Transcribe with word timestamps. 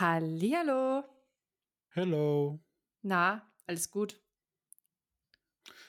Hallihallo. 0.00 1.02
Hello. 1.88 2.60
Na, 3.02 3.42
alles 3.66 3.90
gut? 3.90 4.20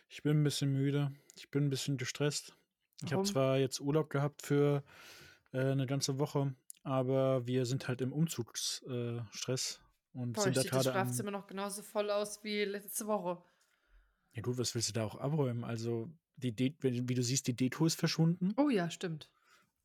Ich 0.07 0.23
bin 0.23 0.41
ein 0.41 0.43
bisschen 0.43 0.73
müde. 0.73 1.11
Ich 1.35 1.51
bin 1.51 1.67
ein 1.67 1.69
bisschen 1.69 1.97
gestresst. 1.97 2.55
Ich 3.03 3.11
habe 3.13 3.17
Warum? 3.17 3.25
zwar 3.25 3.57
jetzt 3.59 3.79
Urlaub 3.79 4.09
gehabt 4.09 4.41
für 4.41 4.83
äh, 5.53 5.59
eine 5.59 5.85
ganze 5.85 6.17
Woche, 6.17 6.55
aber 6.81 7.45
wir 7.45 7.67
sind 7.67 7.87
halt 7.87 8.01
im 8.01 8.11
Umzugsstress 8.11 9.79
äh, 9.79 10.17
und 10.17 10.33
Boah, 10.33 10.41
sind 10.41 10.57
da 10.57 10.63
das 10.63 10.71
gerade 10.71 10.89
am. 10.89 11.05
Schlafzimmer 11.05 11.29
noch 11.29 11.45
genauso 11.45 11.83
voll 11.83 12.09
aus 12.09 12.43
wie 12.43 12.63
letzte 12.63 13.05
Woche. 13.05 13.39
Ja 14.33 14.41
gut, 14.41 14.57
was 14.57 14.73
willst 14.73 14.89
du 14.89 14.93
da 14.93 15.05
auch 15.05 15.17
abräumen? 15.19 15.63
Also 15.63 16.09
die 16.35 16.55
De 16.55 16.73
wie 16.79 17.07
wie 17.07 17.13
du 17.13 17.21
siehst, 17.21 17.45
die 17.45 17.55
Deko 17.55 17.85
ist 17.85 17.99
verschwunden 17.99 18.55
Oh 18.57 18.69
ja, 18.69 18.89
stimmt. 18.89 19.29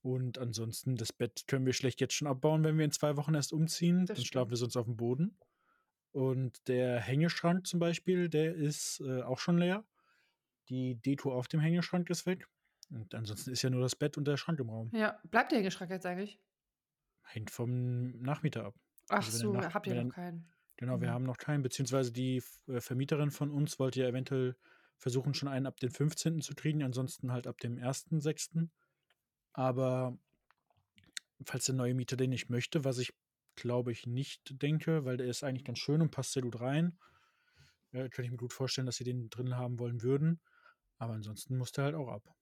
Und 0.05 0.39
ansonsten 0.39 0.97
das 0.97 1.13
Bett 1.15 1.45
können 1.47 1.65
wir 1.65 1.73
schlecht 1.73 1.99
jetzt 2.01 2.13
schon 2.13 2.29
abbauen, 2.29 2.63
wenn 2.63 2.77
wir 2.77 2.85
in 2.85 2.91
zwei 2.93 3.17
Wochen 3.17 3.35
erst 3.35 3.55
umziehen. 3.55 4.05
Das 4.05 4.19
Dann 4.19 4.27
schlafen 4.27 4.51
wir 4.51 4.59
sonst 4.59 4.77
auf 4.77 4.85
dem 4.85 4.97
Boden. 4.97 5.39
Und 6.13 6.69
der 6.69 7.01
Hängeschrank 7.01 7.67
zum 7.67 7.81
Beispiel, 7.81 8.29
der 8.29 8.55
ist 8.55 9.01
äh, 9.01 9.23
auch 9.23 9.39
schon 9.39 9.59
leer. 9.59 9.85
Die 10.69 10.97
Deko 10.97 11.33
auf 11.35 11.49
dem 11.49 11.61
Hängeschrank 11.61 12.11
ist 12.11 12.27
weg. 12.27 12.49
Und 12.91 13.15
ansonsten 13.15 13.51
ist 13.51 13.63
ja 13.63 13.71
nur 13.71 13.81
das 13.81 13.97
Bett 13.97 14.19
und 14.19 14.27
der 14.27 14.37
Schrank 14.37 14.61
im 14.61 14.69
Raum. 14.69 14.91
Ja, 14.93 15.21
bleibt 15.25 15.53
der 15.53 15.59
Hängeschrank 15.61 15.91
jetzt 15.91 16.07
eigentlich? 16.07 16.39
Hängt 17.23 17.51
vom 17.51 18.21
Nachmieter 18.21 18.65
ab. 18.67 18.75
Ach 19.09 19.23
Also 19.25 19.39
so, 19.39 19.53
Nach 19.53 19.73
habt 19.75 19.87
ihr 19.87 19.95
noch 20.05 20.15
keinen? 20.15 20.53
genau, 20.77 21.01
wir 21.01 21.09
Mhm. 21.09 21.13
haben 21.13 21.25
noch 21.25 21.39
keinen, 21.39 21.63
beziehungsweise 21.63 22.13
die 22.13 22.43
äh, 22.69 22.81
Vermieterin 22.81 23.31
von 23.31 23.51
uns 23.51 23.79
wollte 23.79 24.01
ja 24.01 24.09
eventuell 24.09 24.57
versuchen, 24.99 25.35
schon 25.35 25.49
einen 25.49 25.67
ab 25.67 25.79
dem 25.81 25.91
15. 25.91 26.43
zu 26.43 26.55
kriegen, 26.55 26.83
ansonsten 26.83 27.33
halt 27.33 27.47
ab 27.47 27.59
dem 27.59 27.79
1.6. 27.79 28.71
Aber 29.55 30.19
falls 31.47 31.65
der 31.65 31.75
neue 31.75 31.95
Mieter 31.95 32.17
den 32.17 32.31
nicht 32.31 32.51
möchte, 32.51 32.85
was 32.85 32.99
ich 32.99 33.15
glaube 33.57 33.93
ich 33.93 34.07
nicht 34.07 34.61
denke, 34.63 35.05
weil 35.05 35.17
der 35.17 35.29
ist 35.29 35.43
eigentlich 35.43 35.65
ganz 35.65 35.79
schön 35.79 36.03
und 36.03 36.11
passt 36.11 36.33
sehr 36.33 36.43
gut 36.43 36.61
rein, 36.61 36.99
äh, 37.93 38.09
könnte 38.09 38.25
ich 38.25 38.31
mir 38.31 38.37
gut 38.37 38.53
vorstellen, 38.53 38.87
dass 38.87 38.97
sie 38.97 39.05
den 39.05 39.31
drin 39.31 39.57
haben 39.57 39.79
wollen 39.79 40.03
würden. 40.03 40.41
Aber 40.99 41.15
ansonsten 41.15 41.57
muss 41.57 41.73
der 41.73 41.85
halt 41.85 41.95
auch 41.95 42.09
ab. 42.09 42.35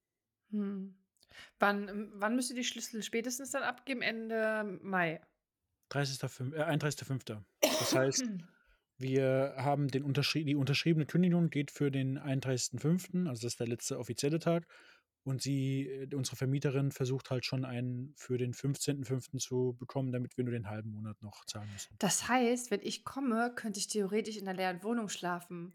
Hm. 0.51 0.97
Wann, 1.59 1.89
ähm, 1.89 2.13
wann 2.15 2.37
müsst 2.37 2.51
ihr 2.51 2.57
die 2.57 2.65
Schlüssel 2.65 3.03
spätestens 3.03 3.51
dann 3.51 3.63
abgeben? 3.63 4.03
Ende 4.03 4.79
Mai. 4.83 5.21
30.05., 5.91 6.55
äh, 6.55 6.63
31.05. 6.63 7.43
Das 7.61 7.95
heißt, 7.95 8.25
wir 8.99 9.55
haben 9.57 9.89
den 9.89 10.05
unterschri 10.05 10.45
die 10.45 10.55
unterschriebene 10.55 11.07
Kündigung 11.07 11.51
geht 11.51 11.71
für 11.71 11.91
den 11.91 12.19
31.05., 12.19 13.29
also 13.29 13.43
das 13.43 13.53
ist 13.53 13.61
der 13.61 13.69
letzte 13.69 13.99
offizielle 13.99 14.39
Tag. 14.39 14.67
Und 15.25 15.41
sie, 15.41 15.87
äh, 15.87 16.15
unsere 16.15 16.37
Vermieterin, 16.37 16.91
versucht 16.91 17.31
halt 17.31 17.45
schon 17.45 17.65
einen 17.65 18.13
für 18.17 18.39
den 18.39 18.53
15.05. 18.53 19.39
zu 19.39 19.77
bekommen, 19.79 20.11
damit 20.11 20.37
wir 20.37 20.45
nur 20.45 20.53
den 20.53 20.69
halben 20.69 20.91
Monat 20.91 21.23
noch 21.23 21.45
zahlen 21.45 21.71
müssen. 21.73 21.95
Das 21.99 22.29
heißt, 22.29 22.71
wenn 22.71 22.81
ich 22.83 23.05
komme, 23.05 23.53
könnte 23.55 23.79
ich 23.79 23.87
theoretisch 23.87 24.37
in 24.37 24.47
der 24.47 24.55
leeren 24.55 24.83
Wohnung 24.83 25.09
schlafen. 25.09 25.75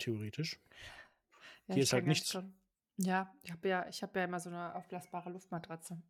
Theoretisch. 0.00 0.58
Ja, 1.68 1.74
Hier 1.74 1.76
ich 1.76 1.82
ist 1.82 1.92
halt 1.92 2.06
nichts. 2.06 2.32
kommen. 2.32 2.54
Ja, 2.96 3.32
ich 3.42 3.52
habe 3.52 3.68
ja, 3.68 3.88
ich 3.88 4.02
habe 4.02 4.18
ja 4.18 4.24
immer 4.24 4.40
so 4.40 4.50
eine 4.50 4.74
aufblasbare 4.74 5.30
Luftmatratze. 5.30 6.02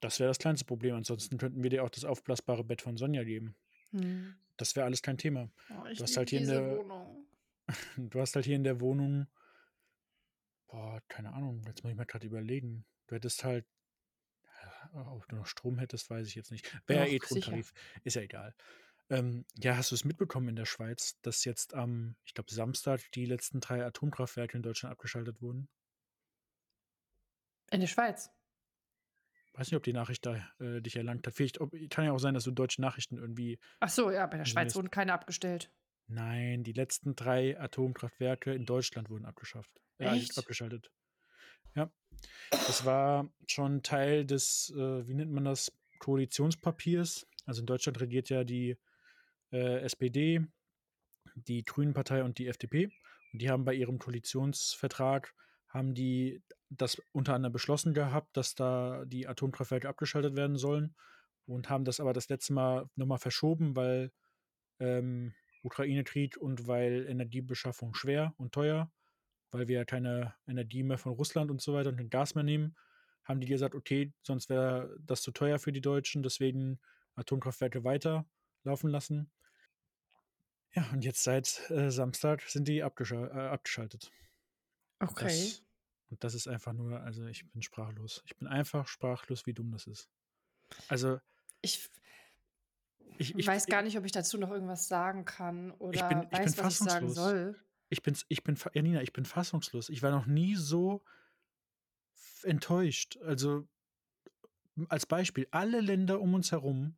Das 0.00 0.20
wäre 0.20 0.28
das 0.28 0.38
kleinste 0.38 0.66
Problem. 0.66 0.96
Ansonsten 0.96 1.38
könnten 1.38 1.62
wir 1.62 1.70
dir 1.70 1.84
auch 1.84 1.90
das 1.90 2.04
aufblasbare 2.04 2.64
Bett 2.64 2.82
von 2.82 2.96
Sonja 2.96 3.24
geben. 3.24 3.54
Hm. 3.92 4.34
Das 4.56 4.76
wäre 4.76 4.84
alles 4.84 5.02
kein 5.02 5.16
Thema. 5.16 5.50
Oh, 5.70 5.86
ich 5.86 5.98
Du 5.98 6.04
hast 6.04 6.16
halt 6.16 6.30
hier 6.30 6.40
in 6.40 6.48
der, 6.48 6.78
Wohnung. 6.78 7.26
du 7.96 8.20
hast 8.20 8.34
halt 8.34 8.44
hier 8.44 8.56
in 8.56 8.64
der 8.64 8.80
Wohnung, 8.80 9.26
boah, 10.72 11.00
keine 11.08 11.32
Ahnung, 11.34 11.62
jetzt 11.66 11.84
muss 11.84 11.90
ich 11.92 11.96
mal 11.96 12.06
gerade 12.06 12.26
überlegen. 12.26 12.84
Du 13.06 13.14
hättest 13.14 13.44
halt, 13.44 13.66
ja, 14.94 15.06
ob 15.12 15.28
du 15.28 15.36
noch 15.36 15.46
Strom 15.46 15.78
hättest, 15.78 16.08
weiß 16.08 16.26
ich 16.26 16.34
jetzt 16.34 16.50
nicht. 16.50 16.66
Wäre 16.86 17.08
eh. 17.08 17.18
Grundtarif, 17.18 17.72
ist 18.04 18.16
ja 18.16 18.22
egal. 18.22 18.54
Ähm, 19.10 19.44
ja, 19.58 19.76
hast 19.76 19.90
du 19.90 19.94
es 19.94 20.04
mitbekommen 20.04 20.48
in 20.48 20.56
der 20.56 20.64
Schweiz, 20.64 21.20
dass 21.20 21.44
jetzt 21.44 21.74
am, 21.74 22.16
ich 22.24 22.32
glaube, 22.32 22.52
Samstag 22.52 23.00
die 23.12 23.26
letzten 23.26 23.60
drei 23.60 23.84
Atomkraftwerke 23.84 24.56
in 24.56 24.62
Deutschland 24.62 24.92
abgeschaltet 24.92 25.42
wurden? 25.42 25.68
In 27.70 27.80
der 27.80 27.88
Schweiz. 27.88 28.30
Weiß 29.52 29.66
nicht, 29.66 29.76
ob 29.76 29.82
die 29.82 29.92
Nachricht 29.92 30.24
da 30.24 30.36
äh, 30.58 30.80
dich 30.80 30.96
erlangt 30.96 31.26
hat. 31.26 31.34
Vielleicht, 31.34 31.60
ob, 31.60 31.74
kann 31.90 32.06
ja 32.06 32.12
auch 32.12 32.18
sein, 32.18 32.32
dass 32.32 32.44
du 32.44 32.50
deutsche 32.50 32.80
Nachrichten 32.80 33.18
irgendwie 33.18 33.58
Ach 33.80 33.90
so, 33.90 34.10
ja, 34.10 34.26
bei 34.26 34.38
der 34.38 34.46
Schweiz 34.46 34.74
wurden 34.74 34.90
keine 34.90 35.12
abgestellt. 35.12 35.70
Nein, 36.14 36.62
die 36.62 36.72
letzten 36.72 37.16
drei 37.16 37.58
Atomkraftwerke 37.58 38.52
in 38.52 38.66
Deutschland 38.66 39.08
wurden 39.08 39.24
abgeschafft. 39.24 39.70
Äh, 39.98 40.16
Echt? 40.16 40.36
abgeschaltet. 40.36 40.90
Ja. 41.74 41.90
Das 42.50 42.84
war 42.84 43.32
schon 43.46 43.82
Teil 43.82 44.26
des, 44.26 44.70
äh, 44.76 45.06
wie 45.06 45.14
nennt 45.14 45.32
man 45.32 45.44
das, 45.44 45.72
Koalitionspapiers. 46.00 47.26
Also 47.46 47.60
in 47.60 47.66
Deutschland 47.66 48.00
regiert 48.00 48.28
ja 48.28 48.44
die 48.44 48.76
äh, 49.52 49.80
SPD, 49.80 50.44
die 51.34 51.64
Grünen-Partei 51.64 52.24
und 52.24 52.38
die 52.38 52.48
FDP. 52.48 52.90
Und 53.32 53.40
die 53.40 53.48
haben 53.48 53.64
bei 53.64 53.74
ihrem 53.74 53.98
Koalitionsvertrag 53.98 55.34
haben 55.68 55.94
die 55.94 56.42
das 56.68 57.00
unter 57.12 57.34
anderem 57.34 57.52
beschlossen 57.52 57.94
gehabt, 57.94 58.36
dass 58.36 58.54
da 58.54 59.04
die 59.06 59.26
Atomkraftwerke 59.26 59.88
abgeschaltet 59.88 60.36
werden 60.36 60.56
sollen 60.56 60.94
und 61.46 61.70
haben 61.70 61.84
das 61.84 62.00
aber 62.00 62.12
das 62.12 62.28
letzte 62.28 62.52
Mal 62.52 62.90
nochmal 62.96 63.18
verschoben, 63.18 63.74
weil 63.74 64.12
ähm, 64.78 65.34
Ukraine-Krieg 65.62 66.36
und 66.36 66.66
weil 66.66 67.06
Energiebeschaffung 67.08 67.94
schwer 67.94 68.34
und 68.36 68.52
teuer, 68.52 68.90
weil 69.50 69.68
wir 69.68 69.78
ja 69.78 69.84
keine 69.84 70.34
Energie 70.46 70.82
mehr 70.82 70.98
von 70.98 71.12
Russland 71.12 71.50
und 71.50 71.60
so 71.60 71.74
weiter 71.74 71.90
und 71.90 71.96
kein 71.96 72.10
Gas 72.10 72.34
mehr 72.34 72.44
nehmen, 72.44 72.76
haben 73.24 73.40
die 73.40 73.46
gesagt, 73.46 73.74
okay, 73.74 74.12
sonst 74.22 74.48
wäre 74.48 74.96
das 75.00 75.22
zu 75.22 75.30
teuer 75.30 75.58
für 75.58 75.72
die 75.72 75.80
Deutschen, 75.80 76.22
deswegen 76.22 76.80
Atomkraftwerke 77.14 77.84
weiter 77.84 78.26
laufen 78.64 78.90
lassen. 78.90 79.30
Ja, 80.74 80.88
und 80.92 81.04
jetzt 81.04 81.22
seit 81.22 81.70
äh, 81.70 81.90
Samstag 81.90 82.42
sind 82.42 82.66
die 82.66 82.82
abgeschal 82.82 83.30
äh, 83.30 83.48
abgeschaltet. 83.48 84.10
Okay. 85.00 85.24
Das, 85.24 85.62
und 86.08 86.24
das 86.24 86.34
ist 86.34 86.48
einfach 86.48 86.72
nur, 86.72 87.00
also 87.00 87.26
ich 87.26 87.48
bin 87.50 87.62
sprachlos. 87.62 88.22
Ich 88.26 88.36
bin 88.36 88.48
einfach 88.48 88.88
sprachlos, 88.88 89.46
wie 89.46 89.52
dumm 89.52 89.70
das 89.70 89.86
ist. 89.86 90.08
Also 90.88 91.20
Ich 91.62 91.88
ich, 93.18 93.36
ich, 93.36 93.46
weiß 93.46 93.66
gar 93.66 93.82
nicht, 93.82 93.96
ob 93.98 94.04
ich 94.04 94.12
dazu 94.12 94.38
noch 94.38 94.50
irgendwas 94.50 94.88
sagen 94.88 95.24
kann 95.24 95.70
oder 95.72 95.94
ich 95.94 96.02
bin, 96.02 96.22
ich 96.22 96.28
bin 96.30 96.38
weiß, 96.38 96.58
was 96.58 96.80
ich 96.80 96.90
sagen 96.90 97.10
soll. 97.10 97.56
Ich 97.88 98.02
bin, 98.02 98.16
ich 98.28 98.42
bin, 98.42 98.56
ja, 98.72 98.82
Nina, 98.82 99.02
ich 99.02 99.12
bin 99.12 99.24
fassungslos. 99.24 99.90
Ich 99.90 100.02
war 100.02 100.10
noch 100.10 100.26
nie 100.26 100.54
so 100.54 101.04
enttäuscht. 102.42 103.18
Also 103.18 103.68
als 104.88 105.06
Beispiel, 105.06 105.46
alle 105.50 105.80
Länder 105.80 106.20
um 106.20 106.34
uns 106.34 106.52
herum 106.52 106.96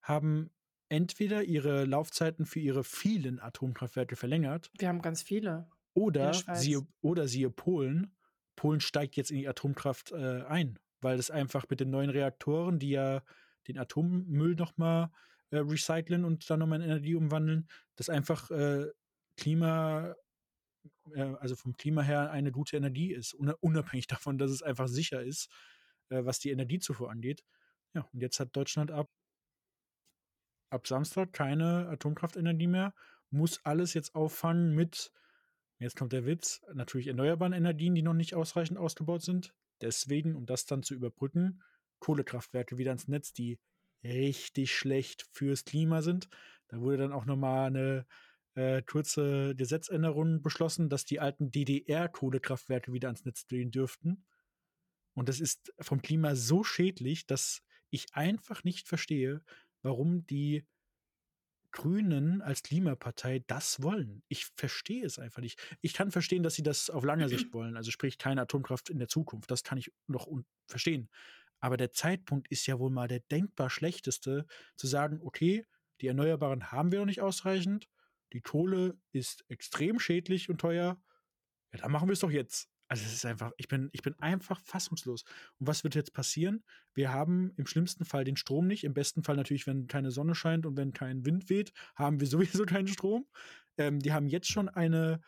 haben 0.00 0.50
entweder 0.88 1.42
ihre 1.44 1.84
Laufzeiten 1.84 2.46
für 2.46 2.60
ihre 2.60 2.84
vielen 2.84 3.40
Atomkraftwerke 3.40 4.16
verlängert 4.16 4.70
Wir 4.78 4.88
haben 4.88 5.02
ganz 5.02 5.22
viele. 5.22 5.68
oder 5.94 6.32
siehe, 6.54 6.86
oder 7.00 7.28
siehe 7.28 7.50
Polen. 7.50 8.14
Polen 8.56 8.80
steigt 8.80 9.16
jetzt 9.16 9.30
in 9.30 9.38
die 9.38 9.48
Atomkraft 9.48 10.12
äh, 10.12 10.42
ein, 10.42 10.78
weil 11.00 11.18
es 11.18 11.30
einfach 11.30 11.68
mit 11.68 11.80
den 11.80 11.90
neuen 11.90 12.10
Reaktoren, 12.10 12.78
die 12.78 12.90
ja 12.90 13.22
den 13.68 13.78
Atommüll 13.78 14.54
nochmal 14.54 15.10
äh, 15.52 15.58
recyceln 15.58 16.24
und 16.26 16.50
dann 16.50 16.60
nochmal 16.60 16.80
in 16.82 16.86
Energie 16.90 17.16
umwandeln, 17.16 17.68
das 17.96 18.10
einfach 18.10 18.50
äh, 18.50 18.88
Klima, 19.36 20.16
äh, 21.14 21.22
also 21.40 21.56
vom 21.56 21.76
Klima 21.76 22.02
her 22.02 22.30
eine 22.30 22.52
gute 22.52 22.76
Energie 22.76 23.12
ist, 23.12 23.34
un- 23.34 23.54
unabhängig 23.60 24.06
davon, 24.08 24.38
dass 24.38 24.50
es 24.50 24.62
einfach 24.62 24.88
sicher 24.88 25.22
ist, 25.22 25.48
äh, 26.10 26.24
was 26.24 26.38
die 26.40 26.50
Energiezufuhr 26.50 27.10
angeht. 27.10 27.44
Ja, 27.94 28.08
und 28.12 28.20
jetzt 28.20 28.40
hat 28.40 28.56
Deutschland 28.56 28.90
ab, 28.90 29.10
ab 30.70 30.86
Samstag 30.86 31.32
keine 31.32 31.88
Atomkraftenergie 31.88 32.66
mehr, 32.66 32.94
muss 33.30 33.64
alles 33.64 33.94
jetzt 33.94 34.14
auffangen 34.14 34.74
mit, 34.74 35.12
jetzt 35.78 35.96
kommt 35.96 36.12
der 36.12 36.26
Witz, 36.26 36.62
natürlich 36.74 37.08
erneuerbaren 37.08 37.52
Energien, 37.52 37.94
die 37.94 38.02
noch 38.02 38.14
nicht 38.14 38.34
ausreichend 38.34 38.78
ausgebaut 38.78 39.22
sind. 39.22 39.54
Deswegen, 39.80 40.36
um 40.36 40.46
das 40.46 40.66
dann 40.66 40.82
zu 40.82 40.94
überbrücken, 40.94 41.62
Kohlekraftwerke 41.98 42.78
wieder 42.78 42.92
ins 42.92 43.08
Netz, 43.08 43.32
die 43.32 43.58
richtig 44.04 44.74
schlecht 44.74 45.26
fürs 45.32 45.64
Klima 45.64 46.02
sind. 46.02 46.28
Da 46.68 46.80
wurde 46.80 46.98
dann 46.98 47.12
auch 47.12 47.26
nochmal 47.26 47.66
eine 47.66 48.06
äh, 48.54 48.82
kurze 48.82 49.54
Gesetzänderung 49.54 50.42
beschlossen, 50.42 50.88
dass 50.88 51.04
die 51.04 51.20
alten 51.20 51.50
DDR-Kohlekraftwerke 51.50 52.92
wieder 52.92 53.08
ans 53.08 53.24
Netz 53.24 53.46
drehen 53.46 53.70
dürften. 53.70 54.24
Und 55.14 55.28
das 55.28 55.40
ist 55.40 55.72
vom 55.80 56.00
Klima 56.02 56.34
so 56.34 56.64
schädlich, 56.64 57.26
dass 57.26 57.62
ich 57.90 58.14
einfach 58.14 58.64
nicht 58.64 58.88
verstehe, 58.88 59.42
warum 59.82 60.26
die 60.26 60.66
Grünen 61.70 62.42
als 62.42 62.62
Klimapartei 62.62 63.42
das 63.46 63.82
wollen. 63.82 64.22
Ich 64.28 64.46
verstehe 64.56 65.04
es 65.04 65.18
einfach 65.18 65.40
nicht. 65.40 65.58
Ich 65.80 65.94
kann 65.94 66.10
verstehen, 66.10 66.42
dass 66.42 66.54
sie 66.54 66.62
das 66.62 66.90
auf 66.90 67.04
lange 67.04 67.28
Sicht 67.28 67.52
wollen, 67.54 67.76
also 67.76 67.90
sprich 67.90 68.18
keine 68.18 68.42
Atomkraft 68.42 68.90
in 68.90 68.98
der 68.98 69.08
Zukunft. 69.08 69.50
Das 69.50 69.62
kann 69.62 69.78
ich 69.78 69.90
noch 70.06 70.28
verstehen. 70.66 71.08
Aber 71.62 71.76
der 71.76 71.92
Zeitpunkt 71.92 72.48
ist 72.48 72.66
ja 72.66 72.78
wohl 72.78 72.90
mal 72.90 73.06
der 73.06 73.20
denkbar 73.20 73.70
schlechteste, 73.70 74.46
zu 74.76 74.86
sagen, 74.88 75.20
okay, 75.22 75.64
die 76.00 76.08
Erneuerbaren 76.08 76.72
haben 76.72 76.90
wir 76.90 76.98
noch 76.98 77.06
nicht 77.06 77.22
ausreichend, 77.22 77.88
die 78.32 78.40
Kohle 78.40 78.98
ist 79.12 79.44
extrem 79.48 80.00
schädlich 80.00 80.50
und 80.50 80.60
teuer. 80.60 81.00
Ja, 81.72 81.78
dann 81.80 81.92
machen 81.92 82.08
wir 82.08 82.14
es 82.14 82.20
doch 82.20 82.30
jetzt. 82.30 82.68
Also 82.88 83.04
es 83.04 83.12
ist 83.12 83.24
einfach, 83.24 83.52
ich 83.56 83.68
bin, 83.68 83.90
ich 83.92 84.02
bin 84.02 84.18
einfach 84.18 84.60
fassungslos. 84.60 85.22
Und 85.58 85.66
was 85.68 85.84
wird 85.84 85.94
jetzt 85.94 86.12
passieren? 86.12 86.64
Wir 86.94 87.12
haben 87.12 87.52
im 87.56 87.66
schlimmsten 87.66 88.04
Fall 88.04 88.24
den 88.24 88.36
Strom 88.36 88.66
nicht. 88.66 88.84
Im 88.84 88.92
besten 88.92 89.22
Fall 89.22 89.36
natürlich, 89.36 89.66
wenn 89.66 89.86
keine 89.86 90.10
Sonne 90.10 90.34
scheint 90.34 90.66
und 90.66 90.76
wenn 90.76 90.92
kein 90.92 91.24
Wind 91.24 91.48
weht, 91.48 91.72
haben 91.94 92.20
wir 92.20 92.26
sowieso 92.26 92.66
keinen 92.66 92.88
Strom. 92.88 93.26
Ähm, 93.78 94.00
die 94.00 94.12
haben 94.12 94.26
jetzt 94.26 94.50
schon 94.50 94.68
eine 94.68 95.20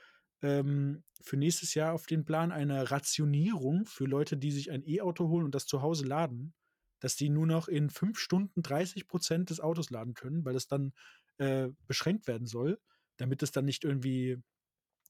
ähm, 0.45 1.03
für 1.23 1.39
nächstes 1.39 1.75
Jahr 1.75 1.95
auf 1.95 2.07
den 2.07 2.25
Plan 2.25 2.53
eine 2.53 2.91
Rationierung 2.91 3.87
für 3.87 4.05
Leute, 4.05 4.37
die 4.37 4.53
sich 4.53 4.71
ein 4.71 4.87
E-Auto 4.87 5.29
holen 5.29 5.47
und 5.47 5.55
das 5.55 5.67
zu 5.67 5.81
Hause 5.81 6.05
laden, 6.05 6.53
dass 7.01 7.17
die 7.17 7.31
nur 7.31 7.47
noch 7.47 7.67
in 7.67 7.89
fünf 7.89 8.19
Stunden 8.19 8.63
30 8.63 9.09
Prozent 9.09 9.51
des 9.51 9.61
Autos 9.61 9.91
laden 9.91 10.13
können, 10.13 10.45
weil 10.45 10.53
das 10.53 10.67
dann 10.67 10.93
äh, 11.39 11.69
beschränkt 11.87 12.29
werden 12.29 12.47
soll, 12.47 12.79
damit 13.17 13.43
es 13.43 13.53
dann 13.53 13.65
nicht 13.65 13.85
irgendwie 13.85 14.39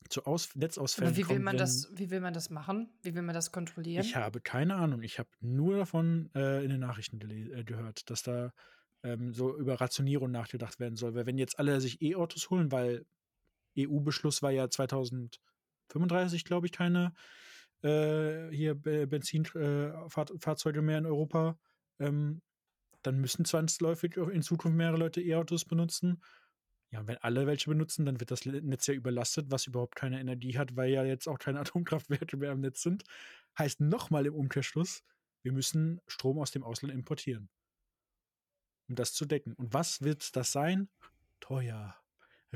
zu 0.09 0.25
Aus 0.25 0.55
Netzausfällen 0.55 1.09
Aber 1.09 1.17
wie 1.17 1.23
will 1.23 1.37
kommt, 1.37 1.45
man 1.45 1.57
das, 1.57 1.91
wie 1.97 2.11
will 2.11 2.21
man 2.21 2.35
das 2.35 2.51
machen? 2.51 2.93
Wie 3.03 3.15
will 3.15 3.23
man 3.23 3.35
das 3.35 3.51
kontrollieren? 3.51 4.05
Ich 4.05 4.17
habe 4.17 4.41
keine 4.41 4.77
Ahnung. 4.77 5.03
Ich 5.03 5.19
habe 5.19 5.31
nur 5.41 5.79
davon 5.79 6.31
äh, 6.35 6.63
in 6.63 6.71
den 6.71 6.81
Nachrichten 6.81 7.21
äh, 7.21 7.65
gehört, 7.65 8.11
dass 8.11 8.23
da 8.23 8.53
ähm, 9.03 9.33
so 9.33 9.57
über 9.57 9.81
Rationierung 9.81 10.31
nachgedacht 10.31 10.79
werden 10.79 10.97
soll. 10.97 11.15
Weil 11.15 11.27
wenn 11.27 11.39
jetzt 11.39 11.59
alle 11.59 11.81
sich 11.81 12.03
E-Autos 12.03 12.51
holen, 12.51 12.71
weil 12.71 13.07
EU-Beschluss 13.79 14.43
war 14.43 14.51
ja 14.51 14.69
2035, 14.69 16.45
glaube 16.45 16.67
ich, 16.67 16.73
keine 16.73 17.13
äh, 17.83 18.51
hier 18.51 18.75
Be 18.75 19.07
Benzinfahrzeuge 19.07 20.79
äh, 20.79 20.83
mehr 20.83 20.99
in 20.99 21.07
Europa, 21.07 21.59
ähm, 21.99 22.43
dann 23.03 23.21
müssen 23.21 23.45
zwangsläufig 23.45 24.17
in 24.17 24.43
Zukunft 24.43 24.77
mehrere 24.77 24.97
Leute 24.97 25.21
E-Autos 25.21 25.67
benutzen. 25.67 26.23
Ja, 26.91 27.07
wenn 27.07 27.19
alle 27.19 27.47
welche 27.47 27.69
benutzen, 27.69 28.07
dann 28.07 28.21
wird 28.21 28.31
das 28.31 28.47
Netz 28.47 28.87
ja 28.87 28.95
überlastet, 28.95 29.51
was 29.51 29.67
überhaupt 29.67 29.97
keine 29.97 30.21
Energie 30.21 30.57
hat, 30.57 30.77
weil 30.77 30.91
ja 30.91 31.05
jetzt 31.05 31.29
auch 31.29 31.39
keine 31.39 31.61
Atomkraftwerke 31.61 32.37
mehr 32.37 32.53
im 32.53 32.61
Netz 32.61 32.83
sind. 32.83 33.05
Heißt 33.59 33.81
nochmal 33.81 34.27
im 34.27 34.35
Umkehrschluss, 34.35 35.03
wir 35.43 35.53
müssen 35.53 36.01
Strom 36.07 36.39
aus 36.39 36.53
dem 36.53 36.63
Ausland 36.63 36.95
importieren. 36.95 37.51
Um 38.89 38.95
das 38.95 39.13
zu 39.13 39.27
decken. 39.27 39.55
Und 39.55 39.75
was 39.75 40.03
wird 40.03 40.35
das 40.37 40.53
sein? 40.53 40.89
Teuer. 41.41 41.95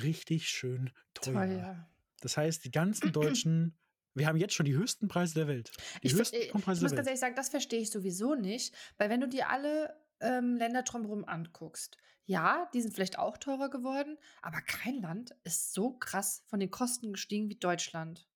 Richtig 0.03 0.49
schön 0.49 0.91
teuer. 1.15 1.33
Teuer. 1.47 1.89
Das 2.21 2.37
heißt, 2.37 2.65
die 2.65 2.71
ganzen 2.71 3.13
Deutschen, 3.13 3.77
wir 4.15 4.27
haben 4.27 4.37
jetzt 4.39 4.55
schon 4.55 4.67
die 4.67 4.75
höchsten 4.75 5.09
Preise 5.09 5.35
der 5.35 5.49
Welt. 5.49 5.71
Die 6.03 6.09
Ich, 6.09 6.15
höchsten 6.15 6.37
ich 6.37 6.49
Strompreise 6.49 6.83
muss 6.83 6.95
ganz 6.95 7.07
ehrlich 7.07 7.21
sagen, 7.21 7.35
das 7.37 7.49
verstehe 7.49 7.81
ich 7.81 7.91
sowieso 7.91 8.35
nicht, 8.35 8.75
weil 8.97 9.11
wenn 9.11 9.21
du 9.21 9.29
dir 9.29 9.49
alle 9.51 9.95
ähm, 10.21 10.57
Länder 10.57 10.83
drumherum 10.83 11.25
anguckst, 11.25 11.97
ja, 12.25 12.69
die 12.75 12.83
sind 12.83 12.93
vielleicht 12.95 13.19
auch 13.19 13.39
teurer 13.39 13.71
geworden, 13.71 14.19
aber 14.43 14.61
kein 14.61 15.01
Land 15.01 15.35
ist 15.45 15.73
so 15.73 15.93
krass 15.93 16.43
von 16.49 16.61
den 16.61 16.71
Kosten 16.71 17.13
gestiegen 17.13 17.49
wie 17.49 17.55
Deutschland. 17.55 18.29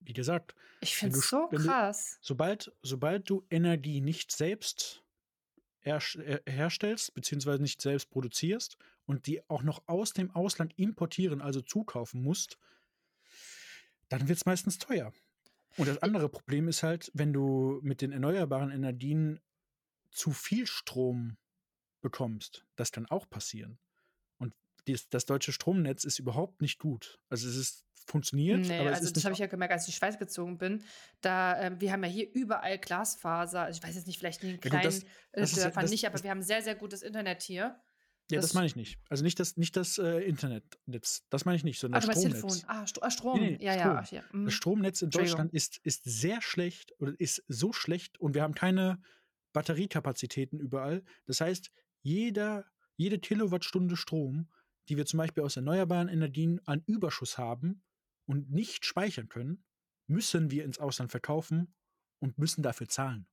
Wie 0.00 0.12
gesagt, 0.12 0.54
Ich 0.80 0.96
finde 0.96 1.18
es 1.18 1.28
so 1.28 1.46
wenn 1.50 1.60
du- 1.62 1.68
krass. 1.68 2.18
sobald, 2.20 2.72
sobald 2.82 3.28
du 3.30 3.46
Energie 3.50 4.00
nicht 4.00 4.32
selbst 4.32 5.04
äh, 5.82 6.00
herstellst, 6.46 7.14
beziehungsweise 7.14 7.62
nicht 7.62 7.80
selbst 7.80 8.10
produzierst 8.10 8.76
und 9.06 9.26
die 9.26 9.48
auch 9.48 9.62
noch 9.62 9.82
aus 9.86 10.12
dem 10.12 10.30
Ausland 10.32 10.74
importieren, 10.78 11.40
also 11.40 11.60
zukaufen 11.60 12.22
musst, 12.22 12.58
dann 14.08 14.28
wird 14.28 14.38
es 14.38 14.46
meistens 14.46 14.78
teuer. 14.78 15.12
Und 15.76 15.88
das 15.88 16.02
andere 16.02 16.28
Problem 16.28 16.68
ist 16.68 16.82
halt, 16.82 17.10
wenn 17.14 17.32
du 17.32 17.80
mit 17.82 18.00
den 18.00 18.12
erneuerbaren 18.12 18.70
Energien 18.70 19.40
zu 20.10 20.30
viel 20.32 20.66
Strom 20.66 21.36
bekommst, 22.00 22.64
das 22.76 22.92
kann 22.92 23.06
auch 23.06 23.28
passieren. 23.28 23.78
Und 24.38 24.54
dies, 24.86 25.08
das 25.08 25.26
deutsche 25.26 25.52
Stromnetz 25.52 26.04
ist 26.04 26.18
überhaupt 26.18 26.60
nicht 26.62 26.78
gut. 26.78 27.18
Also 27.28 27.48
es 27.48 27.56
ist 27.56 27.84
funktioniert, 28.06 28.60
Nee, 28.60 28.78
aber 28.78 28.90
es 28.90 28.96
also 28.98 29.06
ist 29.08 29.16
das 29.16 29.24
habe 29.24 29.32
ich 29.32 29.40
ja 29.40 29.48
gemerkt, 29.48 29.72
als 29.72 29.82
ich 29.82 29.88
in 29.88 29.92
die 29.92 29.96
Schweiz 29.98 30.16
gezogen 30.18 30.58
bin. 30.58 30.84
Da, 31.20 31.60
ähm, 31.60 31.80
wir 31.80 31.90
haben 31.90 32.04
ja 32.04 32.08
hier 32.10 32.32
überall 32.32 32.78
Glasfaser. 32.78 33.62
Also 33.62 33.78
ich 33.78 33.82
weiß 33.86 33.96
jetzt 33.96 34.06
nicht, 34.06 34.18
vielleicht 34.20 34.44
in 34.44 34.50
den 34.50 34.56
Ja, 34.56 34.60
gut, 34.62 34.70
kleinen 34.70 34.84
das- 34.84 35.02
äh, 35.02 35.06
das 35.32 35.50
ist 35.50 35.56
ja- 35.58 35.62
Dörfern 35.64 35.82
das- 35.82 35.90
nicht, 35.90 36.06
aber 36.06 36.22
wir 36.22 36.30
haben 36.30 36.42
sehr, 36.42 36.62
sehr 36.62 36.76
gutes 36.76 37.02
Internet 37.02 37.42
hier. 37.42 37.80
Ja, 38.30 38.36
das, 38.38 38.46
Das- 38.46 38.54
meine 38.54 38.66
ich 38.66 38.76
nicht. 38.76 38.98
Also 39.08 39.22
nicht 39.22 39.38
das, 39.38 39.56
nicht 39.56 39.76
das 39.76 39.98
äh, 39.98 40.18
Internetnetz. 40.20 41.24
Das 41.30 41.44
meine 41.44 41.56
ich 41.56 41.64
nicht, 41.64 41.78
sondern 41.78 42.00
du 42.00 42.06
das 42.08 42.16
Stromnetz. 42.18 42.40
Telefon. 42.40 42.62
Ah, 42.66 42.86
Sto 42.86 43.00
ah 43.02 43.10
Strom. 43.10 43.40
Nee, 43.40 43.56
nee, 43.58 43.64
ja, 43.64 43.72
Strom. 43.74 43.86
ja. 43.86 44.00
Ach, 44.02 44.10
ja. 44.12 44.22
mhm. 44.32 44.44
Das 44.46 44.54
Stromnetz 44.54 45.02
in. 45.02 45.10
Deutschland 45.10 45.52
ist, 45.52 45.78
ist 45.84 46.02
sehr 46.04 46.42
schlecht 46.42 46.92
oder 46.98 47.14
ist 47.18 47.44
so 47.46 47.72
schlecht 47.72 48.18
und 48.18 48.34
wir 48.34 48.42
haben 48.42 48.54
keine 48.54 49.00
Batteriekapazitäten 49.52 50.58
überall. 50.58 51.02
Das 51.26 51.40
heißt, 51.40 51.70
jeder, 52.02 52.66
jede 52.96 53.18
Kilowattstunde 53.18 53.96
Strom, 53.96 54.48
die 54.88 54.96
wir 54.96 55.06
zum 55.06 55.18
Beispiel 55.18 55.42
aus 55.44 55.56
erneuerbaren 55.56 56.08
Energien 56.08 56.60
an 56.66 56.82
Überschuss 56.86 57.38
haben 57.38 57.82
und 58.26 58.50
nicht 58.50 58.84
speichern 58.84 59.28
können, 59.28 59.64
müssen 60.08 60.50
wir 60.50 60.64
ins 60.64 60.78
Ausland 60.78 61.10
verkaufen 61.10 61.74
und 62.18 62.38
müssen 62.38 62.62
dafür 62.62 62.88
zahlen. 62.88 63.26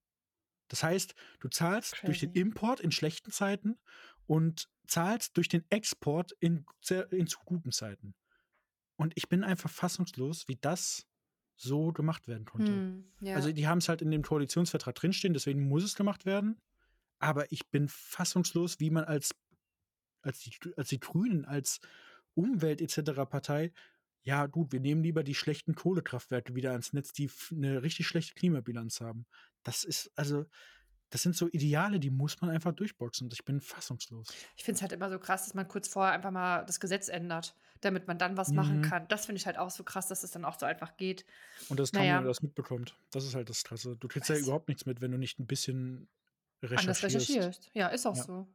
Das 0.67 0.83
heißt, 0.83 1.13
du 1.39 1.49
zahlst 1.49 1.97
durch 2.03 2.19
den 2.19 2.33
Crazy. 2.33 2.41
Import 2.41 2.79
in 2.79 2.91
schlechten 2.91 3.31
Zeiten 3.31 3.77
und 4.25 4.69
zahlst 4.87 5.37
durch 5.37 5.49
den 5.49 5.63
Export 5.69 6.31
in, 6.39 6.65
in 7.11 7.27
zu 7.27 7.39
guten 7.45 7.71
Zeiten. 7.71 8.15
Und 8.95 9.13
ich 9.15 9.27
bin 9.29 9.43
einfach 9.43 9.69
fassungslos, 9.69 10.47
wie 10.47 10.55
das 10.55 11.07
so 11.55 11.91
gemacht 11.91 12.27
werden 12.27 12.45
konnte. 12.45 12.71
Hm, 12.71 13.11
ja. 13.21 13.35
Also 13.35 13.51
die 13.51 13.67
haben 13.67 13.77
es 13.77 13.89
halt 13.89 14.01
in 14.01 14.11
dem 14.11 14.23
Koalitionsvertrag 14.23 14.95
drinstehen, 14.95 15.33
deswegen 15.33 15.67
muss 15.67 15.83
es 15.83 15.95
gemacht 15.95 16.25
werden. 16.25 16.61
Aber 17.19 17.51
ich 17.51 17.69
bin 17.69 17.87
fassungslos, 17.87 18.79
wie 18.79 18.89
man 18.89 19.05
als, 19.05 19.35
als, 20.21 20.39
die, 20.39 20.51
als 20.75 20.89
die 20.89 20.99
Grünen, 20.99 21.45
als 21.45 21.79
Umwelt 22.33 22.81
etc. 22.81 23.11
Partei, 23.29 23.71
ja 24.23 24.45
gut, 24.47 24.71
wir 24.71 24.79
nehmen 24.79 25.03
lieber 25.03 25.23
die 25.23 25.35
schlechten 25.35 25.75
Kohlekraftwerke 25.75 26.55
wieder 26.55 26.71
ans 26.71 26.93
Netz, 26.93 27.11
die 27.13 27.29
eine 27.51 27.83
richtig 27.83 28.07
schlechte 28.07 28.33
Klimabilanz 28.33 29.01
haben. 29.01 29.25
Das 29.63 29.83
ist, 29.83 30.11
also, 30.15 30.45
das 31.09 31.21
sind 31.21 31.35
so 31.35 31.47
Ideale, 31.49 31.99
die 31.99 32.09
muss 32.09 32.41
man 32.41 32.49
einfach 32.49 32.71
durchboxen. 32.73 33.25
Und 33.27 33.33
ich 33.33 33.45
bin 33.45 33.61
fassungslos. 33.61 34.27
Ich 34.55 34.63
finde 34.63 34.77
es 34.77 34.81
halt 34.81 34.91
immer 34.93 35.09
so 35.09 35.19
krass, 35.19 35.43
dass 35.45 35.53
man 35.53 35.67
kurz 35.67 35.87
vorher 35.87 36.13
einfach 36.13 36.31
mal 36.31 36.63
das 36.65 36.79
Gesetz 36.79 37.07
ändert, 37.07 37.55
damit 37.81 38.07
man 38.07 38.17
dann 38.17 38.35
was 38.37 38.49
machen 38.49 38.77
Mhm. 38.79 38.81
kann. 38.83 39.07
Das 39.09 39.25
finde 39.27 39.37
ich 39.39 39.45
halt 39.45 39.57
auch 39.57 39.69
so 39.69 39.83
krass, 39.83 40.07
dass 40.07 40.23
es 40.23 40.31
dann 40.31 40.43
auch 40.45 40.57
so 40.57 40.65
einfach 40.65 40.97
geht. 40.97 41.25
Und 41.69 41.79
das 41.79 41.91
kaum 41.91 42.01
Naja. 42.01 42.13
jemand 42.13 42.29
das 42.29 42.41
mitbekommt. 42.41 42.95
Das 43.11 43.25
ist 43.25 43.35
halt 43.35 43.49
das 43.49 43.63
Krasse. 43.63 43.95
Du 43.97 44.07
kriegst 44.07 44.29
ja 44.29 44.35
Weiß. 44.35 44.43
überhaupt 44.43 44.69
nichts 44.69 44.85
mit, 44.87 45.01
wenn 45.01 45.11
du 45.11 45.17
nicht 45.19 45.37
ein 45.39 45.45
bisschen 45.45 46.07
Anders 46.61 47.03
recherchierst. 47.03 47.29
recherchierst. 47.29 47.69
Ja, 47.73 47.87
ist 47.89 48.05
auch 48.07 48.15
Ja. 48.17 48.23
so. 48.23 48.47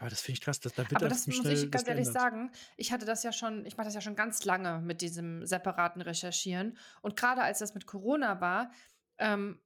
Aber 0.00 0.10
das 0.10 0.22
finde 0.22 0.38
ich 0.38 0.40
krass. 0.40 0.60
Das, 0.60 0.72
da 0.72 0.82
wird 0.82 0.96
Aber 0.96 1.08
das 1.08 1.26
muss 1.26 1.44
ich 1.44 1.70
ganz 1.70 1.86
ehrlich 1.86 2.08
sagen. 2.08 2.50
Ich 2.76 2.90
hatte 2.90 3.04
das 3.04 3.22
ja 3.22 3.32
schon, 3.32 3.66
ich 3.66 3.76
mache 3.76 3.84
das 3.84 3.94
ja 3.94 4.00
schon 4.00 4.16
ganz 4.16 4.44
lange 4.44 4.80
mit 4.80 5.02
diesem 5.02 5.44
separaten 5.46 6.00
Recherchieren. 6.02 6.78
Und 7.02 7.16
gerade 7.16 7.42
als 7.42 7.58
das 7.58 7.74
mit 7.74 7.86
Corona 7.86 8.40
war, 8.40 8.72
ähm, 9.18 9.60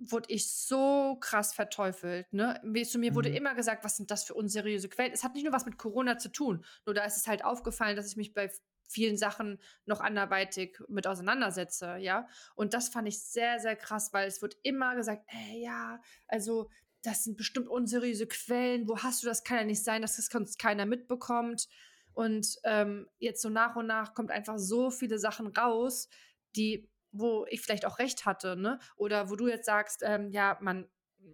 wurde 0.00 0.32
ich 0.32 0.50
so 0.50 1.16
krass 1.20 1.54
verteufelt. 1.54 2.32
Ne? 2.32 2.60
Zu 2.84 2.98
mir 2.98 3.14
wurde 3.14 3.30
Mhm. 3.30 3.36
immer 3.36 3.54
gesagt, 3.54 3.84
was 3.84 3.96
sind 3.96 4.10
das 4.10 4.24
für 4.24 4.34
unseriöse 4.34 4.88
Quellen? 4.88 5.12
Es 5.12 5.22
hat 5.22 5.34
nicht 5.34 5.44
nur 5.44 5.52
was 5.52 5.64
mit 5.64 5.78
Corona 5.78 6.18
zu 6.18 6.28
tun. 6.30 6.64
Nur 6.84 6.94
da 6.94 7.04
ist 7.04 7.16
es 7.16 7.28
halt 7.28 7.44
aufgefallen, 7.44 7.94
dass 7.96 8.08
ich 8.08 8.16
mich 8.16 8.34
bei 8.34 8.50
vielen 8.88 9.16
Sachen 9.16 9.60
noch 9.86 10.00
anderweitig 10.00 10.78
mit 10.88 11.06
auseinandersetze, 11.06 11.96
ja. 11.98 12.26
Und 12.56 12.74
das 12.74 12.88
fand 12.88 13.06
ich 13.08 13.22
sehr, 13.22 13.60
sehr 13.60 13.76
krass, 13.76 14.12
weil 14.12 14.26
es 14.26 14.42
wird 14.42 14.56
immer 14.62 14.96
gesagt, 14.96 15.22
ey, 15.28 15.62
ja, 15.62 16.00
also 16.26 16.68
das 17.02 17.24
sind 17.24 17.36
bestimmt 17.36 17.68
unseriöse 17.68 18.26
Quellen. 18.26 18.88
Wo 18.88 18.98
hast 18.98 19.22
du 19.22 19.26
das? 19.26 19.44
Kann 19.44 19.58
ja 19.58 19.64
nicht 19.64 19.82
sein, 19.84 20.02
dass 20.02 20.16
das 20.16 20.26
sonst 20.26 20.58
keiner 20.58 20.86
mitbekommt. 20.86 21.68
Und 22.14 22.56
ähm, 22.64 23.08
jetzt 23.18 23.42
so 23.42 23.48
nach 23.48 23.74
und 23.76 23.86
nach 23.86 24.14
kommt 24.14 24.30
einfach 24.30 24.58
so 24.58 24.90
viele 24.90 25.18
Sachen 25.18 25.46
raus, 25.48 26.08
die, 26.56 26.88
wo 27.10 27.46
ich 27.48 27.60
vielleicht 27.60 27.86
auch 27.86 27.98
recht 27.98 28.26
hatte, 28.26 28.54
ne? 28.56 28.78
Oder 28.96 29.30
wo 29.30 29.36
du 29.36 29.48
jetzt 29.48 29.66
sagst, 29.66 30.02
ähm, 30.04 30.30
ja, 30.30 30.58
man, 30.60 30.88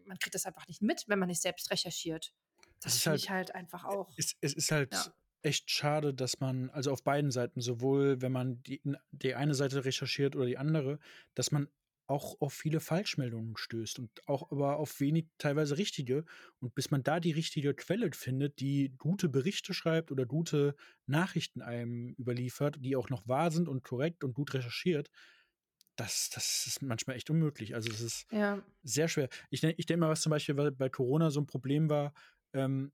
man 0.05 0.19
kriegt 0.19 0.35
das 0.35 0.47
einfach 0.47 0.67
nicht 0.69 0.81
mit, 0.83 1.05
wenn 1.09 1.19
man 1.19 1.29
nicht 1.29 1.43
selbst 1.43 1.71
recherchiert. 1.71 2.33
Das 2.81 2.93
Das 2.95 3.03
finde 3.03 3.11
halt- 3.13 3.23
ich 3.23 3.31
halt 3.31 3.55
einfach 3.55 3.85
auch. 3.85 4.09
Es, 4.17 4.37
es 4.41 4.55
ist 4.55 4.71
halt 4.71 4.95
Ja. 4.95 5.13
echt 5.43 5.71
schade, 5.71 6.15
dass 6.15 6.39
man, 6.41 6.71
also 6.71 6.93
auf 6.93 7.03
beiden 7.03 7.31
Seiten, 7.33 7.61
sowohl 7.61 8.23
wenn 8.23 8.33
man 8.33 8.63
die, 8.63 8.81
die 9.11 9.35
eine 9.35 9.55
Seite 9.55 9.85
recherchiert 9.85 10.37
oder 10.37 10.47
die 10.47 10.59
andere, 10.59 10.99
dass 11.35 11.51
man 11.51 11.69
auch 12.09 12.41
auf 12.41 12.55
viele 12.55 12.81
Falschmeldungen 12.81 13.57
stößt 13.57 13.99
und 13.99 14.11
auch 14.27 14.51
aber 14.51 14.79
auf 14.79 14.99
wenig 15.01 15.29
teilweise 15.39 15.79
richtige. 15.79 16.25
Und 16.61 16.75
bis 16.75 16.91
man 16.91 17.03
da 17.03 17.21
die 17.21 17.33
richtige 17.33 17.75
Quelle 17.75 18.11
findet, 18.13 18.61
die 18.61 18.95
gute 18.99 19.29
Berichte 19.29 19.75
schreibt 19.75 20.11
oder 20.11 20.27
gute 20.27 20.75
Nachrichten 21.07 21.63
einem 21.63 22.15
überliefert, 22.19 22.79
die 22.81 22.97
auch 22.97 23.11
noch 23.11 23.29
wahr 23.29 23.51
sind 23.51 23.69
und 23.69 23.83
korrekt 23.85 24.25
und 24.25 24.35
gut 24.35 24.55
recherchiert, 24.55 25.11
das, 25.97 26.31
das 26.31 26.67
ist 26.67 26.83
manchmal 26.83 27.17
echt 27.17 27.31
unmöglich. 27.31 27.75
Also 27.75 27.91
es 27.91 28.01
ist 28.01 28.27
Ja, 28.31 28.63
sehr 28.83 29.09
schwer. 29.09 29.29
Ich, 29.51 29.63
ich 29.65 29.87
denke 29.87 30.01
mal, 30.01 30.11
was 30.11 30.23
zum 30.23 30.31
Beispiel 30.31 30.55
bei 30.73 30.89
Corona 30.89 31.31
so 31.31 31.41
ein 31.41 31.47
Problem 31.47 31.91
war, 31.91 32.15
ähm, 32.53 32.93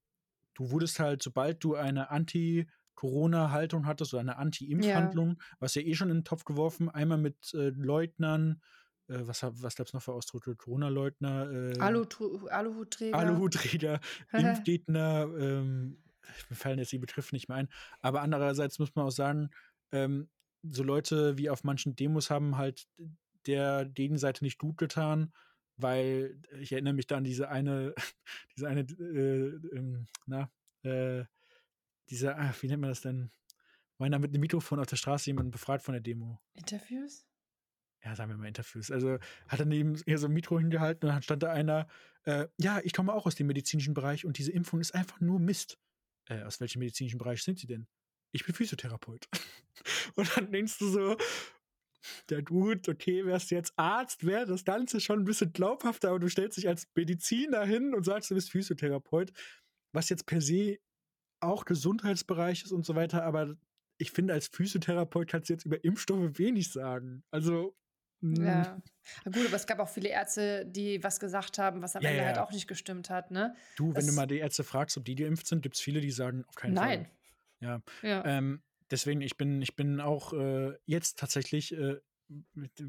du 0.54 0.70
wurdest 0.70 1.00
halt, 1.00 1.22
sobald 1.22 1.62
du 1.64 1.74
eine 1.76 2.10
Anti-Corona-Haltung 2.10 3.86
hattest 3.86 4.14
oder 4.14 4.20
eine 4.22 4.36
Anti-Impf-Handlung, 4.38 5.40
was 5.60 5.74
ja 5.74 5.82
eh 5.82 5.94
schon 5.94 6.10
in 6.10 6.18
den 6.18 6.24
Topf 6.24 6.44
geworfen, 6.44 6.88
einmal 6.90 7.18
mit 7.18 7.52
äh, 7.54 7.70
Leugnern, 7.70 8.62
äh, 9.08 9.26
was, 9.26 9.42
was 9.42 9.76
gab 9.76 9.86
es 9.86 9.92
noch 9.92 10.02
für 10.02 10.12
Ausdrücke? 10.12 10.56
Corona-Leugner, 10.56 11.50
äh, 11.50 11.78
Alu 11.78 12.04
Aluhutträger. 12.48 13.18
Aluhutträger, 13.18 14.00
Impfgegner, 14.32 15.28
ähm, 15.38 16.02
mir 16.48 16.56
fallen 16.56 16.78
jetzt 16.78 16.92
die 16.92 16.98
Begriffe 16.98 17.34
nicht 17.34 17.48
mehr 17.48 17.58
ein. 17.58 17.68
Aber 18.00 18.22
andererseits 18.22 18.78
muss 18.78 18.94
man 18.94 19.06
auch 19.06 19.10
sagen, 19.10 19.50
ähm, 19.92 20.28
so 20.62 20.82
Leute 20.82 21.36
wie 21.38 21.50
auf 21.50 21.64
manchen 21.64 21.96
Demos 21.96 22.30
haben 22.30 22.56
halt 22.56 22.88
der 23.46 23.84
Gegenseite 23.84 24.42
nicht 24.44 24.58
gut 24.58 24.78
getan, 24.78 25.32
weil 25.76 26.40
ich 26.58 26.72
erinnere 26.72 26.94
mich 26.94 27.06
da 27.06 27.16
an 27.18 27.24
diese 27.24 27.48
eine, 27.48 27.94
diese 28.56 28.68
eine, 28.68 28.80
äh, 28.80 29.76
ähm, 29.76 30.06
na, 30.26 30.50
äh, 30.82 31.24
diese, 32.08 32.36
ach, 32.36 32.62
wie 32.62 32.68
nennt 32.68 32.80
man 32.80 32.90
das 32.90 33.00
denn? 33.00 33.30
Meiner 33.98 34.18
mit 34.18 34.30
einem 34.30 34.40
Mikrofon 34.40 34.80
auf 34.80 34.86
der 34.86 34.96
Straße 34.96 35.30
jemanden 35.30 35.52
befragt 35.52 35.84
von 35.84 35.92
der 35.92 36.00
Demo. 36.00 36.40
Interviews? 36.54 37.26
Ja, 38.04 38.14
sagen 38.14 38.30
wir 38.30 38.36
mal 38.36 38.48
Interviews. 38.48 38.90
Also 38.90 39.18
hat 39.48 39.60
er 39.60 39.66
neben 39.66 40.00
ihr 40.04 40.18
so 40.18 40.26
ein 40.26 40.32
Mikro 40.32 40.58
hingehalten 40.58 41.08
und 41.08 41.14
dann 41.14 41.22
stand 41.22 41.42
da 41.42 41.52
einer, 41.52 41.86
äh, 42.24 42.46
ja, 42.58 42.80
ich 42.84 42.92
komme 42.92 43.14
auch 43.14 43.26
aus 43.26 43.34
dem 43.34 43.46
medizinischen 43.46 43.94
Bereich 43.94 44.26
und 44.26 44.36
diese 44.36 44.52
Impfung 44.52 44.80
ist 44.80 44.94
einfach 44.94 45.20
nur 45.20 45.40
Mist. 45.40 45.78
Äh, 46.26 46.42
aus 46.42 46.60
welchem 46.60 46.80
medizinischen 46.80 47.18
Bereich 47.18 47.42
sind 47.42 47.58
Sie 47.58 47.66
denn? 47.66 47.86
Ich 48.32 48.44
bin 48.44 48.54
Physiotherapeut. 48.54 49.26
und 50.16 50.36
dann 50.36 50.52
denkst 50.52 50.78
du 50.78 50.88
so, 50.88 51.16
der 52.28 52.42
Dude, 52.42 52.90
okay, 52.90 53.24
wärst 53.24 53.50
du 53.50 53.54
jetzt 53.54 53.72
Arzt, 53.76 54.26
wäre 54.26 54.44
das 54.44 54.64
Ganze 54.64 55.00
schon 55.00 55.20
ein 55.20 55.24
bisschen 55.24 55.52
glaubhafter, 55.52 56.10
aber 56.10 56.18
du 56.18 56.28
stellst 56.28 56.58
dich 56.58 56.68
als 56.68 56.86
Mediziner 56.94 57.64
hin 57.64 57.94
und 57.94 58.04
sagst, 58.04 58.30
du 58.30 58.34
bist 58.34 58.50
Physiotherapeut, 58.50 59.32
was 59.92 60.10
jetzt 60.10 60.26
per 60.26 60.42
se 60.42 60.78
auch 61.40 61.64
Gesundheitsbereich 61.64 62.64
ist 62.64 62.72
und 62.72 62.84
so 62.84 62.94
weiter, 62.94 63.24
aber 63.24 63.56
ich 63.96 64.10
finde, 64.10 64.34
als 64.34 64.48
Physiotherapeut 64.48 65.28
kannst 65.28 65.48
du 65.48 65.54
jetzt 65.54 65.64
über 65.64 65.82
Impfstoffe 65.84 66.38
wenig 66.38 66.70
sagen. 66.70 67.22
Also. 67.30 67.76
Ja. 68.32 68.80
Na 69.24 69.30
gut, 69.32 69.46
aber 69.46 69.56
es 69.56 69.66
gab 69.66 69.78
auch 69.80 69.88
viele 69.88 70.08
Ärzte, 70.08 70.64
die 70.66 71.02
was 71.04 71.20
gesagt 71.20 71.58
haben, 71.58 71.82
was 71.82 71.94
am 71.94 72.02
Ja, 72.02 72.08
Ende 72.10 72.22
ja. 72.22 72.26
halt 72.28 72.38
auch 72.38 72.52
nicht 72.52 72.66
gestimmt 72.66 73.10
hat, 73.10 73.30
ne? 73.30 73.54
Du, 73.76 73.88
wenn 73.88 74.00
du 74.00 74.06
Das- 74.06 74.14
mal 74.14 74.26
die 74.26 74.38
Ärzte 74.38 74.64
fragst, 74.64 74.96
ob 74.96 75.04
die 75.04 75.14
geimpft 75.14 75.46
sind, 75.46 75.62
gibt 75.62 75.74
es 75.76 75.80
viele, 75.82 76.00
die 76.00 76.10
sagen, 76.10 76.44
auf 76.48 76.54
keinen 76.54 76.74
Nein. 76.74 77.04
Fall. 77.04 77.14
Ja. 77.60 77.82
Ja. 78.02 78.24
Ähm, 78.24 78.62
deswegen, 78.90 79.20
ich 79.20 79.36
bin, 79.36 79.60
ich 79.62 79.76
bin 79.76 80.00
auch 80.00 80.32
äh, 80.32 80.72
jetzt 80.86 81.18
tatsächlich 81.18 81.76
äh, 81.76 81.96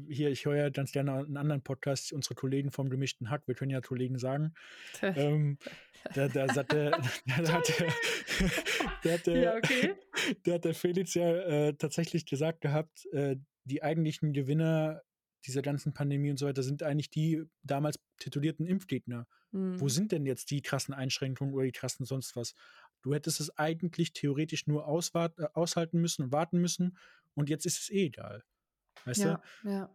hier, 0.08 0.30
ich 0.30 0.46
höre 0.46 0.56
ja 0.56 0.70
ganz 0.70 0.92
gerne 0.92 1.12
einen 1.12 1.36
anderen 1.36 1.62
Podcast, 1.62 2.12
unsere 2.12 2.34
Kollegen 2.34 2.70
vom 2.72 2.88
gemischten 2.88 3.28
Hack, 3.28 3.42
wir 3.46 3.54
können 3.54 3.70
ja 3.70 3.82
Kollegen 3.82 4.18
sagen. 4.18 4.54
Ähm, 5.02 5.58
da, 6.14 6.28
da, 6.28 6.48
sagt 6.52 6.72
der, 6.72 6.90
da, 7.26 7.52
hat 7.52 7.68
der, 7.78 7.92
da 9.02 9.12
hat 9.12 9.26
der, 9.26 9.36
ja, 9.36 9.54
okay. 9.56 9.94
da 10.44 10.54
hat 10.54 10.64
der 10.64 10.74
Felix 10.74 11.12
ja 11.14 11.30
äh, 11.30 11.74
tatsächlich 11.74 12.24
gesagt 12.24 12.62
gehabt, 12.62 13.04
äh, 13.12 13.36
die 13.64 13.82
eigentlichen 13.82 14.32
Gewinner 14.32 15.02
dieser 15.46 15.62
ganzen 15.62 15.94
Pandemie 15.94 16.30
und 16.30 16.38
so 16.38 16.46
weiter 16.46 16.62
sind 16.62 16.82
eigentlich 16.82 17.10
die 17.10 17.44
damals 17.62 17.98
titulierten 18.18 18.66
Impfgegner. 18.66 19.26
Wo 19.78 19.88
Mhm. 19.88 19.90
sind 19.90 20.12
denn 20.12 20.26
jetzt 20.26 20.50
die 20.50 20.62
krassen 20.62 20.94
Einschränkungen 20.94 21.54
oder 21.54 21.64
die 21.64 21.72
krassen 21.72 22.06
sonst 22.06 22.36
was? 22.36 22.54
Du 23.02 23.14
hättest 23.14 23.40
es 23.40 23.56
eigentlich 23.58 24.12
theoretisch 24.12 24.66
nur 24.66 24.86
auswart, 24.86 25.38
äh, 25.38 25.48
aushalten 25.54 26.00
müssen 26.00 26.24
und 26.24 26.32
warten 26.32 26.58
müssen 26.60 26.98
und 27.34 27.50
jetzt 27.50 27.66
ist 27.66 27.80
es 27.80 27.90
eh 27.90 28.06
egal. 28.06 28.44
Weißt 29.04 29.24
Ja, 29.24 29.26
du? 29.26 29.40
ja. 29.62 29.90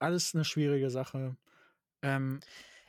Alles 0.00 0.34
eine 0.34 0.44
schwierige 0.44 0.90
Sache. 0.90 1.36
Ähm, 2.02 2.40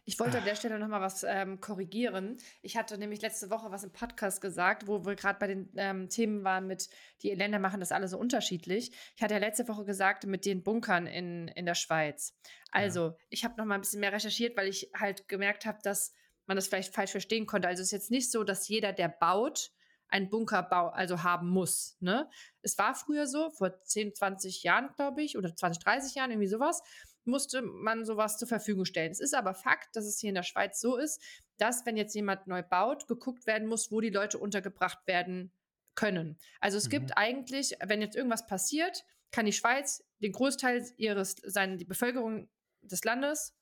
Ich 0.10 0.20
wollte 0.20 0.38
an 0.38 0.44
Ah. 0.44 0.46
der 0.48 0.56
Stelle 0.56 0.80
noch 0.80 0.88
mal 0.88 1.02
was 1.02 1.24
ähm, 1.24 1.62
korrigieren. 1.62 2.38
Ich 2.64 2.76
hatte 2.78 2.98
nämlich 2.98 3.22
letzte 3.22 3.52
Woche 3.52 3.70
was 3.70 3.84
im 3.84 3.92
Podcast 3.92 4.42
gesagt, 4.42 4.88
wo 4.88 5.06
wir 5.06 5.14
gerade 5.16 5.38
bei 5.38 5.46
den 5.46 5.70
ähm, 5.76 6.10
Themen 6.10 6.44
waren 6.44 6.66
mit, 6.66 6.90
die 7.22 7.30
Länder 7.36 7.60
machen 7.60 7.80
das 7.80 7.92
alle 7.92 8.08
so 8.08 8.18
unterschiedlich. 8.18 8.92
Ich 9.16 9.22
hatte 9.22 9.36
ja 9.36 9.40
letzte 9.40 9.68
Woche 9.68 9.86
gesagt, 9.86 10.26
mit 10.26 10.48
den 10.48 10.64
Bunkern 10.64 11.06
in, 11.06 11.48
in 11.50 11.68
der 11.68 11.76
Schweiz. 11.76 12.36
Also, 12.72 13.18
ich 13.30 13.46
habe 13.46 13.54
noch 13.58 13.66
mal 13.66 13.76
ein 13.76 13.82
bisschen 13.82 14.00
mehr 14.00 14.12
recherchiert, 14.12 14.58
weil 14.58 14.68
ich 14.68 14.90
halt 14.98 15.28
gemerkt 15.28 15.68
habe, 15.68 15.78
dass 15.84 16.12
man 16.48 16.56
das 16.58 16.68
vielleicht 16.68 16.96
falsch 16.96 17.12
verstehen 17.12 17.46
konnte. 17.46 17.68
Also, 17.68 17.82
es 17.84 17.90
ist 17.90 17.92
jetzt 17.92 18.10
nicht 18.10 18.32
so, 18.32 18.44
dass 18.44 18.68
jeder, 18.68 18.94
der 18.94 19.10
baut, 19.10 19.70
einen 20.08 20.30
Bunker 20.30 20.64
bau 20.64 20.88
also 20.88 21.22
haben 21.22 21.50
muss. 21.50 21.96
Ne? 22.00 22.28
Es 22.64 22.78
war 22.80 22.96
früher 22.96 23.28
so, 23.28 23.52
vor 23.52 23.80
10, 23.84 24.16
20 24.16 24.64
Jahren, 24.64 24.90
glaube 24.96 25.22
ich, 25.22 25.38
oder 25.38 25.56
20, 25.56 25.84
30 25.84 26.16
Jahren, 26.16 26.32
irgendwie 26.32 26.48
sowas, 26.48 26.82
musste 27.30 27.62
man 27.62 28.06
sowas 28.06 28.38
zur 28.38 28.48
Verfügung 28.48 28.86
stellen. 28.86 29.12
Es 29.12 29.20
ist 29.20 29.34
aber 29.34 29.54
Fakt, 29.54 29.96
dass 29.96 30.06
es 30.06 30.20
hier 30.20 30.30
in 30.30 30.36
der 30.36 30.44
Schweiz 30.44 30.80
so 30.82 30.98
ist, 30.98 31.22
dass, 31.58 31.86
wenn 31.86 31.98
jetzt 31.98 32.16
jemand 32.16 32.48
neu 32.48 32.64
baut, 32.64 33.08
geguckt 33.08 33.48
werden 33.48 33.68
muss, 33.68 33.92
wo 33.92 34.02
die 34.02 34.10
Leute 34.10 34.38
untergebracht 34.38 35.06
werden 35.08 35.52
können. 35.96 36.38
Also 36.60 36.78
es 36.78 36.86
Mhm. 36.86 36.90
gibt 36.92 37.18
eigentlich, 37.18 37.76
wenn 37.84 38.02
jetzt 38.02 38.16
irgendwas 38.16 38.46
passiert, 38.48 39.04
kann 39.32 39.46
die 39.46 39.54
Schweiz 39.54 40.04
den 40.20 40.32
Großteil 40.32 40.86
ihres, 40.98 41.36
seine, 41.44 41.78
die 41.78 41.86
Bevölkerung 41.86 42.50
des 42.82 43.04
Landes 43.04 43.54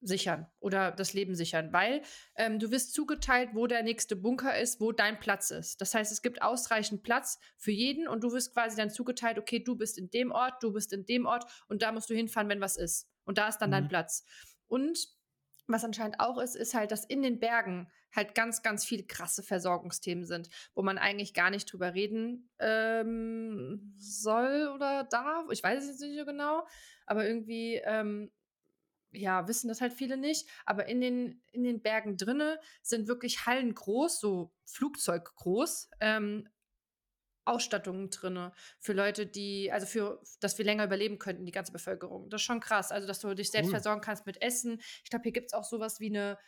sichern 0.00 0.46
oder 0.60 0.92
das 0.92 1.14
Leben 1.14 1.34
sichern, 1.34 1.72
weil 1.72 2.02
ähm, 2.36 2.58
du 2.58 2.70
wirst 2.70 2.92
zugeteilt, 2.94 3.50
wo 3.54 3.66
der 3.66 3.82
nächste 3.82 4.16
Bunker 4.16 4.58
ist, 4.58 4.80
wo 4.80 4.92
dein 4.92 5.18
Platz 5.18 5.50
ist. 5.50 5.80
Das 5.80 5.94
heißt, 5.94 6.12
es 6.12 6.22
gibt 6.22 6.42
ausreichend 6.42 7.02
Platz 7.02 7.38
für 7.56 7.72
jeden 7.72 8.06
und 8.06 8.22
du 8.22 8.32
wirst 8.32 8.52
quasi 8.52 8.76
dann 8.76 8.90
zugeteilt, 8.90 9.38
okay, 9.38 9.58
du 9.58 9.76
bist 9.76 9.98
in 9.98 10.10
dem 10.10 10.32
Ort, 10.32 10.62
du 10.62 10.72
bist 10.72 10.92
in 10.92 11.04
dem 11.06 11.26
Ort 11.26 11.44
und 11.68 11.82
da 11.82 11.92
musst 11.92 12.10
du 12.10 12.14
hinfahren, 12.14 12.48
wenn 12.48 12.60
was 12.60 12.76
ist. 12.76 13.08
Und 13.24 13.38
da 13.38 13.48
ist 13.48 13.58
dann 13.58 13.70
dein 13.70 13.84
Mhm. 13.84 13.88
Platz. 13.88 14.24
Und 14.68 15.08
was 15.66 15.84
anscheinend 15.84 16.20
auch 16.20 16.38
ist, 16.38 16.54
ist 16.54 16.74
halt, 16.74 16.92
dass 16.92 17.04
in 17.04 17.22
den 17.22 17.40
Bergen 17.40 17.90
halt 18.14 18.34
ganz, 18.34 18.62
ganz 18.62 18.84
viele 18.84 19.04
krasse 19.04 19.42
Versorgungsthemen 19.42 20.24
sind, 20.24 20.48
wo 20.74 20.82
man 20.82 20.96
eigentlich 20.96 21.34
gar 21.34 21.50
nicht 21.50 21.70
drüber 21.70 21.92
reden 21.92 22.50
ähm, 22.60 23.94
soll 23.98 24.70
oder 24.74 25.04
darf. 25.04 25.50
Ich 25.50 25.62
weiß 25.62 25.82
es 25.82 25.90
jetzt 25.90 26.00
nicht 26.00 26.18
so 26.18 26.24
genau, 26.24 26.66
aber 27.04 27.26
irgendwie 27.26 27.80
ähm, 27.84 28.30
ja, 29.16 29.48
wissen 29.48 29.68
das 29.68 29.80
halt 29.80 29.92
viele 29.92 30.16
nicht. 30.16 30.48
Aber 30.64 30.86
in 30.86 31.00
den, 31.00 31.42
in 31.52 31.64
den 31.64 31.82
Bergen 31.82 32.16
drinne 32.16 32.60
sind 32.82 33.08
wirklich 33.08 33.46
Hallen 33.46 33.74
groß, 33.74 34.20
so 34.20 34.52
Flugzeug 34.64 35.34
groß, 35.36 35.90
ähm, 36.00 36.48
Ausstattungen 37.44 38.10
drinne 38.10 38.52
für 38.80 38.92
Leute, 38.92 39.26
die, 39.26 39.70
also 39.72 39.86
für, 39.86 40.20
dass 40.40 40.58
wir 40.58 40.64
länger 40.64 40.84
überleben 40.84 41.18
könnten, 41.18 41.46
die 41.46 41.52
ganze 41.52 41.72
Bevölkerung. 41.72 42.28
Das 42.28 42.40
ist 42.40 42.44
schon 42.46 42.60
krass. 42.60 42.90
Also, 42.90 43.06
dass 43.06 43.20
du 43.20 43.32
dich 43.34 43.50
selbst 43.50 43.68
Cool. 43.68 43.74
versorgen 43.74 44.00
kannst 44.00 44.26
mit 44.26 44.42
Essen. 44.42 44.80
Ich 45.04 45.10
glaube, 45.10 45.22
hier 45.22 45.32
gibt 45.32 45.46
es 45.46 45.52
auch 45.54 45.64
sowas 45.64 46.00
wie 46.00 46.08
eine, 46.08 46.38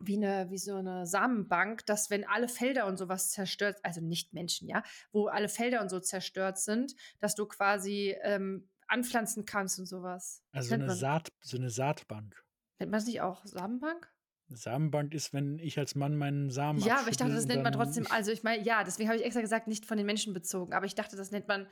wie 0.00 0.16
eine, 0.16 0.50
wie 0.50 0.58
so 0.58 0.76
eine 0.76 1.06
Samenbank, 1.06 1.86
dass 1.86 2.10
wenn 2.10 2.26
alle 2.26 2.48
Felder 2.48 2.86
und 2.86 2.96
sowas 2.96 3.30
zerstört, 3.30 3.78
also 3.84 4.00
nicht 4.00 4.32
Menschen, 4.32 4.68
ja, 4.68 4.82
wo 5.12 5.26
alle 5.28 5.48
Felder 5.48 5.80
und 5.80 5.90
so 5.90 6.00
zerstört 6.00 6.58
sind, 6.58 6.94
dass 7.20 7.34
du 7.34 7.46
quasi 7.46 8.16
ähm, 8.22 8.68
anpflanzen 8.90 9.44
kannst 9.44 9.78
und 9.78 9.86
sowas. 9.86 10.42
also 10.52 10.74
eine, 10.74 10.90
Saat, 10.94 11.32
so 11.40 11.56
eine 11.56 11.70
Saatbank. 11.70 12.44
Nennt 12.78 12.90
man 12.90 13.00
es 13.00 13.06
nicht 13.06 13.20
auch 13.20 13.44
Samenbank? 13.44 14.12
Samenbank 14.48 15.14
ist, 15.14 15.32
wenn 15.32 15.58
ich 15.58 15.78
als 15.78 15.94
Mann 15.94 16.16
meinen 16.16 16.50
Samen 16.50 16.80
Ja, 16.80 16.98
aber 16.98 17.08
ich 17.08 17.16
dachte, 17.16 17.34
das 17.34 17.46
nennt 17.46 17.62
man 17.62 17.72
trotzdem, 17.72 18.06
also 18.10 18.32
ich 18.32 18.42
meine, 18.42 18.62
ja, 18.64 18.82
deswegen 18.82 19.08
habe 19.08 19.18
ich 19.18 19.24
extra 19.24 19.40
gesagt, 19.40 19.68
nicht 19.68 19.86
von 19.86 19.96
den 19.96 20.06
Menschen 20.06 20.34
bezogen, 20.34 20.72
aber 20.72 20.86
ich 20.86 20.94
dachte, 20.94 21.16
das 21.16 21.30
nennt 21.30 21.46
man, 21.46 21.68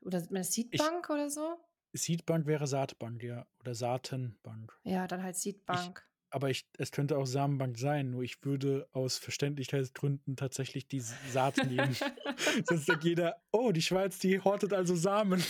oder 0.00 0.18
nennt 0.18 0.30
man 0.30 0.42
Seedbank 0.44 1.08
oder 1.08 1.30
so? 1.30 1.56
Seedbank 1.92 2.46
wäre 2.46 2.66
Saatbank, 2.66 3.22
ja. 3.22 3.46
Oder 3.60 3.74
Saatenbank. 3.74 4.78
Ja, 4.84 5.06
dann 5.06 5.22
halt 5.22 5.36
Seedbank. 5.36 6.06
Aber 6.30 6.48
ich, 6.48 6.64
es 6.78 6.92
könnte 6.92 7.18
auch 7.18 7.26
Samenbank 7.26 7.76
sein, 7.78 8.10
nur 8.10 8.22
ich 8.22 8.44
würde 8.44 8.88
aus 8.92 9.18
Verständlichkeitsgründen 9.18 10.36
tatsächlich 10.36 10.86
die 10.86 11.00
Saat 11.00 11.56
nehmen. 11.66 11.96
Sonst 12.64 12.88
denkt 12.88 13.04
jeder, 13.04 13.42
oh, 13.50 13.72
die 13.72 13.82
Schweiz, 13.82 14.18
die 14.20 14.40
hortet 14.40 14.72
also 14.72 14.94
Samen. 14.94 15.42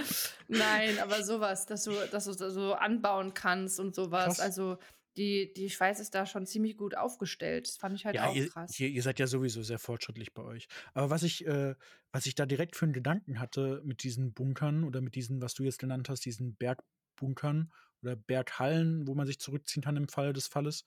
Nein, 0.48 0.98
aber 1.00 1.22
sowas, 1.22 1.66
dass 1.66 1.84
du, 1.84 1.92
dass 2.10 2.24
du 2.24 2.32
so- 2.32 2.50
so 2.50 2.74
anbauen 2.74 3.32
kannst 3.34 3.78
und 3.80 3.94
sowas. 3.94 4.24
Krass. 4.36 4.40
Also 4.40 4.78
die, 5.16 5.52
die 5.54 5.70
Schweiz 5.70 6.00
ist 6.00 6.14
da 6.14 6.26
schon 6.26 6.46
ziemlich 6.46 6.76
gut 6.76 6.96
aufgestellt. 6.96 7.68
Das 7.68 7.76
fand 7.76 7.94
ich 7.94 8.04
halt 8.04 8.16
ja, 8.16 8.26
auch 8.26 8.34
ihr, 8.34 8.48
krass. 8.48 8.78
Ihr, 8.80 8.88
ihr 8.88 9.02
seid 9.02 9.20
ja 9.20 9.26
sowieso 9.28 9.62
sehr 9.62 9.78
fortschrittlich 9.78 10.34
bei 10.34 10.42
euch. 10.42 10.66
Aber 10.92 11.10
was 11.10 11.22
ich, 11.22 11.46
äh, 11.46 11.76
was 12.10 12.26
ich 12.26 12.34
da 12.34 12.46
direkt 12.46 12.74
für 12.74 12.86
einen 12.86 12.92
Gedanken 12.92 13.38
hatte 13.38 13.80
mit 13.84 14.02
diesen 14.02 14.32
Bunkern 14.32 14.82
oder 14.82 15.00
mit 15.00 15.14
diesen, 15.14 15.40
was 15.40 15.54
du 15.54 15.62
jetzt 15.62 15.78
genannt 15.78 16.08
hast, 16.08 16.24
diesen 16.24 16.56
Bergbunkern 16.56 17.72
oder 18.04 18.16
Berghallen, 18.16 19.06
wo 19.06 19.14
man 19.14 19.26
sich 19.26 19.38
zurückziehen 19.40 19.82
kann 19.82 19.96
im 19.96 20.08
Falle 20.08 20.32
des 20.32 20.46
Falles. 20.46 20.84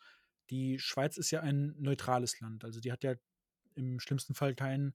Die 0.50 0.80
Schweiz 0.80 1.18
ist 1.18 1.32
ja 1.32 1.42
ein 1.42 1.76
neutrales 1.78 2.40
Land. 2.40 2.64
Also 2.64 2.80
die 2.80 2.92
hat 2.92 3.04
ja 3.04 3.16
im 3.76 4.00
schlimmsten 4.00 4.34
Fall 4.34 4.56
kein, 4.56 4.94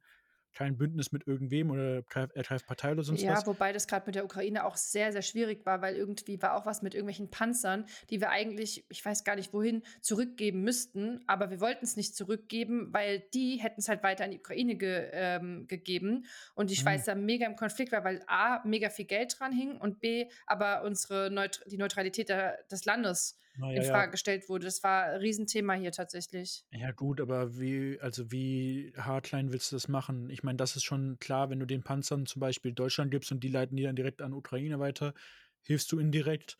kein 0.55 0.77
Bündnis 0.79 1.13
mit 1.13 1.27
irgendwem 1.27 1.71
oder 1.71 2.03
ergreift 2.35 2.67
Partei 2.67 2.93
oder 2.93 3.03
sonst 3.03 3.27
Ja, 3.27 3.29
was. 3.29 3.47
wobei 3.47 3.73
das 3.75 3.87
gerade 3.89 4.07
mit 4.07 4.15
der 4.15 4.25
Ukraine 4.25 4.65
auch 4.65 4.77
sehr, 4.77 5.13
sehr 5.13 5.21
schwierig 5.21 5.67
war, 5.67 5.83
weil 5.83 5.97
irgendwie 5.97 6.41
war 6.41 6.55
auch 6.55 6.65
was 6.65 6.81
mit 6.81 6.95
irgendwelchen 6.95 7.31
Panzern, 7.31 7.85
die 8.09 8.21
wir 8.23 8.31
eigentlich, 8.31 8.87
ich 8.89 9.05
weiß 9.05 9.25
gar 9.25 9.37
nicht 9.37 9.53
wohin, 9.53 9.83
zurückgeben 10.01 10.63
müssten, 10.63 11.21
aber 11.27 11.51
wir 11.51 11.61
wollten 11.61 11.85
es 11.85 11.97
nicht 11.97 12.17
zurückgeben, 12.17 12.89
weil 12.93 13.21
die 13.35 13.57
hätten 13.57 13.81
es 13.81 13.89
halt 13.91 14.03
weiter 14.03 14.25
an 14.25 14.31
die 14.31 14.39
Ukraine 14.39 14.77
ge, 14.77 15.11
ähm, 15.13 15.67
gegeben 15.67 16.25
und 16.55 16.71
die 16.71 16.77
Mhm. 16.77 16.77
Schweiz 16.77 17.05
da 17.05 17.15
mega 17.15 17.45
im 17.45 17.57
Konflikt 17.57 17.93
war, 17.93 18.03
weil 18.03 18.23
A, 18.29 18.63
mega 18.67 18.89
viel 18.89 19.05
Geld 19.05 19.39
dran 19.39 19.53
hing 19.53 19.77
und 19.77 20.01
B, 20.01 20.31
aber 20.47 20.83
unsere 20.83 21.31
Neut 21.31 21.61
die 21.67 21.77
Neutralität 21.77 22.31
der, 22.31 22.63
des 22.71 22.87
Landes 22.87 23.39
In 23.55 23.63
ja, 23.63 23.83
ja. 23.83 23.83
Frage 23.83 24.13
gestellt 24.13 24.49
wurde. 24.49 24.65
Das 24.65 24.83
war 24.83 25.05
ein 25.05 25.21
Riesenthema 25.21 25.75
hier 25.75 25.93
tatsächlich. 25.93 26.65
Ja, 26.71 26.91
gut, 26.91 27.21
aber 27.21 27.59
wie, 27.59 27.99
also 28.01 28.33
wie 28.33 28.93
haarklein 28.97 29.53
willst 29.53 29.71
du 29.71 29.77
das 29.77 29.89
machen? 29.89 30.31
Ich 30.31 30.43
meine, 30.43 30.57
das 30.57 30.75
ist 30.75 30.85
schon 30.85 31.19
klar, 31.19 31.51
wenn 31.51 31.61
du 31.61 31.67
den 31.67 31.83
Panzern 31.83 32.27
zum 32.27 32.41
Beispiel 32.41 32.73
Deutschland 32.73 33.11
gibst 33.11 33.31
und 33.31 33.45
die 33.45 33.49
leiten 33.49 33.77
die 33.77 33.83
dann 33.83 33.97
direkt 33.97 34.23
an 34.23 34.33
Ukraine 34.33 34.79
weiter, 34.79 35.13
hilfst 35.61 35.93
du 35.93 35.99
indirekt. 35.99 36.57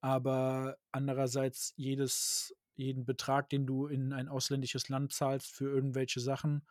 Aber 0.00 0.76
andererseits 0.92 1.72
jedes, 1.76 2.54
jeden 2.74 3.04
Betrag, 3.04 3.48
den 3.48 3.66
du 3.66 3.86
in 3.86 4.12
ein 4.12 4.28
ausländisches 4.28 4.88
Land 4.88 5.12
zahlst 5.12 5.50
für 5.50 5.68
irgendwelche 5.68 6.20
Sachen, 6.20 6.62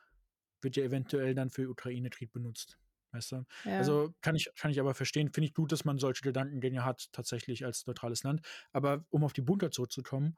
wird 0.61 0.77
ja 0.77 0.83
eventuell 0.83 1.35
dann 1.35 1.49
für 1.49 1.69
Ukraine-Krieg 1.69 2.31
benutzt. 2.31 2.77
Weißt 3.15 3.31
du? 3.33 3.45
Ja. 3.63 3.75
Also 3.77 4.13
kann 4.21 4.35
ich, 4.35 4.49
kann 4.57 4.71
ich 4.71 4.79
aber 4.79 4.93
verstehen, 4.95 5.31
finde 5.33 5.47
ich 5.47 5.53
gut, 5.53 5.71
dass 5.71 5.85
man 5.85 5.99
solche 5.99 6.21
Gedankengänge 6.23 6.85
hat, 6.85 7.07
tatsächlich 7.13 7.65
als 7.65 7.85
neutrales 7.87 8.23
Land. 8.23 8.41
Aber 8.73 9.05
um 9.09 9.23
auf 9.23 9.33
die 9.33 9.41
Bunker 9.41 9.71
zurückzukommen, 9.71 10.35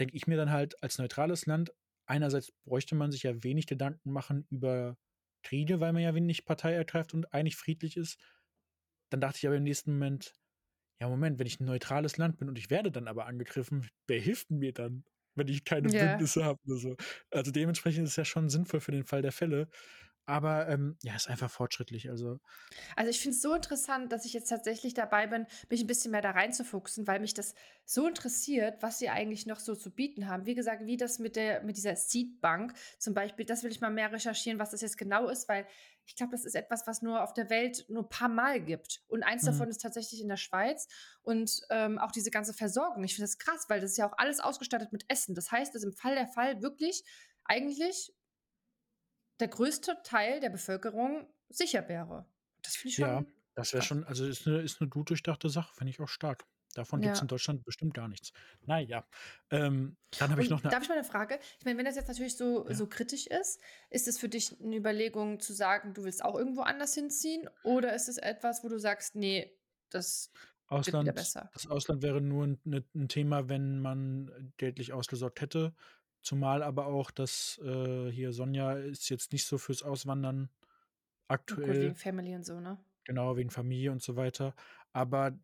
denke 0.00 0.16
ich 0.16 0.26
mir 0.26 0.36
dann 0.36 0.50
halt, 0.50 0.82
als 0.82 0.98
neutrales 0.98 1.46
Land, 1.46 1.72
einerseits 2.06 2.52
bräuchte 2.64 2.94
man 2.94 3.12
sich 3.12 3.22
ja 3.24 3.42
wenig 3.44 3.66
Gedanken 3.66 4.12
machen 4.12 4.46
über 4.50 4.96
Kriege, 5.42 5.80
weil 5.80 5.92
man 5.92 6.02
ja 6.02 6.14
wenig 6.14 6.44
Partei 6.44 6.72
ergreift 6.74 7.14
und 7.14 7.32
eigentlich 7.32 7.56
friedlich 7.56 7.96
ist. 7.96 8.18
Dann 9.10 9.20
dachte 9.20 9.38
ich 9.38 9.46
aber 9.46 9.56
im 9.56 9.62
nächsten 9.64 9.92
Moment, 9.92 10.34
ja, 11.00 11.08
Moment, 11.08 11.38
wenn 11.38 11.46
ich 11.46 11.60
ein 11.60 11.66
neutrales 11.66 12.18
Land 12.18 12.38
bin 12.38 12.48
und 12.48 12.58
ich 12.58 12.70
werde 12.70 12.92
dann 12.92 13.08
aber 13.08 13.26
angegriffen, 13.26 13.88
wer 14.08 14.20
hilft 14.20 14.50
mir 14.50 14.72
dann, 14.74 15.04
wenn 15.36 15.48
ich 15.48 15.64
keine 15.64 15.90
Ja. 15.90 15.92
Bündnisse 15.92 16.44
habe 16.44 16.60
oder 16.66 16.76
so? 16.78 16.96
Also 17.30 17.52
dementsprechend 17.52 18.04
ist 18.04 18.12
es 18.12 18.16
ja 18.16 18.24
schon 18.26 18.50
sinnvoll 18.50 18.80
für 18.80 18.92
den 18.92 19.04
Fall 19.06 19.22
der 19.22 19.32
Fälle. 19.32 19.68
Aber 20.26 20.68
ähm, 20.68 20.98
ja, 21.02 21.14
ist 21.16 21.28
einfach 21.28 21.50
fortschrittlich. 21.50 22.10
Also 22.10 22.40
Also 22.96 23.10
ich 23.10 23.20
finde 23.20 23.36
es 23.36 23.42
so 23.42 23.54
interessant, 23.54 24.10
dass 24.12 24.24
ich 24.24 24.32
jetzt 24.32 24.48
tatsächlich 24.48 24.94
dabei 24.94 25.26
bin, 25.26 25.46
mich 25.70 25.80
ein 25.82 25.86
bisschen 25.86 26.10
mehr 26.10 26.20
da 26.22 26.32
reinzufuchsen, 26.32 27.06
weil 27.06 27.20
mich 27.20 27.34
das 27.34 27.54
so 27.84 28.06
interessiert, 28.08 28.82
was 28.82 28.98
sie 28.98 29.08
eigentlich 29.08 29.46
noch 29.46 29.60
so 29.60 29.74
zu 29.76 29.94
bieten 29.94 30.28
haben. 30.28 30.46
Wie 30.46 30.54
gesagt, 30.54 30.84
wie 30.86 30.96
das 30.96 31.18
mit 31.18 31.36
der 31.36 31.62
mit 31.62 31.76
dieser 31.76 31.94
Seedbank 31.96 32.74
zum 32.98 33.14
Beispiel, 33.14 33.44
das 33.46 33.62
will 33.62 33.70
ich 33.70 33.80
mal 33.80 33.90
mehr 33.90 34.12
recherchieren, 34.12 34.58
was 34.58 34.70
das 34.70 34.80
jetzt 34.80 34.98
genau 34.98 35.28
ist, 35.28 35.48
weil 35.48 35.66
ich 36.06 36.16
glaube, 36.16 36.32
das 36.32 36.44
ist 36.44 36.54
etwas, 36.54 36.86
was 36.86 37.02
nur 37.02 37.22
auf 37.22 37.34
der 37.34 37.50
Welt 37.50 37.84
nur 37.88 38.04
ein 38.04 38.08
paar 38.08 38.28
Mal 38.28 38.60
gibt. 38.60 39.02
Und 39.08 39.22
eins 39.24 39.42
Mhm. 39.42 39.44
davon 39.44 39.68
ist 39.68 39.80
tatsächlich 39.80 40.20
in 40.20 40.28
der 40.28 40.36
Schweiz. 40.36 40.88
Und 41.22 41.62
ähm, 41.70 41.98
auch 41.98 42.12
diese 42.12 42.30
ganze 42.30 42.54
Versorgung. 42.54 43.02
Ich 43.04 43.14
finde 43.14 43.24
das 43.28 43.38
krass, 43.38 43.66
weil 43.68 43.80
das 43.80 43.92
ist 43.92 43.96
ja 43.96 44.08
auch 44.08 44.16
alles 44.18 44.38
ausgestattet 44.40 44.92
mit 44.92 45.04
Essen. 45.08 45.34
Das 45.34 45.50
heißt, 45.50 45.74
dass 45.74 45.82
im 45.82 45.92
Fall 45.92 46.14
der 46.14 46.28
Fall 46.28 46.62
wirklich 46.62 47.02
eigentlich 47.44 48.12
der 49.40 49.48
größte 49.48 49.98
Teil 50.04 50.40
der 50.40 50.50
Bevölkerung 50.50 51.26
sicher 51.48 51.88
wäre. 51.88 52.26
Das 52.62 52.76
finde 52.76 52.88
ich 52.90 52.94
schon. 52.96 53.04
ja, 53.08 53.24
das 53.54 53.72
wäre 53.72 53.82
schon, 53.82 54.04
also 54.04 54.26
ist 54.26 54.46
eine, 54.46 54.60
ist 54.62 54.80
eine 54.80 54.90
gut 54.90 55.10
durchdachte 55.10 55.48
Sache, 55.48 55.72
finde 55.74 55.90
ich 55.90 56.00
auch 56.00 56.08
stark. 56.08 56.44
Davon 56.74 57.00
gibt 57.00 57.14
es 57.14 57.20
Ja. 57.20 57.22
in 57.22 57.28
Deutschland 57.28 57.64
bestimmt 57.64 57.94
gar 57.94 58.06
nichts. 58.06 58.32
Naja, 58.66 59.06
ähm, 59.50 59.96
dann 60.18 60.30
habe 60.30 60.42
ich 60.42 60.50
noch 60.50 60.62
eine. 60.62 60.70
darf 60.70 60.82
ich 60.82 60.88
mal 60.90 60.96
eine 60.96 61.04
Frage? 61.04 61.38
Ich 61.58 61.64
meine, 61.64 61.78
wenn 61.78 61.86
das 61.86 61.96
jetzt 61.96 62.08
natürlich 62.08 62.36
so, 62.36 62.68
Ja. 62.68 62.74
so 62.74 62.86
kritisch 62.86 63.26
ist, 63.26 63.60
ist 63.88 64.08
es 64.08 64.18
für 64.18 64.28
dich 64.28 64.60
eine 64.60 64.76
Überlegung 64.76 65.40
zu 65.40 65.54
sagen, 65.54 65.94
du 65.94 66.04
willst 66.04 66.22
auch 66.22 66.34
irgendwo 66.36 66.60
anders 66.62 66.92
hinziehen? 66.92 67.48
Oder 67.62 67.94
ist 67.94 68.08
es 68.08 68.18
etwas, 68.18 68.62
wo 68.62 68.68
du 68.68 68.78
sagst, 68.78 69.14
nee, 69.14 69.56
das 69.88 70.32
wird 70.68 70.86
wieder 70.88 70.98
Ausland, 70.98 71.14
besser? 71.14 71.50
das 71.54 71.66
Ausland 71.66 72.02
wäre 72.02 72.20
nur 72.20 72.44
ein, 72.46 72.60
ne, 72.64 72.84
ein 72.94 73.08
Thema, 73.08 73.48
wenn 73.48 73.80
man 73.80 74.52
geldlich 74.58 74.92
ausgesorgt 74.92 75.40
hätte. 75.40 75.74
Zumal 76.26 76.62
aber 76.62 76.86
auch, 76.88 77.10
dass 77.12 77.58
äh, 77.64 78.10
hier 78.10 78.32
Sonja 78.32 78.74
ist 78.74 79.10
jetzt 79.10 79.32
nicht 79.32 79.46
so 79.46 79.58
fürs 79.58 79.82
Auswandern 79.84 80.50
Oh, 81.50 81.56
Gut, 81.60 81.80
aktuell, 81.80 81.80
wegen 81.80 81.96
Family 81.96 82.36
und 82.36 82.44
so, 82.44 82.60
ne? 82.60 82.78
genau 83.04 83.36
wegen 83.36 83.50
Familie 83.50 83.92
und 83.92 84.02
so 84.02 84.16
weiter. 84.16 84.54
Aber 84.92 85.38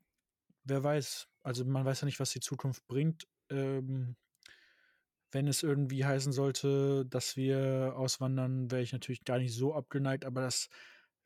wer 0.64 0.84
weiß, 0.84 1.28
also 1.42 1.64
man 1.64 1.84
weiß 1.84 2.02
ja 2.02 2.06
nicht, 2.06 2.20
was 2.20 2.32
die 2.32 2.40
Zukunft 2.40 2.86
bringt. 2.88 3.28
Ähm, 3.50 4.16
wenn 5.32 5.48
es 5.48 5.62
irgendwie 5.62 6.04
heißen 6.04 6.32
sollte, 6.32 7.06
dass 7.06 7.36
wir 7.36 7.94
auswandern, 7.96 8.70
wäre 8.70 8.82
ich 8.82 8.92
natürlich 8.92 9.24
gar 9.24 9.38
nicht 9.38 9.54
so 9.54 9.74
abgeneigt, 9.74 10.24
aber 10.24 10.42
das 10.42 10.68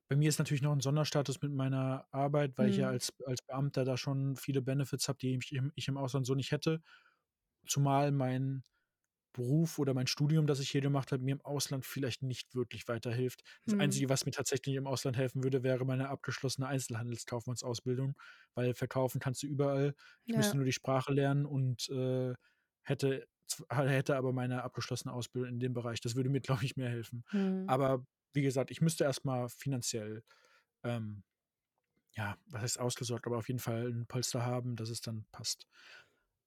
bei 0.08 0.14
mir 0.16 0.28
ist 0.28 0.38
natürlich 0.38 0.62
noch 0.62 0.72
ein 0.72 0.80
Sonderstatus 0.80 1.42
mit 1.42 1.52
meiner 1.52 2.06
Arbeit, 2.12 2.56
weil 2.58 2.68
ich 2.68 2.76
ja 2.76 2.88
Hm. 2.88 2.90
als, 2.90 3.12
als 3.26 3.42
Beamter 3.42 3.84
da 3.84 3.96
schon 3.96 4.36
viele 4.36 4.62
Benefits 4.62 5.08
habe, 5.08 5.18
die 5.18 5.36
ich 5.36 5.50
im, 5.52 5.72
ich 5.74 5.88
im 5.88 5.96
Ausland 5.98 6.26
so 6.26 6.34
nicht 6.36 6.52
hätte. 6.52 6.80
Zumal 7.66 8.12
mein 8.12 8.64
Beruf 9.36 9.78
oder 9.78 9.94
mein 9.94 10.08
Studium, 10.08 10.46
das 10.48 10.60
ich 10.60 10.70
hier 10.70 10.80
gemacht 10.82 11.12
habe, 11.12 11.22
mir 11.22 11.32
im 11.34 11.42
Ausland 11.42 11.86
vielleicht 11.86 12.22
nicht 12.22 12.54
wirklich 12.54 12.88
weiterhilft. 12.88 13.42
Das 13.66 13.74
Hm. 13.74 13.76
Einzige, 13.78 14.08
was 14.08 14.26
mir 14.26 14.32
tatsächlich 14.32 14.76
im 14.76 14.86
Ausland 14.88 15.16
helfen 15.16 15.44
würde, 15.44 15.62
wäre 15.62 15.84
meine 15.86 16.08
abgeschlossene 16.10 16.66
Einzelhandelskaufmannsausbildung, 16.68 18.16
weil 18.54 18.74
verkaufen 18.74 19.20
kannst 19.20 19.42
du 19.42 19.48
überall. 19.48 19.94
Ich 20.26 20.34
Ja. 20.34 20.36
müsste 20.36 20.56
nur 20.56 20.66
die 20.66 20.72
Sprache 20.72 21.12
lernen 21.12 21.46
und 21.46 21.88
äh, 21.90 22.34
hätte, 22.84 23.26
hätte 23.70 24.16
aber 24.16 24.32
meine 24.32 24.62
abgeschlossene 24.62 25.12
Ausbildung 25.14 25.50
in 25.54 25.60
dem 25.60 25.74
Bereich. 25.74 26.00
Das 26.00 26.16
würde 26.16 26.30
mir, 26.30 26.40
glaube 26.42 26.64
ich, 26.64 26.76
mehr 26.76 26.90
helfen. 26.90 27.24
Hm. 27.32 27.66
Aber 27.66 28.06
wie 28.32 28.42
gesagt, 28.42 28.70
ich 28.70 28.80
müsste 28.80 29.04
erstmal 29.04 29.48
finanziell, 29.48 30.22
ähm, 30.84 31.24
ja, 32.16 32.38
was 32.46 32.62
heißt 32.62 32.80
ausgesorgt, 32.80 33.26
aber 33.26 33.38
auf 33.38 33.48
jeden 33.48 33.60
Fall 33.60 33.88
ein 33.88 34.06
Polster 34.06 34.44
haben, 34.44 34.76
dass 34.76 34.90
es 34.90 35.00
dann 35.00 35.26
passt. 35.32 35.66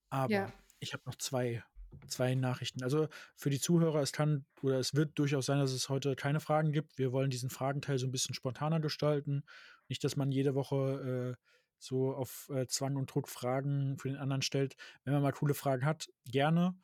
Aber 0.10 0.50
Ja. 0.50 0.54
ich 0.80 0.94
habe 0.94 1.04
noch 1.06 1.16
zwei, 1.16 1.64
zwei 2.08 2.36
Nachrichten. 2.36 2.84
Also 2.84 3.08
für 3.36 3.50
die 3.50 3.60
Zuhörer, 3.60 4.02
es 4.02 4.12
kann 4.12 4.46
oder 4.62 4.80
es 4.80 4.94
wird 4.94 5.18
durchaus 5.18 5.46
sein, 5.46 5.60
dass 5.60 5.72
es 5.72 5.90
heute 5.90 6.16
keine 6.16 6.40
Fragen 6.40 6.72
gibt. 6.72 6.98
Wir 6.98 7.12
wollen 7.12 7.30
diesen 7.30 7.50
Fragenteil 7.50 7.98
so 7.98 8.08
ein 8.08 8.12
bisschen 8.12 8.36
spontaner 8.36 8.80
gestalten. 8.80 9.44
Nicht, 9.88 10.04
dass 10.04 10.16
man 10.16 10.32
jede 10.32 10.56
Woche 10.56 11.36
äh, 11.38 11.44
so 11.80 12.14
auf 12.14 12.50
äh, 12.54 12.68
Zwang 12.68 12.96
und 12.96 13.14
Druck 13.14 13.30
Fragen 13.30 13.98
für 13.98 14.10
den 14.10 14.18
anderen 14.18 14.42
stellt. 14.42 14.76
Wenn 15.04 15.14
man 15.14 15.24
mal 15.24 15.32
coole 15.32 15.54
Fragen 15.54 15.86
hat, 15.86 16.10
gerne. 16.26 16.76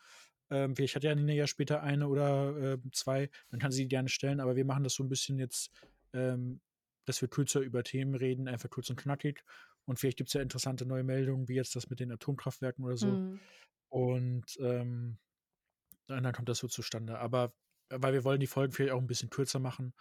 Ähm, 0.49 0.75
vielleicht 0.75 0.95
hat 0.95 1.03
ja 1.03 1.13
Nina 1.15 1.33
ja 1.33 1.47
später 1.47 1.81
eine 1.81 2.07
oder 2.07 2.73
äh, 2.73 2.77
zwei, 2.91 3.29
dann 3.49 3.59
kann 3.59 3.71
sie 3.71 3.83
die 3.83 3.89
gerne 3.89 4.09
stellen, 4.09 4.39
aber 4.39 4.55
wir 4.55 4.65
machen 4.65 4.83
das 4.83 4.93
so 4.93 5.03
ein 5.03 5.09
bisschen 5.09 5.39
jetzt, 5.39 5.71
ähm, 6.13 6.61
dass 7.05 7.21
wir 7.21 7.29
kürzer 7.29 7.61
über 7.61 7.83
Themen 7.83 8.15
reden, 8.15 8.47
einfach 8.47 8.69
kurz 8.69 8.89
und 8.89 8.95
knackig. 8.95 9.43
Und 9.85 9.99
vielleicht 9.99 10.17
gibt 10.17 10.29
es 10.29 10.33
ja 10.33 10.41
interessante 10.41 10.85
neue 10.85 11.03
Meldungen, 11.03 11.47
wie 11.47 11.55
jetzt 11.55 11.75
das 11.75 11.89
mit 11.89 11.99
den 11.99 12.11
Atomkraftwerken 12.11 12.85
oder 12.85 12.97
so. 12.97 13.07
Hm. 13.07 13.39
Und 13.89 14.45
ähm, 14.59 15.17
dann 16.07 16.33
kommt 16.33 16.49
das 16.49 16.59
so 16.59 16.67
zustande. 16.67 17.19
Aber 17.19 17.53
äh, 17.89 17.97
weil 17.99 18.13
wir 18.13 18.23
wollen 18.23 18.39
die 18.39 18.47
Folgen 18.47 18.73
vielleicht 18.73 18.93
auch 18.93 19.01
ein 19.01 19.07
bisschen 19.07 19.29
kürzer 19.29 19.59
machen. 19.59 19.93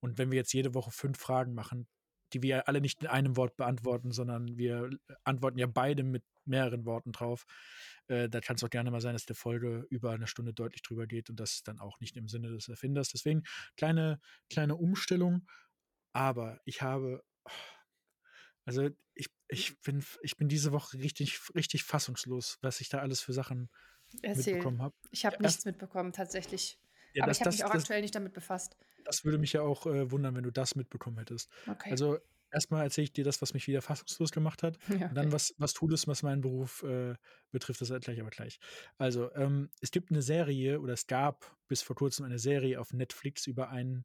Und 0.00 0.18
wenn 0.18 0.30
wir 0.30 0.38
jetzt 0.38 0.52
jede 0.52 0.74
Woche 0.74 0.90
fünf 0.90 1.18
Fragen 1.18 1.54
machen, 1.54 1.88
die 2.32 2.42
wir 2.42 2.68
alle 2.68 2.80
nicht 2.80 3.02
in 3.02 3.08
einem 3.08 3.36
Wort 3.36 3.56
beantworten, 3.56 4.12
sondern 4.12 4.56
wir 4.56 4.90
antworten 5.24 5.58
ja 5.58 5.66
beide 5.66 6.02
mit 6.04 6.24
mehreren 6.44 6.84
Worten 6.84 7.12
drauf, 7.12 7.44
äh, 8.06 8.28
da 8.28 8.40
kann 8.40 8.56
es 8.56 8.64
auch 8.64 8.70
gerne 8.70 8.90
mal 8.90 9.00
sein, 9.00 9.14
dass 9.14 9.26
der 9.26 9.36
Folge 9.36 9.86
über 9.90 10.12
eine 10.12 10.26
Stunde 10.26 10.54
deutlich 10.54 10.82
drüber 10.82 11.06
geht 11.06 11.28
und 11.28 11.38
das 11.40 11.62
dann 11.62 11.80
auch 11.80 12.00
nicht 12.00 12.16
im 12.16 12.28
Sinne 12.28 12.50
des 12.50 12.68
Erfinders. 12.68 13.08
Deswegen 13.10 13.42
kleine, 13.76 14.20
kleine 14.48 14.76
Umstellung. 14.76 15.46
Aber 16.12 16.60
ich 16.64 16.82
habe, 16.82 17.22
also 18.64 18.88
ich, 19.14 19.28
ich, 19.50 19.80
bin, 19.82 20.04
ich 20.22 20.36
bin 20.36 20.48
diese 20.48 20.72
Woche 20.72 20.98
richtig, 20.98 21.40
richtig 21.54 21.84
fassungslos, 21.84 22.58
was 22.62 22.80
ich 22.80 22.88
da 22.88 22.98
alles 23.00 23.20
für 23.20 23.32
Sachen 23.32 23.70
Erzähl. 24.22 24.54
mitbekommen 24.54 24.82
habe. 24.82 24.96
Ich 25.10 25.24
habe 25.26 25.42
Ja, 25.42 25.50
nichts 25.50 25.64
mitbekommen, 25.66 26.12
tatsächlich. 26.12 26.80
Ja, 27.12 27.24
Aber 27.24 27.30
das, 27.30 27.38
ich 27.38 27.40
habe 27.40 27.50
mich 27.50 27.64
auch 27.64 27.70
das, 27.70 27.84
aktuell 27.84 28.00
nicht 28.02 28.14
damit 28.14 28.32
befasst. 28.32 28.76
das 29.04 29.24
würde 29.24 29.38
mich 29.38 29.52
ja 29.52 29.62
auch 29.62 29.86
äh, 29.86 30.10
wundern, 30.10 30.34
wenn 30.36 30.44
du 30.44 30.52
das 30.52 30.74
mitbekommen 30.76 31.18
hättest. 31.18 31.50
Okay. 31.66 31.88
Also 31.88 32.18
erstmal 32.52 32.84
erzähle 32.84 33.04
ich 33.04 33.12
dir 33.12 33.24
das, 33.24 33.40
was 33.42 33.54
mich 33.54 33.66
wieder 33.66 33.82
fassungslos 33.82 34.30
gemacht 34.32 34.62
hat. 34.62 34.78
ja, 34.88 35.06
Und 35.08 35.16
dann, 35.16 35.32
okay. 35.32 35.32
was, 35.32 35.54
was 35.58 35.72
tut 35.72 35.92
es, 35.92 36.06
was 36.06 36.22
meinen 36.22 36.40
Beruf 36.42 36.82
äh, 36.82 37.14
betrifft, 37.50 37.80
das 37.80 37.90
erkläre 37.90 38.14
ich 38.16 38.20
aber 38.20 38.30
gleich. 38.30 38.58
Also, 38.98 39.32
ähm, 39.34 39.70
es 39.80 39.90
gibt 39.90 40.10
eine 40.10 40.22
Serie 40.22 40.80
oder 40.80 40.92
es 40.94 41.06
gab 41.06 41.56
bis 41.68 41.82
vor 41.82 41.96
kurzem 41.96 42.24
eine 42.26 42.38
Serie 42.38 42.80
auf 42.80 42.92
Netflix 42.92 43.46
über 43.46 43.70
einen, 43.70 44.04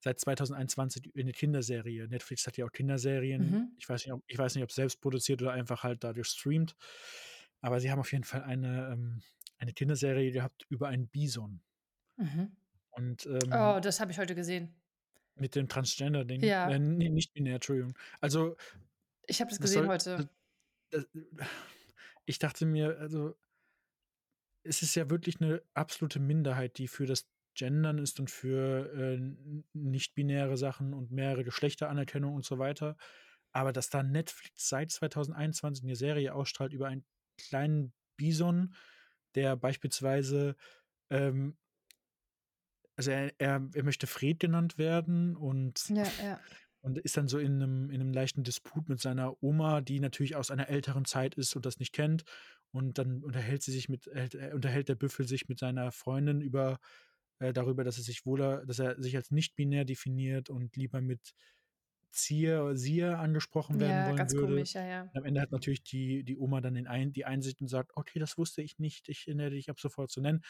seit 0.00 0.20
2021 0.20 1.12
eine 1.16 1.32
Kinderserie. 1.32 2.06
Netflix 2.08 2.46
hat 2.46 2.56
ja 2.56 2.66
auch 2.66 2.72
Kinderserien. 2.72 3.50
Mhm. 3.50 3.72
Ich 3.78 3.88
weiß 3.88 4.04
nicht, 4.04 4.12
ob, 4.12 4.22
ich 4.26 4.38
weiß 4.38 4.54
nicht, 4.54 4.64
ob 4.64 4.72
selbst 4.72 5.00
produziert 5.00 5.42
oder 5.42 5.52
einfach 5.52 5.82
halt 5.82 6.04
dadurch 6.04 6.28
streamt. 6.28 6.76
Aber 7.60 7.80
sie 7.80 7.90
haben 7.90 7.98
auf 8.00 8.12
jeden 8.12 8.24
Fall 8.24 8.42
eine, 8.44 8.90
ähm, 8.92 9.22
eine 9.58 9.72
Kinderserie 9.72 10.30
gehabt 10.30 10.66
über 10.68 10.88
einen 10.88 11.08
Bison. 11.08 11.60
Mhm. 12.16 12.56
Und 12.90 13.26
ähm, 13.26 13.50
Oh, 13.52 13.80
das 13.80 14.00
habe 14.00 14.12
ich 14.12 14.18
heute 14.18 14.34
gesehen. 14.34 14.74
mit 15.34 15.54
dem 15.54 15.68
Transgender-Ding. 15.68 16.42
Ja. 16.44 16.70
Äh, 16.70 16.78
nee, 16.78 17.08
nicht 17.08 17.32
binär, 17.34 17.56
Entschuldigung. 17.56 17.96
Also, 18.20 18.56
Ich 19.26 19.40
habe 19.40 19.50
das 19.50 19.58
das 19.58 19.64
gesehen 19.66 19.84
soll, 19.84 19.92
heute. 19.92 20.28
das, 20.90 21.06
ich 22.26 22.38
dachte 22.38 22.64
mir, 22.66 22.98
also, 22.98 23.36
es 24.62 24.82
ist 24.82 24.94
ja 24.94 25.08
wirklich 25.10 25.40
eine 25.40 25.62
absolute 25.74 26.18
Minderheit, 26.20 26.78
die 26.78 26.88
für 26.88 27.06
das 27.06 27.26
Gendern 27.56 27.98
ist 27.98 28.20
und 28.20 28.30
für 28.30 28.92
äh, 28.94 29.18
nicht-binäre 29.72 30.56
Sachen 30.56 30.94
und 30.94 31.10
mehrere 31.10 31.44
Geschlechteranerkennung 31.44 32.34
und 32.34 32.44
so 32.44 32.58
weiter. 32.58 32.96
Aber 33.52 33.72
dass 33.72 33.90
da 33.90 34.02
Netflix 34.02 34.68
seit 34.68 34.90
2021 34.90 35.84
eine 35.84 35.96
Serie 35.96 36.34
ausstrahlt 36.34 36.72
über 36.72 36.88
einen 36.88 37.04
kleinen 37.38 37.92
Bison, 38.16 38.74
der 39.34 39.56
beispielsweise, 39.56 40.56
ähm, 41.10 41.56
also 42.96 43.10
er, 43.10 43.32
er, 43.38 43.68
er 43.74 43.84
möchte 43.84 44.06
Fred 44.06 44.40
genannt 44.40 44.78
werden 44.78 45.36
und 45.36 45.88
Ja, 45.88 46.04
ja. 46.22 46.40
und 46.80 46.98
ist 46.98 47.16
dann 47.16 47.28
so 47.28 47.38
in 47.38 47.62
einem, 47.62 47.90
in 47.90 48.00
einem 48.00 48.12
leichten 48.12 48.44
Disput 48.44 48.88
mit 48.88 49.00
seiner 49.00 49.42
Oma, 49.42 49.80
die 49.80 50.00
natürlich 50.00 50.36
aus 50.36 50.50
einer 50.50 50.68
älteren 50.68 51.04
Zeit 51.04 51.34
ist 51.34 51.56
und 51.56 51.66
das 51.66 51.78
nicht 51.78 51.92
kennt. 51.92 52.24
Und 52.72 52.98
dann 52.98 53.22
unterhält 53.22 53.62
sie 53.62 53.72
sich 53.72 53.88
mit, 53.88 54.06
äh, 54.08 54.52
unterhält 54.52 54.88
der 54.88 54.96
Büffel 54.96 55.26
sich 55.26 55.48
mit 55.48 55.58
seiner 55.58 55.92
Freundin 55.92 56.40
über 56.40 56.78
äh, 57.38 57.52
darüber, 57.52 57.84
dass 57.84 57.98
er 57.98 58.04
sich 58.04 58.26
wohler, 58.26 58.64
dass 58.66 58.78
er 58.78 59.00
sich 59.02 59.16
als 59.16 59.30
nicht 59.30 59.56
binär 59.56 59.84
definiert 59.84 60.50
und 60.50 60.76
lieber 60.76 61.00
mit 61.00 61.34
Zier 62.12 62.64
oder 62.64 62.76
Sier 62.76 63.18
angesprochen 63.18 63.80
werden 63.80 64.04
Ja, 64.04 64.06
wollen 64.06 64.14
ganz 64.14 64.34
würde. 64.34 64.62
komisch, 64.64 64.74
ja, 64.74 64.84
ja. 64.84 65.14
Und 65.14 65.20
am 65.20 65.24
Ende 65.26 65.40
hat 65.40 65.52
natürlich 65.52 65.82
die, 65.84 66.24
die 66.24 66.36
Oma 66.38 66.60
dann 66.60 66.74
den 66.74 66.86
Ein, 66.86 67.12
die 67.12 67.24
Einsicht 67.26 67.60
und 67.60 67.68
sagt, 67.68 67.92
okay, 67.96 68.18
das 68.18 68.38
wusste 68.38 68.62
ich 68.62 68.78
nicht, 68.78 69.08
ich 69.08 69.26
erinnere 69.28 69.50
dich 69.50 69.70
ab 69.70 69.80
sofort 69.80 70.10
zu 70.10 70.20
nennen. 70.20 70.42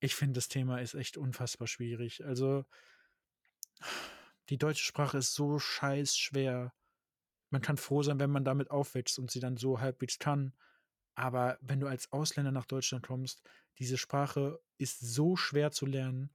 Ich 0.00 0.14
finde, 0.14 0.34
das 0.34 0.48
Thema 0.48 0.80
ist 0.82 0.92
echt 0.94 1.16
unfassbar 1.16 1.66
schwierig. 1.68 2.24
Also, 2.24 2.64
die 4.48 4.58
deutsche 4.58 4.84
Sprache 4.84 5.18
ist 5.18 5.34
so 5.34 5.58
scheiß 5.58 6.16
schwer. 6.16 6.74
Man 7.50 7.62
kann 7.62 7.76
froh 7.76 8.02
sein, 8.02 8.20
wenn 8.20 8.30
man 8.30 8.44
damit 8.44 8.70
aufwächst 8.70 9.18
und 9.18 9.30
sie 9.30 9.40
dann 9.40 9.56
so 9.56 9.80
halbwegs 9.80 10.18
kann. 10.18 10.54
Aber 11.14 11.58
wenn 11.62 11.80
du 11.80 11.86
als 11.88 12.12
Ausländer 12.12 12.52
nach 12.52 12.66
Deutschland 12.66 13.06
kommst, 13.06 13.42
diese 13.78 13.98
Sprache 13.98 14.60
ist 14.78 15.00
so 15.00 15.36
schwer 15.36 15.70
zu 15.72 15.86
lernen. 15.86 16.34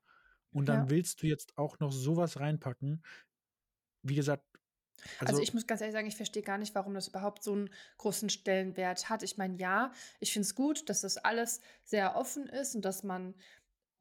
Und 0.52 0.68
dann 0.68 0.90
Ja. 0.90 0.90
willst 0.90 1.22
du 1.24 1.28
jetzt 1.28 1.58
auch 1.58 1.80
noch 1.80 1.92
sowas 1.92 2.40
reinpacken. 2.40 3.04
Wie 4.04 4.16
gesagt, 4.16 4.46
Also, 5.20 5.38
also 5.38 5.42
ich 5.42 5.54
muss 5.54 5.68
ganz 5.68 5.82
ehrlich 5.82 5.94
sagen, 5.94 6.08
ich 6.08 6.16
verstehe 6.16 6.44
gar 6.44 6.58
nicht, 6.58 6.74
warum 6.76 6.94
das 6.94 7.08
überhaupt 7.10 7.44
so 7.44 7.54
einen 7.54 7.70
großen 7.98 8.30
Stellenwert 8.30 9.10
hat. 9.10 9.24
Ich 9.24 9.38
meine, 9.38 9.58
ja, 9.58 9.92
ich 10.20 10.34
finde 10.34 10.46
es 10.46 10.56
gut, 10.56 10.90
dass 10.90 11.02
das 11.02 11.18
alles 11.18 11.62
sehr 11.84 12.16
offen 12.16 12.48
ist 12.48 12.76
und 12.76 12.84
dass 12.86 13.04
man 13.04 13.36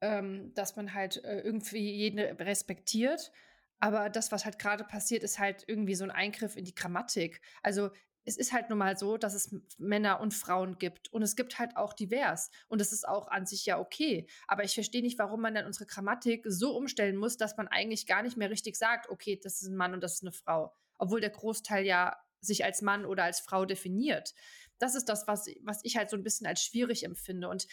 ähm, 0.01 0.53
dass 0.55 0.75
man 0.77 0.93
halt, 0.95 1.23
äh, 1.25 1.41
irgendwie 1.41 1.91
jeden 1.95 2.19
respektiert. 2.19 3.31
Aber 3.79 4.09
das, 4.09 4.31
was 4.31 4.45
halt 4.45 4.59
gerade 4.59 4.83
passiert, 4.85 5.23
ist 5.23 5.39
halt 5.39 5.63
irgendwie 5.67 5.95
so 5.95 6.03
ein 6.05 6.11
Eingriff 6.11 6.57
in 6.57 6.65
die 6.65 6.75
Grammatik. 6.75 7.41
Also, 7.63 7.91
es 8.27 8.37
ist 8.37 8.51
halt 8.51 8.69
nun 8.69 8.77
mal 8.79 8.97
so, 8.97 9.17
dass 9.17 9.33
es 9.33 9.55
Männer 9.77 10.19
und 10.19 10.33
Frauen 10.33 10.77
gibt 10.77 11.11
und 11.13 11.21
es 11.21 11.35
gibt 11.37 11.59
halt 11.59 11.77
auch 11.77 11.93
divers 11.93 12.51
und 12.67 12.81
das 12.81 12.91
ist 12.91 13.07
auch 13.07 13.29
an 13.29 13.45
sich 13.45 13.65
ja 13.65 13.79
okay. 13.79 14.27
Aber 14.47 14.63
ich 14.65 14.73
verstehe 14.73 15.01
nicht, 15.01 15.17
warum 15.17 15.41
man 15.41 15.55
dann 15.55 15.65
unsere 15.65 15.85
Grammatik 15.85 16.43
so 16.47 16.75
umstellen 16.75 17.15
muss, 17.15 17.37
dass 17.37 17.55
man 17.57 17.67
eigentlich 17.69 18.05
gar 18.05 18.23
nicht 18.23 18.35
mehr 18.37 18.49
richtig 18.49 18.75
sagt: 18.75 19.09
„Okay, 19.09 19.39
das 19.41 19.61
ist 19.61 19.69
ein 19.69 19.77
Mann 19.77 19.93
und 19.93 20.01
das 20.03 20.15
ist 20.15 20.23
eine 20.23 20.33
Frau“, 20.33 20.75
obwohl 20.97 21.21
der 21.21 21.29
Großteil 21.29 21.85
ja 21.85 22.17
sich 22.41 22.65
als 22.65 22.81
Mann 22.81 23.05
oder 23.05 23.23
als 23.23 23.39
Frau 23.39 23.65
definiert. 23.65 24.33
Das 24.79 24.93
ist 24.95 25.09
das, 25.09 25.25
was 25.27 25.47
was 25.63 25.79
ich 25.83 25.97
halt 25.97 26.09
so 26.09 26.17
ein 26.17 26.23
bisschen 26.23 26.47
als 26.47 26.61
schwierig 26.63 27.03
empfinde 27.05 27.47
und 27.49 27.67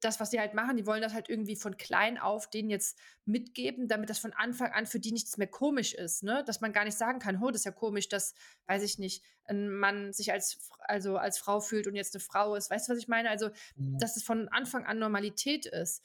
das, 0.00 0.20
was 0.20 0.30
sie 0.30 0.40
halt 0.40 0.54
machen, 0.54 0.76
die 0.76 0.86
wollen 0.86 1.02
das 1.02 1.14
halt 1.14 1.28
irgendwie 1.28 1.56
von 1.56 1.76
klein 1.76 2.18
auf 2.18 2.48
denen 2.50 2.70
jetzt 2.70 2.98
mitgeben, 3.24 3.88
damit 3.88 4.10
das 4.10 4.18
von 4.18 4.32
Anfang 4.34 4.72
an 4.72 4.86
für 4.86 5.00
die 5.00 5.12
nichts 5.12 5.36
mehr 5.38 5.46
komisch 5.48 5.94
ist, 5.94 6.22
ne? 6.22 6.44
Dass 6.46 6.60
man 6.60 6.72
gar 6.72 6.84
nicht 6.84 6.96
sagen 6.98 7.18
kann: 7.18 7.42
„Oh, 7.42 7.50
das 7.50 7.62
ist 7.62 7.64
ja 7.64 7.72
komisch, 7.72 8.08
dass, 8.08 8.34
weiß 8.66 8.82
ich 8.82 8.98
nicht, 8.98 9.24
ein 9.44 9.70
Mann 9.70 10.12
sich 10.12 10.32
als 10.32 10.70
also, 10.80 11.16
als 11.16 11.38
Frau 11.38 11.60
fühlt 11.60 11.86
und 11.86 11.94
jetzt 11.96 12.14
eine 12.14 12.20
Frau 12.22 12.54
ist.“ 12.56 12.70
Weißt 12.70 12.88
du, 12.88 12.92
was 12.92 12.98
ich 12.98 13.08
meine? 13.08 13.30
Also, 13.30 13.50
Mhm. 13.76 13.98
dass 13.98 14.16
es 14.16 14.22
von 14.22 14.48
Anfang 14.48 14.84
an 14.86 14.98
Normalität 14.98 15.66
ist. 15.66 16.02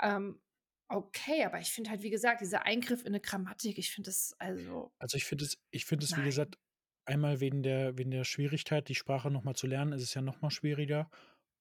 Ähm, 0.00 0.40
okay, 0.88 1.44
aber 1.44 1.60
ich 1.60 1.72
finde 1.72 1.90
halt, 1.90 2.02
wie 2.02 2.10
gesagt, 2.10 2.40
dieser 2.40 2.64
Eingriff 2.64 3.00
in 3.02 3.08
eine 3.08 3.20
Grammatik, 3.20 3.78
ich 3.78 3.90
finde 3.92 4.10
das 4.10 4.34
also 4.38 4.92
also 4.98 5.16
ich 5.16 5.24
finde 5.24 5.44
es 5.44 5.58
ich 5.70 5.84
finde 5.84 6.04
es, 6.04 6.16
wie 6.16 6.22
gesagt, 6.22 6.58
einmal 7.04 7.40
wegen 7.40 7.62
der 7.62 7.96
wegen 7.98 8.10
der 8.10 8.24
Schwierigkeit, 8.24 8.88
die 8.88 8.94
Sprache 8.94 9.30
noch 9.30 9.44
mal 9.44 9.54
zu 9.54 9.66
lernen, 9.66 9.92
ist 9.92 10.02
es 10.02 10.14
ja 10.14 10.22
noch 10.22 10.40
mal 10.42 10.50
schwieriger. 10.50 11.10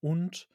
Und, 0.01 0.49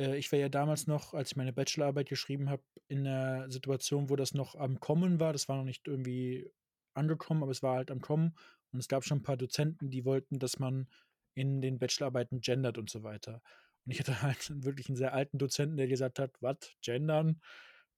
äh, 0.00 0.16
ich 0.18 0.30
war 0.32 0.38
ja 0.38 0.48
damals 0.48 0.86
noch, 0.86 1.14
als 1.14 1.30
ich 1.32 1.36
meine 1.36 1.52
Bachelorarbeit 1.52 2.08
geschrieben 2.08 2.50
habe, 2.50 2.62
in 2.88 3.02
'ner 3.02 3.50
Situation, 3.50 4.10
wo 4.10 4.16
das 4.16 4.34
noch 4.34 4.54
am 4.56 4.80
Kommen 4.80 5.20
war. 5.20 5.32
Das 5.32 5.48
war 5.48 5.56
noch 5.56 5.64
nicht 5.64 5.86
irgendwie 5.88 6.50
angekommen, 6.94 7.42
aber 7.42 7.52
es 7.52 7.62
war 7.62 7.76
halt 7.76 7.90
am 7.90 8.00
Kommen. 8.00 8.36
Und 8.72 8.78
es 8.80 8.88
gab 8.88 9.04
schon 9.04 9.18
'n 9.20 9.22
paar 9.22 9.36
Dozenten, 9.36 9.90
die 9.90 10.04
wollten, 10.04 10.38
dass 10.38 10.58
man 10.58 10.88
in 11.34 11.60
den 11.60 11.78
Bachelorarbeiten 11.78 12.40
gendert 12.40 12.78
und 12.78 12.90
so 12.90 13.02
weiter. 13.02 13.42
Und 13.84 13.92
ich 13.92 14.00
hatte 14.00 14.14
halt 14.22 14.64
wirklich 14.64 14.88
'n 14.88 14.96
sehr 14.96 15.12
alten 15.14 15.38
Dozenten, 15.38 15.76
der 15.76 15.88
gesagt 15.88 16.18
hat: 16.18 16.32
„Was, 16.40 16.58
gendern? 16.82 17.40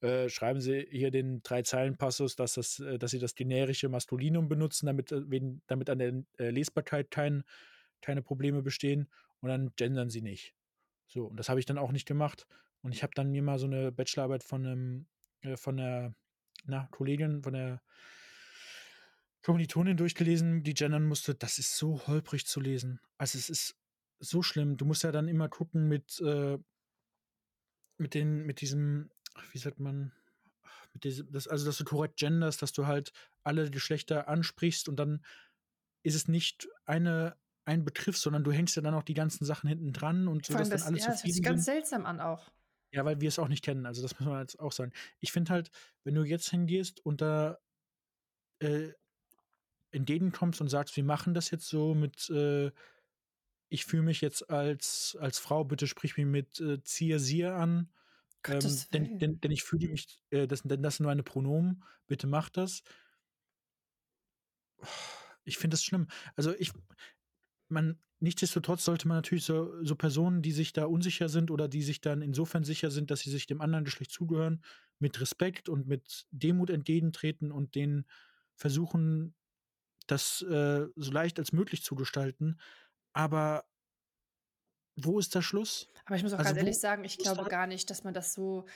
Äh, 0.02 0.28
schreiben 0.28 0.60
Sie 0.60 0.86
hier 0.90 1.10
den 1.10 1.42
Drei-Zeilen-Passus, 1.42 2.36
dass 2.36 2.54
das 2.54 2.78
äh, 2.80 2.98
dass 2.98 3.12
Sie 3.12 3.18
das 3.18 3.34
generische 3.34 3.88
Maskulinum 3.88 4.48
benutzen, 4.48 4.86
damit 4.86 5.10
äh, 5.12 5.22
damit 5.66 5.90
an 5.90 5.98
der, 5.98 6.22
äh, 6.38 6.50
Lesbarkeit 6.50 7.10
kein 7.10 7.44
keine 8.02 8.22
Probleme 8.22 8.62
bestehen 8.62 9.08
und 9.40 9.48
dann 9.50 9.72
gendern 9.76 10.10
Sie 10.10 10.22
nicht.“ 10.22 10.54
So, 11.10 11.26
und 11.26 11.36
das 11.36 11.48
habe 11.48 11.60
ich 11.60 11.66
dann 11.66 11.78
auch 11.78 11.92
nicht 11.92 12.06
gemacht. 12.06 12.46
Und 12.82 12.92
ich 12.92 13.02
habe 13.02 13.12
dann 13.14 13.30
mir 13.30 13.42
mal 13.42 13.58
so 13.58 13.66
'ne 13.66 13.92
Bachelorarbeit 13.92 14.42
von 14.42 14.62
'nem 14.62 15.06
äh, 15.42 15.56
von 15.56 15.76
'ner, 15.76 16.14
na, 16.66 16.88
Kollegin, 16.90 17.42
von 17.42 17.52
der 17.54 17.80
Kommilitonin 19.44 19.96
durchgelesen, 19.96 20.62
die 20.62 20.74
gendern 20.74 21.04
musste. 21.06 21.34
Das 21.34 21.58
ist 21.58 21.76
so 21.76 22.06
holprig 22.06 22.46
zu 22.46 22.60
lesen. 22.60 23.00
Also, 23.18 23.38
es 23.38 23.50
ist 23.50 23.76
so 24.18 24.42
schlimm. 24.42 24.76
Du 24.76 24.84
musst 24.84 25.02
ja 25.04 25.12
dann 25.12 25.28
immer 25.28 25.48
gucken 25.48 25.88
mit, 25.88 26.20
äh 26.20 26.58
mit 28.00 28.14
den 28.14 28.44
mit 28.44 28.60
diesem 28.60 29.10
wie 29.52 29.58
sagt 29.58 29.80
man? 29.80 30.12
Mit 30.94 31.04
diesem 31.04 31.30
das 31.32 31.48
also, 31.48 31.66
dass 31.66 31.78
du 31.78 31.84
korrekt 31.84 32.18
genderst, 32.18 32.62
dass 32.62 32.72
du 32.72 32.86
halt 32.86 33.12
alle 33.44 33.70
Geschlechter 33.70 34.28
ansprichst 34.28 34.88
und 34.88 34.96
dann 34.96 35.24
ist 36.02 36.14
es 36.16 36.28
nicht 36.28 36.68
eine 36.86 37.36
ein 37.66 37.84
Begriff, 37.84 38.16
sondern 38.18 38.44
du 38.44 38.52
hängst 38.52 38.76
ja 38.76 38.82
dann 38.82 38.94
auch 38.94 39.02
die 39.04 39.14
ganzen 39.14 39.44
Sachen 39.44 39.68
hinten 39.68 39.92
dran 39.92 40.28
und 40.28 40.46
so, 40.46 40.56
dass 40.56 40.70
dann 40.70 40.82
das 40.82 40.84
alle 40.84 40.98
ja, 40.98 41.06
das 41.06 41.22
hört 41.22 41.32
sich 41.32 41.42
ganz 41.42 41.64
seltsam 41.64 42.06
an 42.06 42.20
auch. 42.20 42.50
Ja, 42.92 43.04
weil 43.04 43.20
wir 43.20 43.28
es 43.28 43.38
auch 43.38 43.48
nicht 43.48 43.64
kennen. 43.64 43.84
Also, 43.86 44.02
das 44.02 44.18
muss 44.18 44.28
man 44.28 44.40
jetzt 44.40 44.58
auch 44.60 44.72
sagen. 44.72 44.92
Ich 45.20 45.32
finde 45.32 45.52
halt, 45.52 45.70
wenn 46.04 46.14
du 46.14 46.22
jetzt 46.24 46.48
hingehst 46.50 47.04
und 47.04 47.20
da, 47.20 47.58
äh, 48.60 48.92
entgegenkommst 49.92 50.60
und 50.60 50.68
sagst: 50.68 50.96
„Wir 50.96 51.04
machen 51.04 51.34
das 51.34 51.50
jetzt 51.50 51.68
so 51.68 51.94
mit, 51.94 52.30
äh 52.30 52.72
ich 53.68 53.84
fühle 53.84 54.02
mich 54.02 54.20
jetzt 54.20 54.50
als 54.50 55.16
als 55.20 55.38
Frau, 55.38 55.64
bitte 55.64 55.86
sprich 55.86 56.16
mich 56.16 56.26
mit, 56.26 56.60
äh, 56.60 56.82
„Zier, 56.82 57.18
Sie“ 57.20 57.44
an, 57.44 57.92
ähm, 58.48 58.84
denn 58.94 59.10
denn 59.20 59.40
denn 59.40 59.50
ich 59.52 59.64
fühle 59.64 59.88
mich 59.90 60.24
äh, 60.30 60.46
das 60.48 60.62
denn 60.62 60.82
das 60.82 60.96
sind 60.98 61.06
meine 61.06 61.22
Pronomen, 61.24 61.84
bitte 62.08 62.26
mach 62.28 62.50
das. 62.50 62.82
Ich 65.44 65.58
finde 65.58 65.74
das 65.74 65.84
schlimm. 65.84 66.08
Also, 66.34 66.54
ich 66.56 66.72
man 67.70 68.00
nichtsdestotrotz 68.20 68.84
sollte 68.84 69.08
man 69.08 69.18
natürlich 69.18 69.44
so 69.44 69.84
so 69.84 69.94
Personen, 69.96 70.42
die 70.42 70.52
sich 70.52 70.72
da 70.72 70.86
unsicher 70.86 71.28
sind 71.28 71.50
oder 71.50 71.68
die 71.68 71.82
sich 71.82 72.00
dann 72.00 72.22
insofern 72.22 72.64
sicher 72.64 72.90
sind, 72.90 73.10
dass 73.10 73.20
sie 73.20 73.30
sich 73.30 73.46
dem 73.46 73.60
anderen 73.60 73.84
Geschlecht 73.84 74.10
zugehören, 74.10 74.62
mit 74.98 75.20
Respekt 75.20 75.68
und 75.68 75.86
mit 75.86 76.26
Demut 76.30 76.70
entgegentreten 76.70 77.52
und 77.52 77.74
denen 77.74 78.06
versuchen, 78.56 79.34
das, 80.06 80.42
äh, 80.42 80.86
so 80.96 81.12
leicht 81.12 81.38
als 81.38 81.52
möglich 81.52 81.82
zu 81.82 81.94
gestalten. 81.96 82.58
Aber 83.12 83.66
wo 84.96 85.18
ist 85.18 85.34
der 85.34 85.42
Schluss? 85.42 85.88
Aber 86.04 86.16
ich 86.16 86.22
muss 86.22 86.32
auch 86.32 86.38
ganz 86.38 86.48
Also, 86.50 86.60
ehrlich 86.60 86.76
wo 86.76 86.80
sagen, 86.80 87.04
ich 87.04 87.18
glaube 87.18 87.46
gar 87.46 87.66
nicht, 87.66 87.90
dass 87.90 88.04
man 88.04 88.14
das 88.14 88.32
so 88.32 88.66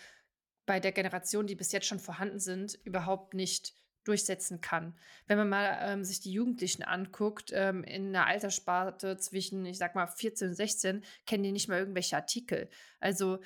bei 0.67 0.81
der 0.81 0.93
Generation, 0.93 1.47
die 1.47 1.57
bis 1.57 1.73
jetzt 1.73 1.87
schon 1.87 1.99
vorhanden 1.99 2.39
sind, 2.41 2.75
überhaupt 2.85 3.35
nicht 3.35 3.75
durchsetzen 4.05 4.61
kann. 4.61 4.97
Wenn 5.27 5.39
man 5.39 5.49
mal 5.49 5.79
ähm, 5.83 6.05
sich 6.05 6.21
die 6.21 6.33
Jugendlichen 6.33 6.83
anguckt, 6.83 7.51
ähm, 7.55 7.85
in 7.85 8.09
einer 8.09 8.27
Alterssparte 8.27 9.19
zwischen, 9.19 9.65
ich 9.67 9.79
sag 9.79 9.95
mal, 9.95 10.07
14 10.07 10.49
und 10.49 10.55
16, 10.55 11.05
kennen 11.27 11.43
die 11.43 11.53
nicht 11.53 11.69
mal 11.69 11.79
irgendwelche 11.79 12.17
Artikel. 12.17 12.69
Also 12.99 13.41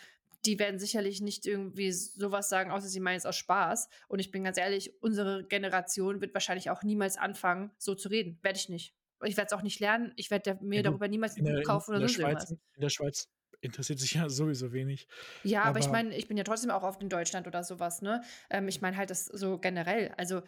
die 0.47 0.59
werden 0.59 0.79
sicherlich 0.79 1.21
nicht 1.21 1.47
irgendwie 1.47 1.90
sowas 1.93 2.49
sagen, 2.49 2.71
außer 2.71 2.88
sie 2.88 3.01
meinen 3.01 3.17
es 3.17 3.27
aus 3.27 3.37
Spaß. 3.37 3.88
Und 4.09 4.19
ich 4.19 4.31
bin 4.31 4.45
ganz 4.45 4.59
ehrlich, 4.59 5.03
unsere 5.03 5.45
Generation 5.45 6.21
wird 6.21 6.35
wahrscheinlich 6.35 6.71
auch 6.71 6.83
niemals 6.83 7.17
anfangen, 7.17 7.71
so 7.79 7.95
zu 7.95 8.09
reden. 8.09 8.38
Werde 8.43 8.59
ich 8.59 8.69
nicht. 8.69 8.95
Ich 9.23 9.37
werde 9.37 9.47
es 9.47 9.53
auch 9.59 9.62
nicht 9.62 9.81
lernen. 9.81 10.12
Ich 10.17 10.31
werde 10.31 10.51
Ja 10.51 10.59
mir 10.61 10.83
gut, 10.83 10.87
darüber 10.87 11.09
niemals 11.09 11.37
ein 11.37 11.47
in 11.47 11.53
Buch 11.53 11.59
in 11.59 11.64
kaufen 11.64 11.93
in 11.93 11.97
oder 11.97 12.07
der 12.07 12.12
Schweiz 12.12 12.51
in 12.51 12.81
der 12.81 12.90
Schweiz 12.90 13.29
interessiert 13.64 13.98
sich 14.00 14.14
ja 14.14 14.29
sowieso 14.29 14.72
wenig. 14.72 15.09
Ja, 15.42 15.64
aber 15.64 15.79
ich 15.79 15.90
Aber 15.90 15.92
meine, 15.92 16.16
ich 16.16 16.27
bin 16.29 16.37
ja 16.37 16.44
trotzdem 16.44 16.70
auch 16.70 16.83
oft 16.83 17.03
in 17.03 17.09
Deutschland 17.09 17.46
oder 17.46 17.62
sowas, 17.64 18.00
ne? 18.03 18.22
Ähm, 18.50 18.68
ich 18.68 18.81
meine 18.81 18.96
halt 18.96 19.11
das 19.11 19.27
so 19.27 19.59
generell. 19.59 20.12
Also, 20.16 20.42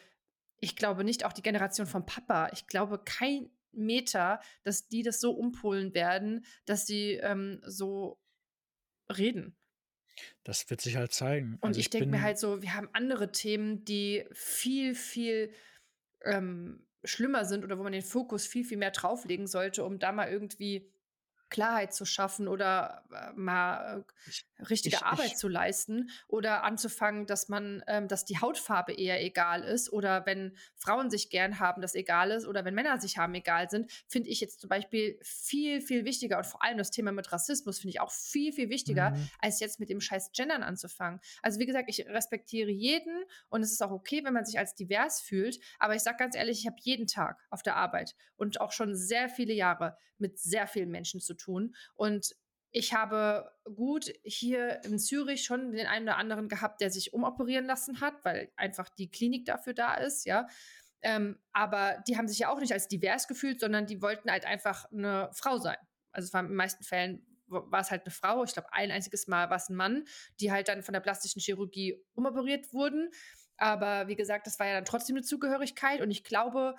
ich 0.61 0.76
glaube 0.76 1.05
nicht 1.05 1.24
auch 1.24 1.33
die 1.35 1.42
Generation 1.42 1.87
vom 1.87 2.07
Papa. 2.07 2.50
Ich 2.52 2.66
glaube 2.68 3.00
kein 3.05 3.50
Meter, 3.72 4.40
dass 4.64 4.88
die 4.88 5.02
das 5.02 5.20
so 5.20 5.33
umpolen 5.33 5.94
werden, 5.94 6.44
dass 6.66 6.87
sie, 6.87 7.14
ähm, 7.14 7.61
so 7.64 8.20
reden. 9.11 9.57
das 10.44 10.68
wird 10.70 10.81
sich 10.81 10.96
halt 10.96 11.12
zeigen. 11.12 11.59
Und 11.61 11.70
Also, 11.70 11.81
ich 11.81 11.87
ich 11.87 11.90
denke 11.90 12.09
mir 12.11 12.22
halt 12.22 12.38
so, 12.38 12.62
wir 12.62 12.74
haben 12.74 12.88
andere 12.92 13.33
Themen, 13.33 13.85
die 13.85 14.24
viel, 14.33 14.94
viel, 14.94 15.52
ähm, 16.24 16.87
schlimmer 17.05 17.44
sind 17.44 17.64
oder 17.64 17.79
wo 17.79 17.83
man 17.85 17.92
den 17.92 18.02
Fokus 18.02 18.46
viel, 18.46 18.64
viel 18.64 18.79
mehr 18.79 18.90
drauflegen 18.90 19.46
sollte, 19.46 19.85
um 19.85 19.98
da 19.98 20.12
mal 20.12 20.29
irgendwie 20.31 20.90
Klarheit 21.50 21.94
zu 21.94 22.04
schaffen 22.04 22.48
oder, 22.48 23.04
äh, 23.12 23.32
mal, 23.35 24.04
äh, 24.56 24.56
richtige 24.71 24.97
ich 24.97 25.03
Arbeit 25.03 25.27
ich 25.27 25.37
zu 25.37 25.49
leisten 25.49 26.11
oder 26.29 26.64
anzufangen, 26.64 27.27
dass 27.27 27.49
man 27.49 27.83
ähm, 27.87 28.09
dass 28.09 28.25
die 28.25 28.38
Hautfarbe 28.38 28.92
eher 28.92 29.23
egal 29.23 29.62
ist 29.62 29.92
oder 29.92 30.27
wenn 30.27 30.57
Frauen 30.77 31.11
sich 31.11 31.31
gern 31.31 31.59
haben, 31.59 31.83
das 31.83 31.95
egal 31.95 32.31
ist 32.31 32.47
oder 32.47 32.64
wenn 32.64 32.75
Männer 32.75 32.99
sich 33.01 33.19
haben, 33.19 33.35
egal 33.35 33.69
sind, 33.71 33.90
finde 34.07 34.31
ich 34.31 34.40
jetzt 34.40 34.61
zum 34.61 34.69
Beispiel 34.69 35.19
viel, 35.23 35.81
viel 35.81 36.05
wichtiger 36.05 36.38
und 36.38 36.47
vor 36.47 36.62
allem 36.62 36.79
das 36.79 36.90
Thema 36.90 37.12
mit 37.12 37.33
Rassismus 37.33 37.79
finde 37.79 37.90
ich 37.90 38.01
auch 38.01 38.11
viel, 38.11 38.53
viel 38.53 38.71
wichtiger, 38.71 39.11
mhm, 39.11 39.29
als 39.40 39.61
jetzt 39.61 39.81
mit 39.81 39.90
dem 39.90 40.01
scheiß 40.01 40.33
Gendern 40.33 40.62
anzufangen. 40.62 41.21
Also, 41.42 41.61
wie 41.61 41.66
gesagt, 41.66 41.88
ich 41.88 42.07
respektiere 42.07 42.71
jeden 42.71 43.25
und 43.49 43.62
es 43.62 43.73
ist 43.73 43.83
auch 43.83 43.90
okay, 43.90 44.23
wenn 44.25 44.33
man 44.33 44.45
sich 44.45 44.59
als 44.59 44.75
divers 44.75 45.21
fühlt, 45.21 45.59
aber 45.79 45.95
ich 45.95 46.03
sage 46.03 46.16
ganz 46.19 46.35
ehrlich, 46.35 46.61
ich 46.61 46.66
habe 46.66 46.77
jeden 46.81 47.07
Tag 47.07 47.45
auf 47.51 47.62
der 47.62 47.77
Arbeit 47.77 48.14
und 48.37 48.61
auch 48.61 48.73
schon 48.73 48.95
sehr 48.95 49.29
viele 49.29 49.53
Jahre 49.53 49.97
mit 50.19 50.38
sehr 50.38 50.66
vielen 50.66 50.90
Menschen 50.90 51.21
zu 51.21 51.35
tun 51.35 51.75
und 51.95 52.35
ich 52.77 52.93
habe 52.93 53.51
gut 53.65 54.12
hier 54.23 54.85
in 54.85 54.99
Zürich 54.99 55.45
schon 55.45 55.73
den 55.73 55.87
einen 55.87 56.07
oder 56.07 56.19
anderen 56.19 56.47
gehabt, 56.47 56.83
der 56.83 56.91
sich 56.91 57.15
umoperieren 57.15 57.65
lassen 57.65 58.03
hat, 58.03 58.23
weil 58.23 58.53
einfach 58.55 58.91
die 58.91 59.11
Klinik 59.11 59.47
dafür 59.47 59.73
da 59.73 59.95
ist, 59.95 60.27
ja. 60.27 60.47
Ähm, 61.01 61.39
aber 61.55 62.03
die 62.07 62.19
haben 62.19 62.29
sich 62.29 62.41
ja 62.41 62.51
auch 62.51 62.61
nicht 62.61 62.75
als 62.75 62.87
divers 62.87 63.29
gefühlt, 63.29 63.61
sondern 63.61 63.87
die 63.87 64.03
wollten 64.03 64.31
halt 64.31 64.45
einfach 64.45 64.85
eine 64.93 65.31
Frau 65.33 65.57
sein. 65.57 65.79
Also 66.12 66.27
es 66.27 66.35
war 66.35 66.43
in 66.43 66.49
den 66.49 66.57
meisten 66.57 66.85
Fällen 66.85 67.27
war 67.47 67.81
es 67.81 67.91
halt 67.91 68.03
eine 68.03 68.11
Frau. 68.11 68.45
Ich 68.45 68.53
glaube, 68.53 68.71
ein 68.73 68.91
einziges 68.91 69.27
Mal 69.27 69.49
war 69.49 69.57
es 69.57 69.71
ein 69.71 69.77
Mann, 69.77 70.05
die 70.41 70.53
halt 70.53 70.69
dann 70.69 70.83
von 70.83 70.93
der 70.93 71.01
plastischen 71.01 71.41
Chirurgie 71.41 72.05
umoperiert 72.15 72.75
wurden. 72.75 73.11
Aber 73.57 74.09
wie 74.09 74.17
gesagt, 74.17 74.47
das 74.47 74.59
war 74.59 74.67
ja 74.67 74.75
dann 74.75 74.85
trotzdem 74.85 75.17
eine 75.17 75.25
Zugehörigkeit 75.25 76.03
und 76.03 76.11
ich 76.11 76.25
glaube, 76.25 76.75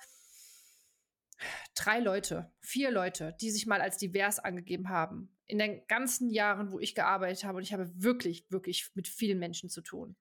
drei 1.76 2.00
Leute, 2.00 2.52
vier 2.62 2.92
Leute, 2.92 3.36
die 3.42 3.52
sich 3.52 3.66
mal 3.66 3.82
als 3.82 3.98
divers 3.98 4.40
angegeben 4.40 4.90
haben, 4.90 5.36
in 5.46 5.60
den 5.60 5.86
ganzen 5.88 6.30
Jahren, 6.30 6.72
wo 6.72 6.80
ich 6.80 6.96
gearbeitet 6.96 7.44
habe, 7.44 7.58
und 7.58 7.64
ich 7.64 7.74
habe 7.74 7.92
wirklich, 7.96 8.46
wirklich 8.50 8.90
mit 8.94 9.08
vielen 9.08 9.40
Menschen 9.40 9.70
zu 9.70 9.82
tun. 9.82 10.16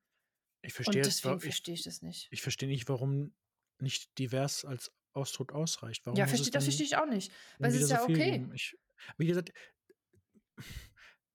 Ich 0.62 0.72
verstehe 0.72 1.02
und 1.02 1.06
deswegen 1.06 1.40
verstehe 1.40 1.74
ich 1.74 1.84
das 1.84 2.02
nicht. 2.02 2.28
Ich 2.30 2.42
verstehe 2.42 2.68
nicht, 2.68 2.88
warum 2.88 3.34
nicht 3.78 4.18
divers 4.18 4.64
als 4.64 4.92
Ausdruck 5.12 5.52
ausreicht. 5.52 6.04
Warum 6.06 6.18
ja, 6.18 6.26
versteh, 6.26 6.50
das 6.50 6.64
verstehe 6.64 6.86
ich 6.86 6.96
auch 6.96 7.06
nicht. 7.06 7.32
Weil 7.58 7.70
es 7.70 7.82
ist 7.82 7.90
ja 7.90 7.98
so 7.98 8.04
okay. 8.04 8.46
Ich, 8.54 8.76
wie 9.16 9.26
gesagt, 9.26 9.52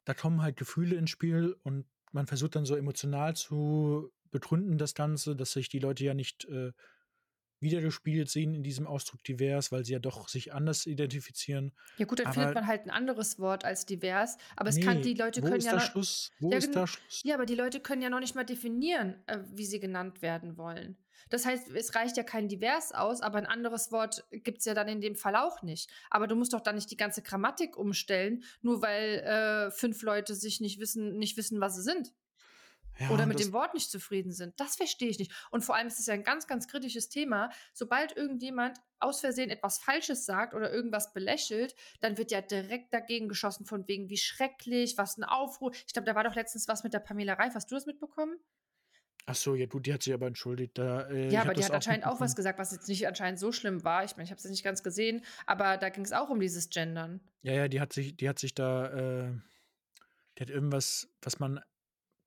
da 0.05 0.13
kommen 0.13 0.41
halt 0.41 0.57
Gefühle 0.57 0.95
ins 0.95 1.09
Spiel 1.09 1.55
und 1.63 1.85
man 2.11 2.27
versucht 2.27 2.55
dann 2.55 2.65
so 2.65 2.75
emotional 2.75 3.35
zu 3.35 4.11
begründen 4.31 4.77
das 4.77 4.95
Ganze, 4.95 5.35
dass 5.35 5.51
sich 5.51 5.69
die 5.69 5.79
Leute 5.79 6.03
ja 6.03 6.13
nicht 6.13 6.45
äh, 6.45 6.71
wiedergespiegelt 7.61 8.29
sehen 8.29 8.53
in 8.53 8.63
diesem 8.63 8.87
Ausdruck 8.87 9.23
divers, 9.23 9.71
weil 9.71 9.85
sie 9.85 9.93
ja 9.93 9.99
doch 9.99 10.27
sich 10.27 10.53
anders 10.53 10.85
identifizieren. 10.85 11.71
Ja 11.97 12.05
gut, 12.05 12.19
dann 12.19 12.27
aber, 12.27 12.33
findet 12.33 12.55
man 12.55 12.67
halt 12.67 12.85
ein 12.85 12.89
anderes 12.89 13.39
Wort 13.39 13.65
als 13.65 13.85
divers, 13.85 14.37
aber 14.55 14.69
es 14.69 14.75
nee, 14.75 14.83
kann 14.83 15.01
die 15.01 15.13
Leute 15.13 15.41
können 15.41 15.61
ja 15.61 15.75
noch, 15.75 15.81
Schluss? 15.81 16.31
Wo 16.39 16.51
ja, 16.51 16.57
ist 16.57 16.75
da 16.75 16.87
Schluss? 16.87 17.21
Ja, 17.23 17.35
aber 17.35 17.45
die 17.45 17.55
Leute 17.55 17.79
können 17.79 18.01
ja 18.01 18.09
noch 18.09 18.19
nicht 18.19 18.35
mal 18.35 18.45
definieren, 18.45 19.15
äh, 19.27 19.39
wie 19.53 19.65
sie 19.65 19.79
genannt 19.79 20.21
werden 20.21 20.57
wollen. 20.57 20.97
Das 21.29 21.45
heißt, 21.45 21.69
es 21.71 21.95
reicht 21.95 22.17
ja 22.17 22.23
kein 22.23 22.49
divers 22.49 22.91
aus, 22.93 23.21
aber 23.21 23.37
ein 23.37 23.45
anderes 23.45 23.91
Wort 23.91 24.25
gibt 24.31 24.59
es 24.59 24.65
ja 24.65 24.73
dann 24.73 24.89
in 24.89 24.99
dem 24.99 25.15
Fall 25.15 25.35
auch 25.35 25.61
nicht. 25.61 25.89
Aber 26.09 26.27
du 26.27 26.35
musst 26.35 26.53
doch 26.53 26.59
dann 26.59 26.75
nicht 26.75 26.91
die 26.91 26.97
ganze 26.97 27.21
Grammatik 27.21 27.77
umstellen, 27.77 28.43
nur 28.61 28.81
weil 28.81 29.19
äh, 29.19 29.71
fünf 29.71 30.01
Leute 30.01 30.35
sich 30.35 30.59
nicht 30.59 30.79
wissen, 30.79 31.17
nicht 31.17 31.37
wissen, 31.37 31.61
was 31.61 31.75
sie 31.75 31.83
sind. 31.83 32.13
Ja, 33.01 33.09
oder 33.09 33.25
mit 33.25 33.39
dem 33.39 33.51
Wort 33.51 33.73
nicht 33.73 33.89
zufrieden 33.89 34.31
sind. 34.31 34.53
Das 34.59 34.75
verstehe 34.75 35.09
ich 35.09 35.17
nicht. 35.17 35.31
Und 35.49 35.65
vor 35.65 35.75
allem 35.75 35.87
ist 35.87 35.99
es 35.99 36.05
ja 36.05 36.13
ein 36.13 36.23
ganz, 36.23 36.47
ganz 36.47 36.67
kritisches 36.67 37.09
Thema. 37.09 37.49
Sobald 37.73 38.15
irgendjemand 38.15 38.77
aus 38.99 39.21
Versehen 39.21 39.49
etwas 39.49 39.79
Falsches 39.79 40.25
sagt 40.25 40.53
oder 40.53 40.71
irgendwas 40.71 41.11
belächelt, 41.13 41.75
dann 41.99 42.17
wird 42.17 42.31
ja 42.31 42.41
direkt 42.41 42.93
dagegen 42.93 43.27
geschossen, 43.27 43.65
von 43.65 43.87
wegen, 43.87 44.09
wie 44.09 44.17
schrecklich, 44.17 44.97
was 44.97 45.17
ein 45.17 45.23
Aufruhr. 45.23 45.71
Ich 45.73 45.93
glaube, 45.93 46.05
da 46.05 46.15
war 46.15 46.23
doch 46.23 46.35
letztens 46.35 46.67
was 46.67 46.83
mit 46.83 46.93
der 46.93 46.99
Pamela 46.99 47.33
Reif. 47.33 47.55
Hast 47.55 47.71
du 47.71 47.75
das 47.75 47.85
mitbekommen? 47.85 48.37
Ach 49.25 49.35
so, 49.35 49.55
ja, 49.55 49.65
du, 49.65 49.79
die 49.79 49.93
hat 49.93 50.03
sich 50.03 50.13
aber 50.13 50.27
entschuldigt. 50.27 50.77
Da, 50.77 51.07
äh, 51.09 51.29
ja, 51.29 51.41
aber 51.41 51.53
die 51.53 51.63
hat 51.63 51.71
anscheinend 51.71 52.05
auch 52.05 52.19
was 52.19 52.35
gesagt, 52.35 52.59
was 52.59 52.71
jetzt 52.71 52.87
nicht 52.87 53.07
anscheinend 53.07 53.39
so 53.39 53.51
schlimm 53.51 53.83
war. 53.83 54.03
Ich 54.03 54.11
meine, 54.13 54.23
ich 54.23 54.31
habe 54.31 54.39
es 54.39 54.45
nicht 54.45 54.63
ganz 54.63 54.83
gesehen, 54.83 55.23
aber 55.45 55.77
da 55.77 55.89
ging 55.89 56.03
es 56.03 56.11
auch 56.11 56.29
um 56.29 56.39
dieses 56.39 56.69
Gendern. 56.69 57.21
Ja, 57.43 57.53
ja, 57.53 57.67
die 57.67 57.79
hat 57.79 57.93
sich, 57.93 58.17
die 58.17 58.27
hat 58.27 58.39
sich 58.39 58.55
da, 58.55 58.87
äh, 58.87 59.31
die 60.37 60.41
hat 60.41 60.49
irgendwas, 60.49 61.07
was 61.21 61.39
man 61.39 61.61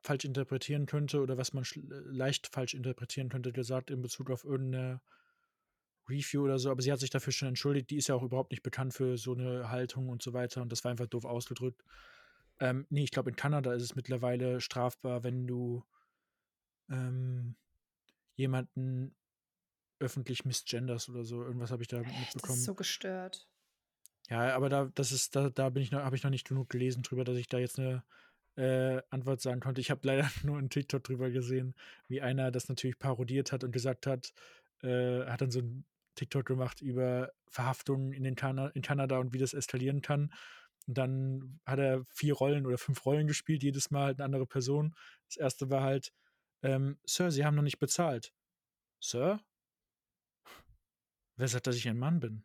falsch 0.04 0.24
interpretieren 0.24 0.86
könnte 0.86 1.20
oder 1.20 1.38
was 1.38 1.52
man 1.52 1.64
leicht 1.88 2.48
falsch 2.48 2.74
interpretieren 2.74 3.30
könnte, 3.30 3.52
gesagt 3.52 3.90
in 3.90 4.02
Bezug 4.02 4.30
auf 4.30 4.44
irgendeine 4.44 5.00
Review 6.08 6.44
oder 6.44 6.58
so, 6.58 6.70
aber 6.70 6.82
sie 6.82 6.92
hat 6.92 7.00
sich 7.00 7.10
dafür 7.10 7.32
schon 7.32 7.48
entschuldigt. 7.48 7.88
Die 7.90 7.96
ist 7.96 8.08
ja 8.08 8.14
auch 8.14 8.22
überhaupt 8.22 8.50
nicht 8.50 8.62
bekannt 8.62 8.92
für 8.92 9.16
so 9.16 9.32
eine 9.32 9.70
Haltung 9.70 10.10
und 10.10 10.22
so 10.22 10.34
weiter 10.34 10.60
und 10.60 10.70
das 10.70 10.84
war 10.84 10.90
einfach 10.90 11.06
doof 11.06 11.24
ausgedrückt. 11.24 11.82
Ähm, 12.60 12.86
nee, 12.90 13.04
ich 13.04 13.10
glaube, 13.10 13.30
in 13.30 13.36
Kanada 13.36 13.72
ist 13.72 13.82
es 13.82 13.94
mittlerweile 13.94 14.60
strafbar, 14.60 15.24
wenn 15.24 15.46
du 15.46 15.84
ähm, 16.90 17.56
jemanden 18.36 19.14
öffentlich 19.98 20.44
misgenders 20.44 21.08
oder 21.08 21.24
so. 21.24 21.42
Irgendwas 21.42 21.70
habe 21.70 21.82
ich 21.82 21.88
da 21.88 21.98
mitbekommen. 21.98 22.30
Das 22.42 22.56
ist 22.58 22.64
so 22.64 22.74
gestört. 22.74 23.48
Ja, 24.28 24.54
aber 24.54 24.68
da, 24.68 24.90
das 24.94 25.12
ist, 25.12 25.34
da, 25.34 25.50
da 25.50 25.70
bin 25.70 25.82
ich 25.82 25.90
noch, 25.90 26.00
habe 26.00 26.16
ich 26.16 26.22
noch 26.22 26.30
nicht 26.30 26.46
genug 26.46 26.68
gelesen 26.68 27.02
drüber, 27.02 27.24
dass 27.24 27.36
ich 27.36 27.48
da 27.48 27.58
jetzt 27.58 27.78
eine 27.78 28.04
äh, 28.56 29.02
Antwort 29.10 29.40
sagen 29.40 29.60
konnte. 29.60 29.80
Ich 29.80 29.90
habe 29.90 30.00
leider 30.04 30.28
nur 30.42 30.58
einen 30.58 30.70
TikTok 30.70 31.02
drüber 31.02 31.30
gesehen, 31.30 31.74
wie 32.08 32.20
einer 32.20 32.50
das 32.50 32.68
natürlich 32.68 32.98
parodiert 32.98 33.52
hat 33.52 33.64
und 33.64 33.72
gesagt 33.72 34.06
hat, 34.06 34.32
äh, 34.82 35.24
hat 35.26 35.40
dann 35.40 35.50
so 35.50 35.60
ein 35.60 35.84
TikTok 36.14 36.46
gemacht 36.46 36.80
über 36.80 37.32
Verhaftungen 37.48 38.12
in, 38.12 38.22
den 38.22 38.36
Kana 38.36 38.68
in 38.68 38.82
Kanada 38.82 39.18
und 39.18 39.32
wie 39.32 39.38
das 39.38 39.54
eskalieren 39.54 40.02
kann. 40.02 40.32
Und 40.86 40.98
dann 40.98 41.60
hat 41.66 41.78
er 41.78 42.04
vier 42.10 42.34
Rollen 42.34 42.66
oder 42.66 42.78
fünf 42.78 43.04
Rollen 43.06 43.26
gespielt, 43.26 43.62
jedes 43.62 43.90
Mal 43.90 44.06
halt 44.06 44.18
eine 44.18 44.26
andere 44.26 44.46
Person. 44.46 44.94
Das 45.28 45.36
erste 45.36 45.70
war 45.70 45.82
halt, 45.82 46.12
ähm, 46.62 46.98
Sir, 47.04 47.30
Sie 47.30 47.44
haben 47.44 47.54
noch 47.54 47.62
nicht 47.62 47.78
bezahlt. 47.78 48.32
Sir? 49.00 49.40
Wer 51.36 51.48
sagt, 51.48 51.66
dass 51.66 51.76
ich 51.76 51.88
ein 51.88 51.98
Mann 51.98 52.20
bin? 52.20 52.44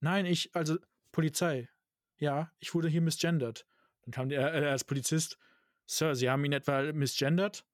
Nein, 0.00 0.26
ich, 0.26 0.54
also 0.54 0.76
Polizei. 1.12 1.68
Ja, 2.18 2.52
ich 2.60 2.74
wurde 2.74 2.88
hier 2.88 3.00
misgendert. 3.00 3.66
Dann 4.02 4.12
kam 4.12 4.28
der 4.28 4.54
äh, 4.54 4.66
als 4.66 4.84
Polizist, 4.84 5.38
Sir, 5.86 6.14
Sie 6.14 6.30
haben 6.30 6.44
ihn 6.44 6.52
etwa 6.52 6.92
misgendert? 6.92 7.64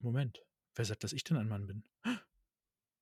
Moment, 0.00 0.44
wer 0.74 0.84
sagt, 0.84 1.04
dass 1.04 1.12
ich 1.12 1.24
denn 1.24 1.36
ein 1.36 1.48
Mann 1.48 1.66
bin? 1.66 1.84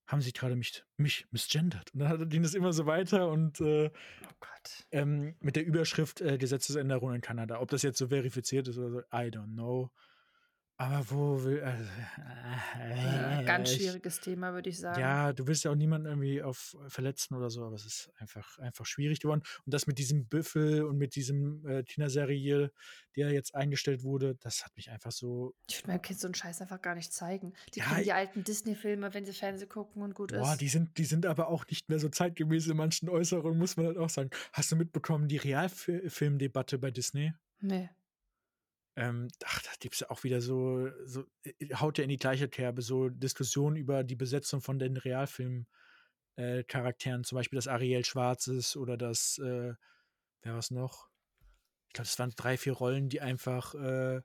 Haben 0.07 0.21
Sie 0.21 0.33
gerade 0.33 0.55
mich, 0.55 0.85
mich 0.97 1.27
misgendert? 1.31 1.93
Und 1.93 2.01
dann 2.01 2.29
ging 2.29 2.45
es 2.45 2.55
immer 2.55 2.73
so 2.73 2.87
weiter 2.87 3.29
und 3.29 3.61
äh, 3.61 3.91
oh 3.91 4.47
ähm, 4.93 5.35
mit 5.41 5.57
der 5.57 5.67
Überschrift 5.67 6.21
äh, 6.21 6.39
Gesetzesänderung 6.39 7.15
in 7.15 7.21
Kanada. 7.21 7.61
Ob 7.61 7.71
das 7.71 7.83
jetzt 7.83 7.99
so 7.99 8.09
verifiziert 8.09 8.69
ist 8.69 8.79
oder 8.79 8.91
so, 8.91 9.01
I 9.13 9.31
don't 9.31 9.55
know. 9.55 9.91
Aber 10.79 11.11
wo 11.11 11.43
will. 11.43 11.63
Also, 11.63 11.85
äh, 12.79 13.45
Ganz 13.45 13.73
schwieriges 13.73 14.17
ich, 14.17 14.21
Thema, 14.21 14.53
würde 14.53 14.69
ich 14.69 14.79
sagen. 14.79 15.01
Ja, 15.01 15.33
du 15.33 15.47
willst 15.47 15.65
ja 15.65 15.71
auch 15.71 15.75
niemanden 15.75 16.07
irgendwie 16.07 16.43
auf 16.43 16.77
verletzen 16.89 17.35
oder 17.35 17.49
so, 17.49 17.65
aber 17.65 17.77
es 17.77 17.87
ist 17.87 18.13
einfach, 18.19 18.59
einfach 18.59 18.85
schwierig 18.85 19.21
geworden. 19.21 19.43
Und 19.65 19.73
das 19.73 19.87
mit 19.87 19.99
diesem 19.99 20.27
Büffel 20.27 20.85
und 20.85 20.99
mit 20.99 21.17
diesem 21.17 21.67
äh, 21.67 21.83
Tina-Serie, 21.85 22.73
der 23.17 23.31
jetzt 23.33 23.55
eingestellt 23.55 24.03
wurde, 24.03 24.35
das 24.43 24.67
hat 24.67 24.77
mich 24.77 24.91
einfach 24.91 25.13
so. 25.13 25.55
Ich 25.67 25.79
würde 25.79 25.89
meinem 25.89 26.03
Kind 26.03 26.21
so 26.21 26.27
einen 26.27 26.35
Scheiß 26.35 26.61
einfach 26.61 26.83
gar 26.83 26.95
nicht 26.95 27.11
zeigen. 27.11 27.55
Die 27.75 27.81
ja, 27.81 28.03
die 28.03 28.13
alten 28.13 28.45
Disney-Filme, 28.45 29.15
wenn 29.15 29.25
sie 29.25 29.33
Fernsehen 29.33 29.71
gucken 29.71 30.03
und 30.03 30.15
gut 30.15 30.33
boah, 30.33 30.53
ist. 30.53 30.61
Die 30.61 30.69
sind, 30.69 30.99
die 30.99 31.07
sind 31.07 31.25
aber 31.25 31.49
auch 31.49 31.67
nicht 31.69 31.89
mehr 31.89 31.99
so 31.99 32.11
zeitgemäß 32.11 32.67
in 32.67 32.77
manchen 32.77 33.09
Äußerungen, 33.09 33.59
muss 33.59 33.79
man 33.79 33.87
halt 33.87 33.97
auch 33.97 34.11
sagen. 34.11 34.29
Hast 34.53 34.71
du 34.73 34.77
mitbekommen, 34.77 35.27
die 35.29 35.39
Realfilmdebatte 35.39 36.79
bei 36.79 36.91
Disney? 36.91 37.33
Nee. 37.61 37.89
Ähm, 38.97 39.29
ach, 39.45 39.63
da 39.63 39.71
gibt 39.79 39.95
es 39.95 40.01
ja 40.01 40.11
auch 40.11 40.25
wieder 40.25 40.41
so, 40.41 40.89
so, 41.05 41.25
äh, 41.43 41.53
haut 41.75 41.99
ja 41.99 42.05
in 42.05 42.11
die 42.11 42.17
gleiche 42.17 42.49
Kerbe, 42.49 42.81
so 42.81 43.11
Diskussionen 43.11 43.77
über 43.77 44.05
die 44.05 44.17
Besetzung 44.17 44.63
von 44.63 44.79
den 44.79 44.97
Realfilm-Charakteren, 44.97 47.21
äh, 47.21 47.25
zum 47.25 47.37
Beispiel 47.37 47.59
das 47.59 47.69
Ariel 47.69 48.07
Schwarzes 48.07 48.75
oder 48.75 48.97
das, 48.97 49.37
äh, 49.39 49.75
wer 50.43 50.53
war 50.53 50.59
es 50.59 50.71
noch? 50.71 51.11
Ich 51.89 51.93
glaube, 51.93 52.09
es 52.09 52.19
waren 52.19 52.33
drei, 52.37 52.57
vier 52.57 52.73
Rollen, 52.73 53.11
die 53.11 53.21
einfach, 53.21 53.75
äh, 53.75 54.23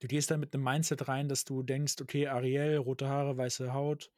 du 0.00 0.06
gehst 0.06 0.30
da 0.30 0.36
mit 0.36 0.52
einem 0.52 0.64
Mindset 0.64 1.08
rein, 1.08 1.30
dass 1.30 1.44
du 1.44 1.62
denkst, 1.62 1.94
okay, 2.02 2.28
Ariel, 2.28 2.76
rote 2.76 3.08
Haare, 3.08 3.38
weiße 3.38 3.72
Haut, 3.72 4.10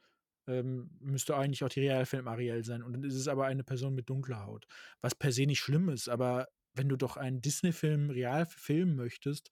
ähm, 0.48 0.90
müsste 1.00 1.36
eigentlich 1.36 1.62
auch 1.62 1.68
die 1.68 1.80
Realfilm 1.80 2.26
Ariel 2.26 2.64
sein. 2.64 2.82
Und 2.82 2.94
dann 2.94 3.04
ist 3.04 3.14
es 3.14 3.28
aber 3.28 3.46
eine 3.46 3.62
Person 3.62 3.94
mit 3.94 4.10
dunkler 4.10 4.44
Haut. 4.44 4.66
Was 5.00 5.14
per 5.14 5.30
se 5.30 5.46
nicht 5.46 5.60
schlimm 5.60 5.88
ist, 5.88 6.08
aber 6.08 6.48
wenn 6.74 6.88
du 6.88 6.96
doch 6.96 7.16
einen 7.16 7.40
Disney-Film 7.40 8.10
real 8.10 8.46
filmen 8.46 8.96
möchtest, 8.96 9.50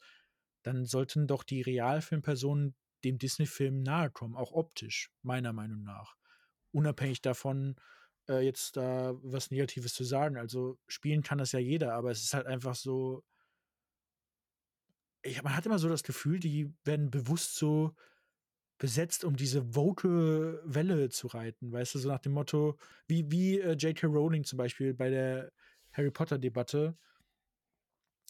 dann 0.63 0.85
sollten 0.85 1.27
doch 1.27 1.43
die 1.45 1.63
Realfilmpersonen 1.63 2.75
dem 3.05 3.19
Disney-Film 3.19 3.83
nahe 3.83 4.11
kommen, 4.11 4.37
auch 4.37 4.53
optisch, 4.53 5.11
meiner 5.23 5.53
Meinung 5.53 5.83
nach. 5.85 6.17
Unabhängig 6.73 7.23
davon, 7.23 7.77
äh, 8.29 8.45
jetzt 8.45 8.77
da 8.77 9.15
was 9.23 9.51
Negatives 9.51 9.95
zu 9.95 10.05
sagen. 10.05 10.37
Also 10.37 10.79
spielen 10.87 11.23
kann 11.23 11.39
das 11.39 11.53
ja 11.53 11.59
jeder, 11.59 11.95
aber 11.95 12.11
es 12.11 12.23
ist 12.23 12.35
halt 12.35 12.47
einfach 12.47 12.75
so. 12.75 13.25
Ich, 15.23 15.43
man 15.43 15.57
hat 15.57 15.67
immer 15.67 15.79
so 15.79 15.89
das 15.89 16.03
Gefühl, 16.03 16.39
die 16.39 16.73
werden 16.85 17.11
bewusst 17.11 17.57
so 17.57 17.95
besetzt, 18.79 19.25
um 19.25 19.37
diese 19.37 19.75
woke 19.75 20.63
Welle 20.65 21.09
zu 21.09 21.27
reiten, 21.27 21.73
weißt 21.73 21.95
du, 21.97 21.99
so 21.99 22.09
nach 22.09 22.21
dem 22.21 22.33
Motto, 22.33 22.79
wie, 23.09 23.29
wie 23.31 23.61
äh, 23.61 23.73
J.K. 23.73 24.07
Rowling 24.07 24.45
zum 24.45 24.57
Beispiel 24.57 24.95
bei 24.95 25.11
der 25.11 25.53
Harry 25.93 26.11
Potter-Debatte, 26.11 26.97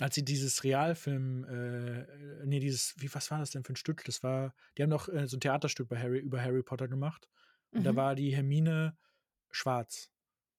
als 0.00 0.14
sie 0.14 0.24
dieses 0.24 0.64
Realfilm, 0.64 1.44
äh, 1.44 2.46
nee, 2.46 2.60
dieses, 2.60 2.94
wie, 2.98 3.12
was 3.12 3.30
war 3.30 3.38
das 3.38 3.50
denn 3.50 3.64
für 3.64 3.72
ein 3.72 3.76
Stück? 3.76 4.04
Das 4.04 4.22
war, 4.22 4.54
die 4.76 4.82
haben 4.82 4.90
noch 4.90 5.08
äh, 5.08 5.26
so 5.26 5.36
ein 5.36 5.40
Theaterstück 5.40 5.88
bei 5.88 5.98
Harry, 5.98 6.18
über 6.18 6.40
Harry 6.40 6.62
Potter 6.62 6.88
gemacht. 6.88 7.28
Und 7.70 7.80
mhm. 7.80 7.84
da 7.84 7.96
war 7.96 8.14
die 8.14 8.34
Hermine 8.34 8.96
schwarz. 9.50 10.10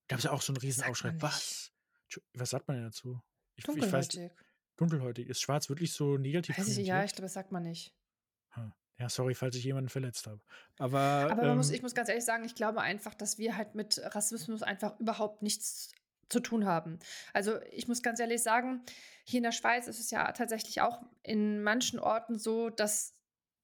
Da 0.08 0.16
gab 0.16 0.20
es 0.20 0.26
ja 0.26 0.32
auch 0.32 0.42
so 0.42 0.52
einen 0.52 0.58
Riesenaufschrei. 0.58 1.14
Was? 1.20 1.72
Was 2.34 2.50
sagt 2.50 2.68
man 2.68 2.78
denn 2.78 2.86
dazu? 2.86 3.22
Ich, 3.56 3.64
dunkelhäutig. 3.64 4.16
Ich 4.16 4.22
weiß, 4.22 4.32
dunkelhäutig. 4.76 5.30
Ist 5.30 5.42
schwarz 5.42 5.70
wirklich 5.70 5.94
so 5.94 6.18
negativ? 6.18 6.58
Weiß 6.58 6.78
ich, 6.78 6.88
ja, 6.88 7.04
ich 7.04 7.12
glaube, 7.12 7.24
das 7.24 7.34
sagt 7.34 7.52
man 7.52 7.64
nicht. 7.64 7.94
Ja, 9.00 9.08
sorry, 9.08 9.34
falls 9.34 9.56
ich 9.56 9.64
jemanden 9.64 9.90
verletzt 9.90 10.28
habe. 10.28 10.42
Aber, 10.78 11.30
Aber 11.32 11.44
ähm, 11.44 11.56
muss, 11.56 11.70
ich 11.70 11.82
muss 11.82 11.96
ganz 11.96 12.10
ehrlich 12.10 12.26
sagen, 12.26 12.44
ich 12.44 12.54
glaube 12.54 12.82
einfach, 12.82 13.14
dass 13.16 13.38
wir 13.38 13.56
halt 13.56 13.74
mit 13.74 14.02
Rassismus 14.14 14.62
einfach 14.62 15.00
überhaupt 15.00 15.42
nichts 15.42 15.94
zu 16.30 16.40
tun 16.40 16.66
haben. 16.66 17.00
Also 17.34 17.60
ich 17.72 17.88
muss 17.88 18.04
ganz 18.04 18.20
ehrlich 18.20 18.42
sagen, 18.42 18.84
hier 19.24 19.40
in 19.40 19.44
der 19.44 19.52
Schweiz 19.52 19.88
ist 19.88 20.00
es 20.00 20.12
ja 20.12 20.32
tatsächlich 20.32 20.82
auch 20.82 21.02
in 21.24 21.62
manchen 21.62 22.00
Orten 22.00 22.38
so, 22.38 22.70
dass 22.70 23.14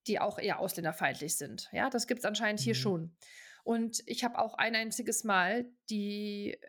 die 0.07 0.19
auch 0.19 0.37
eher 0.37 0.59
ausländerfeindlich 0.59 1.37
sind. 1.37 1.69
Ja, 1.71 1.89
das 1.89 2.07
gibt 2.07 2.19
es 2.19 2.25
anscheinend 2.25 2.61
mhm. 2.61 2.63
hier 2.63 2.75
schon. 2.75 3.15
Und 3.63 4.03
ich 4.05 4.23
habe 4.23 4.37
auch 4.37 4.55
ein 4.55 4.75
einziges 4.75 5.23
Mal 5.23 5.65
die 5.89 6.59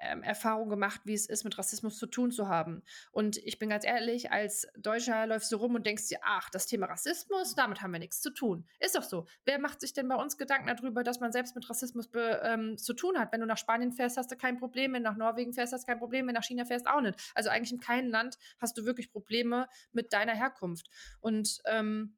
ähm, 0.00 0.22
Erfahrung 0.22 0.68
gemacht, 0.68 1.00
wie 1.04 1.14
es 1.14 1.26
ist, 1.26 1.44
mit 1.44 1.58
Rassismus 1.58 1.98
zu 1.98 2.06
tun 2.06 2.30
zu 2.30 2.48
haben. 2.48 2.82
Und 3.12 3.36
ich 3.38 3.58
bin 3.58 3.68
ganz 3.68 3.84
ehrlich, 3.84 4.30
als 4.30 4.66
Deutscher 4.76 5.26
läufst 5.26 5.50
du 5.52 5.56
rum 5.56 5.74
und 5.74 5.86
denkst 5.86 6.08
dir, 6.08 6.18
ach, 6.22 6.50
das 6.50 6.66
Thema 6.66 6.86
Rassismus, 6.86 7.54
damit 7.54 7.82
haben 7.82 7.92
wir 7.92 7.98
nichts 7.98 8.20
zu 8.20 8.30
tun. 8.30 8.66
Ist 8.78 8.94
doch 8.94 9.02
so. 9.02 9.26
Wer 9.44 9.58
macht 9.58 9.80
sich 9.80 9.92
denn 9.92 10.08
bei 10.08 10.16
uns 10.16 10.38
Gedanken 10.38 10.68
darüber, 10.68 11.02
dass 11.02 11.20
man 11.20 11.32
selbst 11.32 11.54
mit 11.54 11.68
Rassismus 11.68 12.08
be, 12.08 12.40
ähm, 12.44 12.78
zu 12.78 12.94
tun 12.94 13.18
hat? 13.18 13.32
Wenn 13.32 13.40
du 13.40 13.46
nach 13.46 13.58
Spanien 13.58 13.92
fährst, 13.92 14.16
hast 14.16 14.30
du 14.30 14.36
kein 14.36 14.58
Problem. 14.58 14.92
Wenn 14.92 15.02
du 15.02 15.10
nach 15.10 15.16
Norwegen 15.16 15.52
fährst, 15.52 15.72
hast 15.72 15.82
du 15.82 15.86
kein 15.86 15.98
Problem. 15.98 16.26
Wenn 16.26 16.34
du 16.34 16.40
nach 16.40 16.46
China 16.46 16.64
fährst, 16.64 16.86
auch 16.86 17.00
nicht. 17.00 17.18
Also 17.34 17.50
eigentlich 17.50 17.72
in 17.72 17.80
keinem 17.80 18.10
Land 18.10 18.38
hast 18.58 18.76
du 18.78 18.84
wirklich 18.84 19.10
Probleme 19.10 19.68
mit 19.92 20.12
deiner 20.12 20.34
Herkunft. 20.34 20.88
Und 21.20 21.60
ähm, 21.66 22.16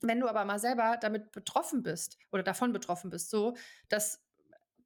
wenn 0.00 0.20
du 0.20 0.28
aber 0.28 0.44
mal 0.44 0.58
selber 0.58 0.98
damit 1.00 1.32
betroffen 1.32 1.82
bist 1.82 2.18
oder 2.30 2.42
davon 2.42 2.72
betroffen 2.72 3.10
bist, 3.10 3.30
so, 3.30 3.54
dass, 3.88 4.20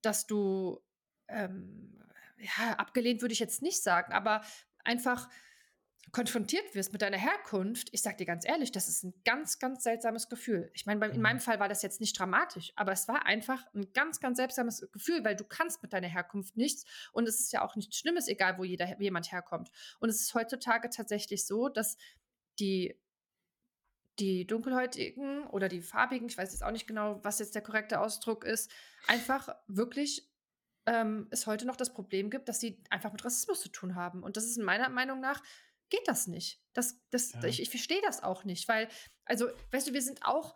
dass 0.02 0.26
du 0.26 0.80
ähm, 1.28 1.96
ja, 2.38 2.74
abgelehnt 2.74 3.22
würde 3.22 3.32
ich 3.32 3.38
jetzt 3.38 3.62
nicht 3.62 3.82
sagen, 3.82 4.12
aber 4.12 4.42
einfach 4.84 5.28
konfrontiert 6.12 6.74
wirst 6.74 6.92
mit 6.92 7.02
deiner 7.02 7.16
Herkunft, 7.16 7.88
ich 7.92 8.00
sag 8.00 8.16
dir 8.16 8.26
ganz 8.26 8.46
ehrlich, 8.46 8.70
das 8.70 8.88
ist 8.88 9.02
ein 9.02 9.12
ganz, 9.24 9.58
ganz 9.58 9.82
seltsames 9.82 10.28
Gefühl. 10.28 10.70
Ich 10.72 10.86
meine, 10.86 11.04
in 11.08 11.20
meinem 11.20 11.36
mhm. 11.36 11.40
Fall 11.40 11.60
war 11.60 11.68
das 11.68 11.82
jetzt 11.82 12.00
nicht 12.00 12.18
dramatisch, 12.18 12.72
aber 12.76 12.92
es 12.92 13.08
war 13.08 13.26
einfach 13.26 13.62
ein 13.74 13.92
ganz, 13.92 14.20
ganz 14.20 14.38
seltsames 14.38 14.88
Gefühl, 14.92 15.24
weil 15.24 15.36
du 15.36 15.44
kannst 15.44 15.82
mit 15.82 15.92
deiner 15.92 16.06
Herkunft 16.06 16.56
nichts 16.56 16.84
und 17.12 17.28
es 17.28 17.40
ist 17.40 17.52
ja 17.52 17.62
auch 17.62 17.76
nichts 17.76 17.98
Schlimmes, 17.98 18.28
egal 18.28 18.56
wo 18.56 18.64
jeder, 18.64 19.00
jemand 19.00 19.32
herkommt. 19.32 19.70
Und 19.98 20.08
es 20.08 20.20
ist 20.20 20.34
heutzutage 20.34 20.90
tatsächlich 20.90 21.44
so, 21.44 21.68
dass 21.68 21.96
die 22.58 22.98
die 24.18 24.46
Dunkelhäutigen 24.46 25.46
oder 25.48 25.68
die 25.68 25.82
Farbigen, 25.82 26.28
ich 26.28 26.38
weiß 26.38 26.52
jetzt 26.52 26.62
auch 26.62 26.70
nicht 26.70 26.86
genau, 26.86 27.22
was 27.22 27.38
jetzt 27.38 27.54
der 27.54 27.60
korrekte 27.60 28.00
Ausdruck 28.00 28.44
ist, 28.44 28.70
einfach 29.06 29.54
wirklich 29.66 30.26
ähm, 30.86 31.26
es 31.30 31.46
heute 31.46 31.66
noch 31.66 31.76
das 31.76 31.92
Problem 31.92 32.30
gibt, 32.30 32.48
dass 32.48 32.60
sie 32.60 32.82
einfach 32.90 33.12
mit 33.12 33.24
Rassismus 33.24 33.60
zu 33.60 33.68
tun 33.68 33.94
haben. 33.94 34.22
Und 34.22 34.36
das 34.36 34.44
ist 34.44 34.56
in 34.56 34.64
meiner 34.64 34.88
Meinung 34.88 35.20
nach, 35.20 35.42
geht 35.90 36.06
das 36.06 36.26
nicht. 36.26 36.62
Das, 36.72 37.00
das, 37.10 37.32
ja. 37.32 37.44
ich, 37.44 37.60
ich 37.60 37.70
verstehe 37.70 38.00
das 38.02 38.22
auch 38.22 38.44
nicht, 38.44 38.68
weil, 38.68 38.88
also, 39.24 39.48
weißt 39.72 39.88
du, 39.88 39.92
wir 39.92 40.02
sind 40.02 40.24
auch 40.24 40.54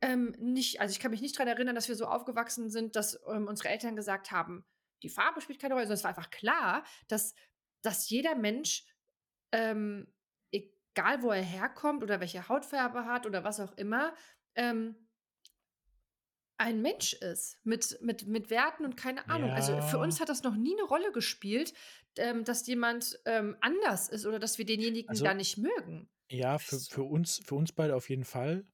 ähm, 0.00 0.34
nicht, 0.38 0.80
also 0.80 0.92
ich 0.92 1.00
kann 1.00 1.10
mich 1.10 1.20
nicht 1.20 1.36
daran 1.36 1.48
erinnern, 1.48 1.74
dass 1.74 1.88
wir 1.88 1.96
so 1.96 2.06
aufgewachsen 2.06 2.70
sind, 2.70 2.96
dass 2.96 3.20
ähm, 3.28 3.46
unsere 3.46 3.68
Eltern 3.68 3.96
gesagt 3.96 4.32
haben, 4.32 4.64
die 5.02 5.08
Farbe 5.08 5.40
spielt 5.40 5.60
keine 5.60 5.74
Rolle, 5.74 5.86
sondern 5.86 5.98
es 5.98 6.04
war 6.04 6.10
einfach 6.10 6.30
klar, 6.30 6.84
dass, 7.08 7.34
dass 7.82 8.08
jeder 8.08 8.34
Mensch, 8.34 8.84
ähm, 9.52 10.12
egal 10.50 11.22
wo 11.22 11.30
er 11.30 11.42
herkommt 11.42 12.02
oder 12.02 12.20
welche 12.20 12.48
Hautfarbe 12.48 13.04
hat 13.04 13.26
oder 13.26 13.44
was 13.44 13.60
auch 13.60 13.76
immer, 13.76 14.14
ähm, 14.54 15.08
ein 16.58 16.82
Mensch 16.82 17.14
ist 17.14 17.58
mit, 17.64 17.98
mit, 18.02 18.26
mit 18.26 18.50
Werten 18.50 18.84
und 18.84 18.96
keine 18.96 19.28
Ahnung. 19.28 19.48
Ja. 19.48 19.54
Also 19.54 19.80
für 19.82 19.98
uns 19.98 20.20
hat 20.20 20.28
das 20.28 20.42
noch 20.42 20.54
nie 20.54 20.74
eine 20.78 20.86
Rolle 20.86 21.10
gespielt, 21.12 21.72
ähm, 22.16 22.44
dass 22.44 22.66
jemand 22.66 23.18
ähm, 23.24 23.56
anders 23.60 24.08
ist 24.08 24.26
oder 24.26 24.38
dass 24.38 24.58
wir 24.58 24.64
denjenigen 24.64 25.08
also, 25.08 25.24
da 25.24 25.34
nicht 25.34 25.58
mögen. 25.58 26.08
Ja, 26.30 26.58
für, 26.58 26.78
für, 26.78 27.02
uns, 27.02 27.40
für 27.44 27.54
uns 27.54 27.72
beide 27.72 27.96
auf 27.96 28.08
jeden 28.08 28.24
Fall. 28.24 28.64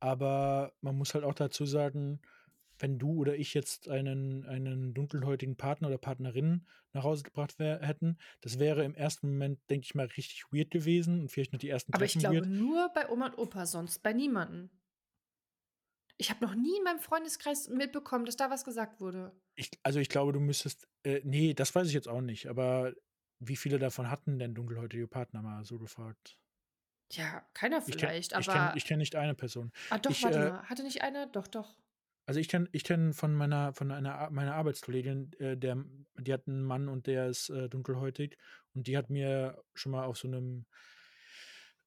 Aber 0.00 0.72
man 0.80 0.96
muss 0.96 1.14
halt 1.14 1.24
auch 1.24 1.34
dazu 1.34 1.64
sagen, 1.64 2.20
wenn 2.78 2.98
du 2.98 3.12
oder 3.14 3.36
ich 3.36 3.54
jetzt 3.54 3.88
einen, 3.88 4.44
einen 4.44 4.94
dunkelhäutigen 4.94 5.56
Partner 5.56 5.88
oder 5.88 5.98
Partnerin 5.98 6.66
nach 6.92 7.02
Hause 7.02 7.24
gebracht 7.24 7.58
wär, 7.58 7.80
hätten, 7.80 8.18
das 8.40 8.58
wäre 8.58 8.84
im 8.84 8.94
ersten 8.94 9.28
Moment, 9.28 9.58
denke 9.68 9.84
ich 9.84 9.94
mal, 9.94 10.06
richtig 10.06 10.44
weird 10.52 10.70
gewesen 10.70 11.20
und 11.20 11.32
vielleicht 11.32 11.52
noch 11.52 11.60
die 11.60 11.68
ersten 11.68 11.92
Aber 11.92 12.04
Treffen 12.04 12.18
ich 12.18 12.20
glaube 12.20 12.36
weird. 12.36 12.46
nur 12.46 12.88
bei 12.94 13.08
Oma 13.08 13.26
und 13.26 13.38
Opa, 13.38 13.66
sonst 13.66 14.02
bei 14.02 14.12
niemandem. 14.12 14.70
Ich 16.18 16.30
habe 16.30 16.44
noch 16.44 16.54
nie 16.54 16.76
in 16.76 16.84
meinem 16.84 16.98
Freundeskreis 16.98 17.68
mitbekommen, 17.68 18.26
dass 18.26 18.36
da 18.36 18.50
was 18.50 18.64
gesagt 18.64 19.00
wurde. 19.00 19.32
Ich, 19.54 19.70
also 19.84 20.00
ich 20.00 20.08
glaube, 20.08 20.32
du 20.32 20.40
müsstest, 20.40 20.88
äh, 21.04 21.20
nee, 21.24 21.54
das 21.54 21.74
weiß 21.74 21.86
ich 21.86 21.94
jetzt 21.94 22.08
auch 22.08 22.20
nicht, 22.20 22.48
aber 22.48 22.92
wie 23.38 23.56
viele 23.56 23.78
davon 23.78 24.10
hatten 24.10 24.38
denn 24.38 24.54
dunkelhäutige 24.54 25.06
Partner 25.06 25.42
mal 25.42 25.64
so 25.64 25.78
gefragt? 25.78 26.36
Ja, 27.12 27.46
keiner 27.54 27.80
vielleicht, 27.80 28.32
ich 28.32 28.46
kenn, 28.46 28.54
aber. 28.54 28.76
Ich 28.76 28.84
kenne 28.84 28.88
kenn 28.88 28.98
nicht 28.98 29.16
eine 29.16 29.34
Person. 29.34 29.72
Ah, 29.90 29.98
doch, 29.98 30.10
ich, 30.10 30.22
warte 30.24 30.38
äh, 30.38 30.50
mal. 30.50 30.62
Hatte 30.64 30.82
nicht 30.82 31.02
einer? 31.02 31.26
Doch, 31.26 31.46
doch. 31.46 31.76
Also 32.26 32.40
ich 32.40 32.48
kenne 32.48 32.68
ich 32.72 32.84
kenn 32.84 33.14
von 33.14 33.34
meiner 33.34 33.72
von 33.72 33.90
einer 33.90 34.28
meiner 34.30 34.54
Arbeitskollegin, 34.54 35.32
äh, 35.38 35.56
der, 35.56 35.82
die 36.18 36.32
hat 36.32 36.46
einen 36.46 36.62
Mann 36.62 36.88
und 36.88 37.06
der 37.06 37.28
ist 37.28 37.48
äh, 37.48 37.70
dunkelhäutig 37.70 38.36
und 38.74 38.86
die 38.86 38.98
hat 38.98 39.08
mir 39.08 39.62
schon 39.72 39.92
mal 39.92 40.04
auf 40.04 40.18
so 40.18 40.28
einem 40.28 40.66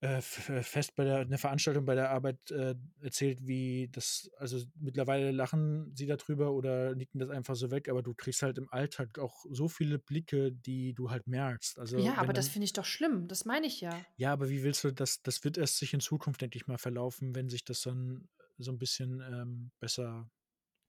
äh, 0.02 0.18
äh, 0.18 0.22
fest 0.64 0.96
bei 0.96 1.04
der 1.04 1.20
eine 1.20 1.38
Veranstaltung 1.38 1.86
bei 1.86 1.94
der 1.94 2.10
Arbeit 2.10 2.50
äh, 2.50 2.74
erzählt, 3.02 3.46
wie 3.46 3.88
das, 3.92 4.32
also 4.38 4.58
mittlerweile 4.80 5.30
lachen 5.30 5.96
sie 5.96 6.08
darüber 6.08 6.54
oder 6.54 6.96
nicken 6.96 7.20
das 7.20 7.30
einfach 7.30 7.56
so 7.56 7.70
weg, 7.70 7.88
aber 7.88 8.02
du 8.02 8.16
kriegst 8.16 8.42
halt 8.42 8.58
im 8.58 8.68
Alltag 8.72 9.20
auch 9.20 9.46
so 9.52 9.68
viele 9.68 10.00
Blicke, 10.00 10.52
die 10.52 10.94
du 10.94 11.12
halt 11.12 11.28
merkst. 11.28 11.78
Also, 11.78 12.00
ja, 12.00 12.16
aber 12.16 12.34
das 12.34 12.48
finde 12.48 12.66
ich 12.66 12.74
doch 12.74 12.86
schlimm, 12.86 13.28
das 13.28 13.46
meine 13.46 13.68
ich 13.68 13.80
ja. 13.82 13.96
Ja, 14.18 14.34
aber 14.34 14.50
wie 14.50 14.64
willst 14.64 14.84
du 14.84 14.92
das, 14.92 15.22
das 15.22 15.44
wird 15.44 15.60
erst 15.60 15.78
sich 15.78 15.94
in 15.94 16.00
Zukunft, 16.00 16.42
denke 16.42 16.58
ich 16.58 16.66
mal, 16.66 16.80
verlaufen, 16.80 17.36
wenn 17.36 17.50
sich 17.50 17.64
das 17.64 17.82
dann 17.82 18.28
so 18.58 18.72
ein 18.72 18.80
bisschen 18.80 19.22
ähm, 19.22 19.72
besser 19.80 20.32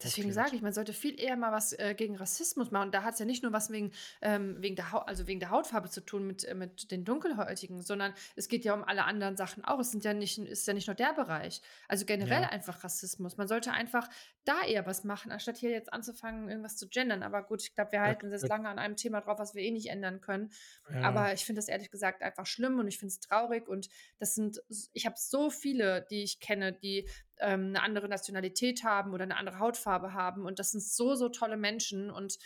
Deswegen 0.04 0.32
sage 0.32 0.56
ich, 0.56 0.62
man 0.62 0.72
sollte 0.72 0.92
viel 0.92 1.20
eher 1.20 1.36
mal 1.36 1.52
was 1.52 1.72
äh, 1.72 1.94
gegen 1.96 2.16
Rassismus 2.16 2.70
machen. 2.70 2.86
Und 2.86 2.94
da 2.94 3.02
hat 3.02 3.14
es 3.14 3.20
ja 3.20 3.26
nicht 3.26 3.42
nur 3.42 3.52
was 3.52 3.70
wegen, 3.70 3.92
ähm, 4.20 4.56
wegen, 4.60 4.76
der 4.76 5.06
also 5.06 5.26
wegen 5.26 5.40
der 5.40 5.50
Hautfarbe 5.50 5.88
zu 5.90 6.00
tun 6.00 6.26
mit, 6.26 6.44
äh, 6.44 6.54
mit 6.54 6.90
den 6.90 7.04
Dunkelhäutigen, 7.04 7.82
sondern 7.82 8.14
es 8.36 8.48
geht 8.48 8.64
ja 8.64 8.74
um 8.74 8.84
alle 8.84 9.04
anderen 9.04 9.36
Sachen 9.36 9.64
auch. 9.64 9.78
Es 9.80 9.90
sind 9.90 10.04
ja 10.04 10.14
nicht, 10.14 10.38
ist 10.38 10.66
ja 10.66 10.74
nicht 10.74 10.86
nur 10.86 10.96
der 10.96 11.12
Bereich. 11.12 11.62
Also 11.88 12.04
generell 12.04 12.42
ja. 12.42 12.48
einfach 12.48 12.84
Rassismus. 12.84 13.36
Man 13.36 13.48
sollte 13.48 13.72
einfach 13.72 14.08
da 14.44 14.62
eher 14.62 14.86
was 14.86 15.04
machen, 15.04 15.30
anstatt 15.32 15.56
hier 15.56 15.70
jetzt 15.70 15.92
anzufangen, 15.92 16.48
irgendwas 16.48 16.76
zu 16.76 16.88
gendern. 16.88 17.22
Aber 17.22 17.42
gut, 17.42 17.62
ich 17.62 17.74
glaube, 17.74 17.92
wir 17.92 18.00
halten 18.00 18.26
uns 18.26 18.42
jetzt 18.42 18.48
lange 18.48 18.68
an 18.68 18.78
einem 18.78 18.96
Thema 18.96 19.20
drauf, 19.20 19.38
was 19.38 19.54
wir 19.54 19.62
eh 19.62 19.70
nicht 19.70 19.88
ändern 19.88 20.20
können. 20.20 20.50
Ja. 20.92 21.02
Aber 21.02 21.32
ich 21.32 21.44
finde 21.44 21.58
das 21.58 21.68
ehrlich 21.68 21.90
gesagt 21.90 22.22
einfach 22.22 22.46
schlimm 22.46 22.78
und 22.78 22.88
ich 22.88 22.98
finde 22.98 23.12
es 23.12 23.20
traurig. 23.20 23.68
Und 23.68 23.88
das 24.18 24.34
sind, 24.34 24.62
ich 24.92 25.06
habe 25.06 25.16
so 25.18 25.50
viele, 25.50 26.06
die 26.10 26.22
ich 26.22 26.40
kenne, 26.40 26.72
die 26.72 27.08
ähm, 27.42 27.68
eine 27.68 27.82
andere 27.82 28.08
Nationalität 28.08 28.84
haben 28.84 29.12
oder 29.12 29.24
eine 29.24 29.36
andere 29.36 29.58
Hautfarbe 29.58 30.12
haben. 30.12 30.46
Und 30.46 30.58
das 30.58 30.70
sind 30.70 30.82
so, 30.82 31.14
so 31.14 31.28
tolle 31.28 31.56
Menschen. 31.56 32.10
Und 32.10 32.38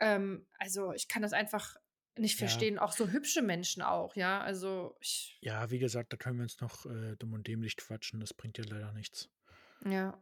ähm, 0.00 0.46
also 0.58 0.92
ich 0.92 1.08
kann 1.08 1.22
das 1.22 1.32
einfach 1.32 1.76
nicht 2.18 2.36
verstehen. 2.36 2.76
Ja. 2.76 2.82
Auch 2.82 2.92
so 2.92 3.08
hübsche 3.08 3.42
Menschen 3.42 3.82
auch, 3.82 4.16
ja. 4.16 4.40
Also 4.40 4.96
ich 5.00 5.38
Ja, 5.40 5.70
wie 5.70 5.78
gesagt, 5.78 6.12
da 6.12 6.16
können 6.16 6.38
wir 6.38 6.42
uns 6.42 6.60
noch 6.60 6.86
äh, 6.86 7.16
dumm 7.16 7.34
und 7.34 7.46
dämlich 7.46 7.76
quatschen. 7.76 8.20
Das 8.20 8.34
bringt 8.34 8.58
ja 8.58 8.64
leider 8.68 8.92
nichts. 8.92 9.28
Ja. 9.84 10.20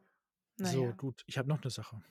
Naja. 0.57 0.73
So, 0.73 0.93
gut. 0.95 1.25
Ich 1.27 1.39
habe 1.39 1.49
noch 1.49 1.63
eine 1.63 1.71
Sache. 1.71 2.03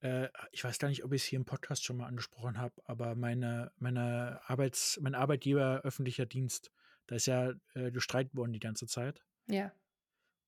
Äh, 0.00 0.28
ich 0.52 0.62
weiß 0.62 0.78
gar 0.78 0.88
nicht, 0.88 1.04
ob 1.04 1.12
ich 1.12 1.22
es 1.22 1.28
hier 1.28 1.38
im 1.38 1.44
Podcast 1.44 1.84
schon 1.84 1.96
mal 1.96 2.06
angesprochen 2.06 2.58
habe, 2.58 2.74
aber 2.84 3.14
meine, 3.14 3.72
meine 3.76 4.40
Arbeits-, 4.46 4.98
mein 5.00 5.14
Arbeitgeber 5.14 5.80
öffentlicher 5.82 6.26
Dienst, 6.26 6.70
da 7.06 7.16
ist 7.16 7.26
ja 7.26 7.52
äh, 7.74 7.90
gestreikt 7.90 8.36
worden 8.36 8.52
die 8.52 8.60
ganze 8.60 8.86
Zeit. 8.86 9.22
Ja. 9.46 9.72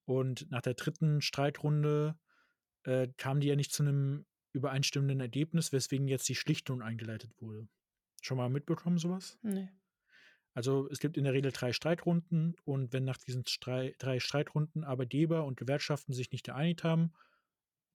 Und 0.07 0.51
nach 0.51 0.63
der 0.63 0.75
dritten 0.75 1.21
Streitrunde 1.21 2.19
äh, 2.85 3.09
kamen 3.19 3.41
die 3.41 3.49
ja 3.49 3.57
nicht 3.57 3.73
zu 3.73 3.83
einem 3.83 4.25
übereinstimmenden 4.53 5.21
Ergebnis, 5.21 5.73
weswegen 5.73 6.09
jetzt 6.09 6.29
die 6.29 6.35
Schlichtung 6.35 6.81
eingeleitet 6.81 7.31
wurde. 7.39 7.69
Schon 8.23 8.39
mal 8.39 8.49
mitbekommen, 8.49 8.99
sowas? 8.99 9.39
Nee. 9.43 9.69
Also 10.55 10.89
es 10.91 11.01
gibt 11.01 11.19
in 11.19 11.25
der 11.25 11.35
Regel 11.35 11.53
drei 11.53 11.75
Streitrunden 11.75 12.57
und 12.65 12.95
wenn 12.95 13.05
nach 13.05 13.19
diesen 13.19 13.47
Streit, 13.47 13.97
drei 13.99 14.21
Streitrunden 14.21 14.85
Arbeitgeber 14.85 15.45
und 15.45 15.59
Gewerkschaften 15.59 16.15
sich 16.15 16.33
nicht 16.33 16.47
geeinigt 16.47 16.83
haben, 16.83 17.13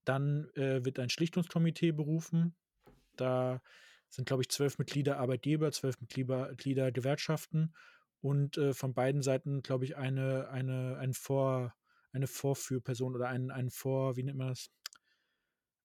dann 0.04 0.48
äh, 0.54 0.84
wird 0.84 1.00
ein 1.00 1.10
Schlichtungskomitee 1.10 1.90
berufen. 1.90 2.54
Da 3.16 3.60
sind, 4.08 4.26
glaube 4.26 4.42
ich, 4.42 4.48
zwölf 4.48 4.78
Mitglieder 4.78 5.18
Arbeitgeber, 5.18 5.72
zwölf 5.72 6.00
Mitglieder, 6.00 6.50
Mitglieder 6.50 6.92
Gewerkschaften 6.92 7.74
und 8.20 8.58
äh, 8.58 8.74
von 8.74 8.94
beiden 8.94 9.22
Seiten, 9.22 9.62
glaube 9.62 9.84
ich, 9.84 9.96
eine, 9.96 10.48
eine, 10.50 10.98
ein 10.98 11.14
Vor, 11.14 11.74
eine 12.12 12.26
Vorführperson 12.26 13.14
oder 13.14 13.28
ein, 13.28 13.50
ein 13.50 13.70
Vor, 13.70 14.16
wie 14.16 14.22
nennt 14.22 14.38
man 14.38 14.48
das? 14.48 14.70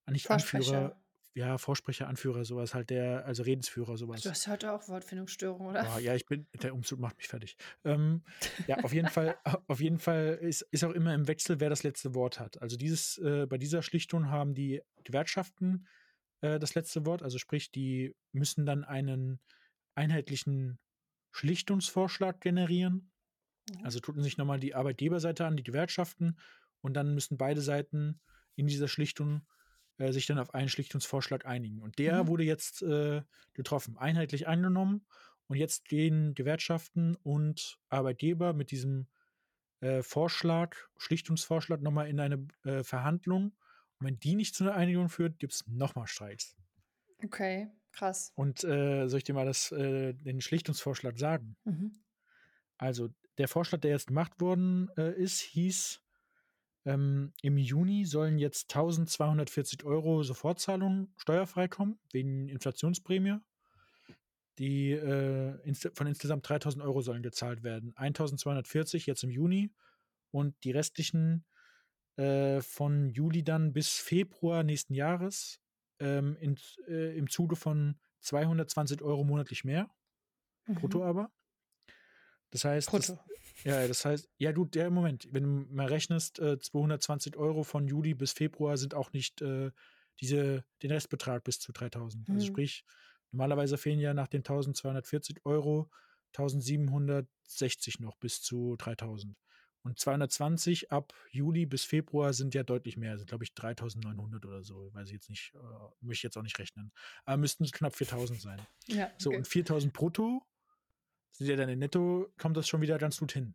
Ah, 0.05 0.11
nicht 0.11 0.29
Anführer, 0.29 0.95
ja, 1.37 1.59
Vorsprecher, 1.59 2.07
Anführer, 2.07 2.45
sowas 2.45 2.73
halt 2.73 2.89
der, 2.89 3.23
also 3.25 3.43
Redensführer, 3.43 3.95
sowas. 3.95 4.21
Du 4.21 4.29
hast 4.31 4.47
heute 4.47 4.73
auch 4.73 4.87
Wortfindungsstörung, 4.87 5.67
oder? 5.67 5.83
Ja, 5.83 5.99
ja, 5.99 6.15
ich 6.15 6.25
bin, 6.25 6.47
der 6.63 6.73
Umzug 6.73 6.99
macht 6.99 7.17
mich 7.17 7.27
fertig. 7.27 7.57
Ähm, 7.83 8.23
ja, 8.65 8.77
auf 8.83 8.91
jeden 8.91 9.07
Fall, 9.07 9.37
auf 9.67 9.79
jeden 9.79 9.99
Fall 9.99 10.39
ist, 10.41 10.61
ist 10.71 10.83
auch 10.83 10.93
immer 10.93 11.13
im 11.13 11.27
Wechsel, 11.27 11.59
wer 11.59 11.69
das 11.69 11.83
letzte 11.83 12.15
Wort 12.15 12.39
hat. 12.39 12.59
Also 12.59 12.75
dieses, 12.75 13.19
äh, 13.19 13.45
bei 13.47 13.59
dieser 13.59 13.83
Schlichtung 13.83 14.31
haben 14.31 14.55
die 14.55 14.81
Gewerkschaften 15.03 15.85
äh, 16.41 16.57
das 16.57 16.73
letzte 16.73 17.05
Wort, 17.05 17.21
also 17.21 17.37
sprich, 17.37 17.71
die 17.71 18.15
müssen 18.31 18.65
dann 18.65 18.83
einen 18.83 19.39
einheitlichen 19.93 20.79
Schlichtungsvorschlag 21.31 22.41
generieren. 22.41 23.11
Mhm. 23.69 23.85
Also 23.85 23.99
tuten 23.99 24.23
sich 24.23 24.37
nochmal 24.37 24.59
die 24.59 24.75
Arbeitgeberseite 24.75 25.45
an, 25.45 25.57
die 25.57 25.63
Gewerkschaften, 25.63 26.37
und 26.81 26.93
dann 26.93 27.13
müssen 27.13 27.37
beide 27.37 27.61
Seiten 27.61 28.19
in 28.55 28.67
dieser 28.67 28.87
Schlichtung 28.87 29.41
äh, 29.97 30.11
sich 30.11 30.25
dann 30.25 30.39
auf 30.39 30.53
einen 30.53 30.69
Schlichtungsvorschlag 30.69 31.45
einigen. 31.45 31.81
Und 31.81 31.99
der 31.99 32.23
mhm. 32.23 32.27
wurde 32.27 32.43
jetzt 32.43 32.81
äh, 32.81 33.23
getroffen, 33.53 33.97
einheitlich 33.97 34.47
angenommen. 34.47 35.05
Und 35.47 35.57
jetzt 35.57 35.85
gehen 35.85 36.33
Gewerkschaften 36.33 37.15
und 37.23 37.79
Arbeitgeber 37.89 38.53
mit 38.53 38.71
diesem 38.71 39.07
äh, 39.79 40.03
Vorschlag, 40.03 40.75
Schlichtungsvorschlag 40.97 41.81
nochmal 41.81 42.09
in 42.09 42.19
eine 42.19 42.47
äh, 42.63 42.83
Verhandlung. 42.83 43.55
Und 43.99 44.07
wenn 44.07 44.19
die 44.19 44.35
nicht 44.35 44.55
zu 44.55 44.63
einer 44.63 44.75
Einigung 44.75 45.09
führt, 45.09 45.39
gibt 45.39 45.53
es 45.53 45.65
nochmal 45.67 46.07
Streiks. 46.07 46.55
Okay. 47.23 47.69
Krass. 47.91 48.31
Und 48.35 48.63
äh, 48.63 49.07
soll 49.07 49.17
ich 49.17 49.23
dir 49.23 49.33
mal 49.33 49.45
das, 49.45 49.71
äh, 49.71 50.13
den 50.13 50.39
Schlichtungsvorschlag 50.41 51.17
sagen? 51.17 51.55
Mhm. 51.63 51.93
Also, 52.77 53.09
der 53.37 53.47
Vorschlag, 53.47 53.81
der 53.81 53.91
jetzt 53.91 54.07
gemacht 54.07 54.39
worden 54.39 54.89
äh, 54.97 55.13
ist, 55.13 55.41
hieß, 55.41 56.01
ähm, 56.85 57.33
im 57.41 57.57
Juni 57.57 58.05
sollen 58.05 58.39
jetzt 58.39 58.73
1240 58.73 59.83
Euro 59.83 60.23
Sofortzahlungen 60.23 61.13
steuerfrei 61.17 61.67
kommen, 61.67 61.99
wegen 62.11 62.47
Inflationsprämie. 62.47 63.39
Die 64.57 64.91
äh, 64.91 65.59
inst 65.65 65.91
von 65.93 66.07
insgesamt 66.07 66.47
3000 66.47 66.83
Euro 66.83 67.01
sollen 67.01 67.21
gezahlt 67.21 67.61
werden. 67.61 67.93
1240 67.95 69.05
jetzt 69.05 69.23
im 69.23 69.29
Juni 69.29 69.71
und 70.31 70.55
die 70.63 70.71
restlichen 70.71 71.45
äh, 72.15 72.61
von 72.61 73.09
Juli 73.09 73.43
dann 73.43 73.73
bis 73.73 73.89
Februar 73.89 74.63
nächsten 74.63 74.93
Jahres 74.93 75.59
ähm, 75.99 76.37
in, 76.39 76.57
äh, 76.87 77.15
im 77.17 77.29
Zuge 77.29 77.55
von 77.55 77.99
220 78.21 79.01
Euro 79.01 79.23
monatlich 79.23 79.63
mehr. 79.63 79.89
Mhm. 80.65 80.75
Brutto 80.75 81.03
aber. 81.03 81.31
Das 82.57 82.65
heißt. 82.65 82.93
Das, 82.93 83.15
ja, 83.63 83.87
das 83.87 84.05
heißt, 84.05 84.29
ja, 84.37 84.51
du, 84.51 84.65
der 84.65 84.89
Moment, 84.89 85.27
wenn 85.31 85.43
du 85.43 85.49
mal 85.73 85.87
rechnest, 85.87 86.39
äh, 86.39 86.59
220 86.59 87.37
Euro 87.37 87.63
von 87.63 87.87
Juli 87.87 88.13
bis 88.13 88.31
Februar 88.31 88.77
sind 88.77 88.93
auch 88.93 89.11
nicht 89.13 89.41
äh, 89.41 89.71
diese, 90.19 90.63
den 90.81 90.91
Restbetrag 90.91 91.43
bis 91.43 91.59
zu 91.59 91.71
3000. 91.71 92.21
Also 92.21 92.31
mhm. 92.31 92.37
Also 92.37 92.47
sprich, 92.47 92.85
normalerweise 93.31 93.77
fehlen 93.77 93.99
ja 93.99 94.13
nach 94.13 94.27
den 94.27 94.39
1240 94.39 95.45
Euro 95.45 95.89
1760 96.35 97.99
noch 97.99 98.15
bis 98.17 98.41
zu 98.41 98.75
3000. 98.77 99.37
Und 99.83 99.99
220 99.99 100.91
ab 100.91 101.13
Juli 101.31 101.65
bis 101.65 101.83
Februar 101.83 102.33
sind 102.33 102.53
ja 102.53 102.63
deutlich 102.63 102.97
mehr, 102.97 103.17
sind 103.17 103.27
glaube 103.27 103.43
ich 103.43 103.53
3900 103.53 104.45
oder 104.45 104.63
so, 104.63 104.93
weiß 104.93 105.07
ich 105.07 105.13
jetzt 105.13 105.29
nicht, 105.29 105.53
äh, 105.55 105.57
möchte 106.01 106.19
ich 106.19 106.23
jetzt 106.23 106.37
auch 106.37 106.43
nicht 106.43 106.59
rechnen. 106.59 106.91
Aber 107.25 107.37
müssten 107.37 107.63
es 107.63 107.71
knapp 107.71 107.95
4000 107.95 108.41
sein. 108.41 108.61
Ja, 108.87 109.05
okay. 109.05 109.13
So, 109.17 109.31
und 109.31 109.47
4000 109.47 109.93
brutto 109.93 110.43
sind 111.31 111.47
ja 111.47 111.55
dann 111.55 111.69
in 111.69 111.79
netto, 111.79 112.31
kommt 112.37 112.57
das 112.57 112.67
schon 112.67 112.81
wieder 112.81 112.97
ganz 112.97 113.19
gut 113.19 113.31
hin. 113.31 113.53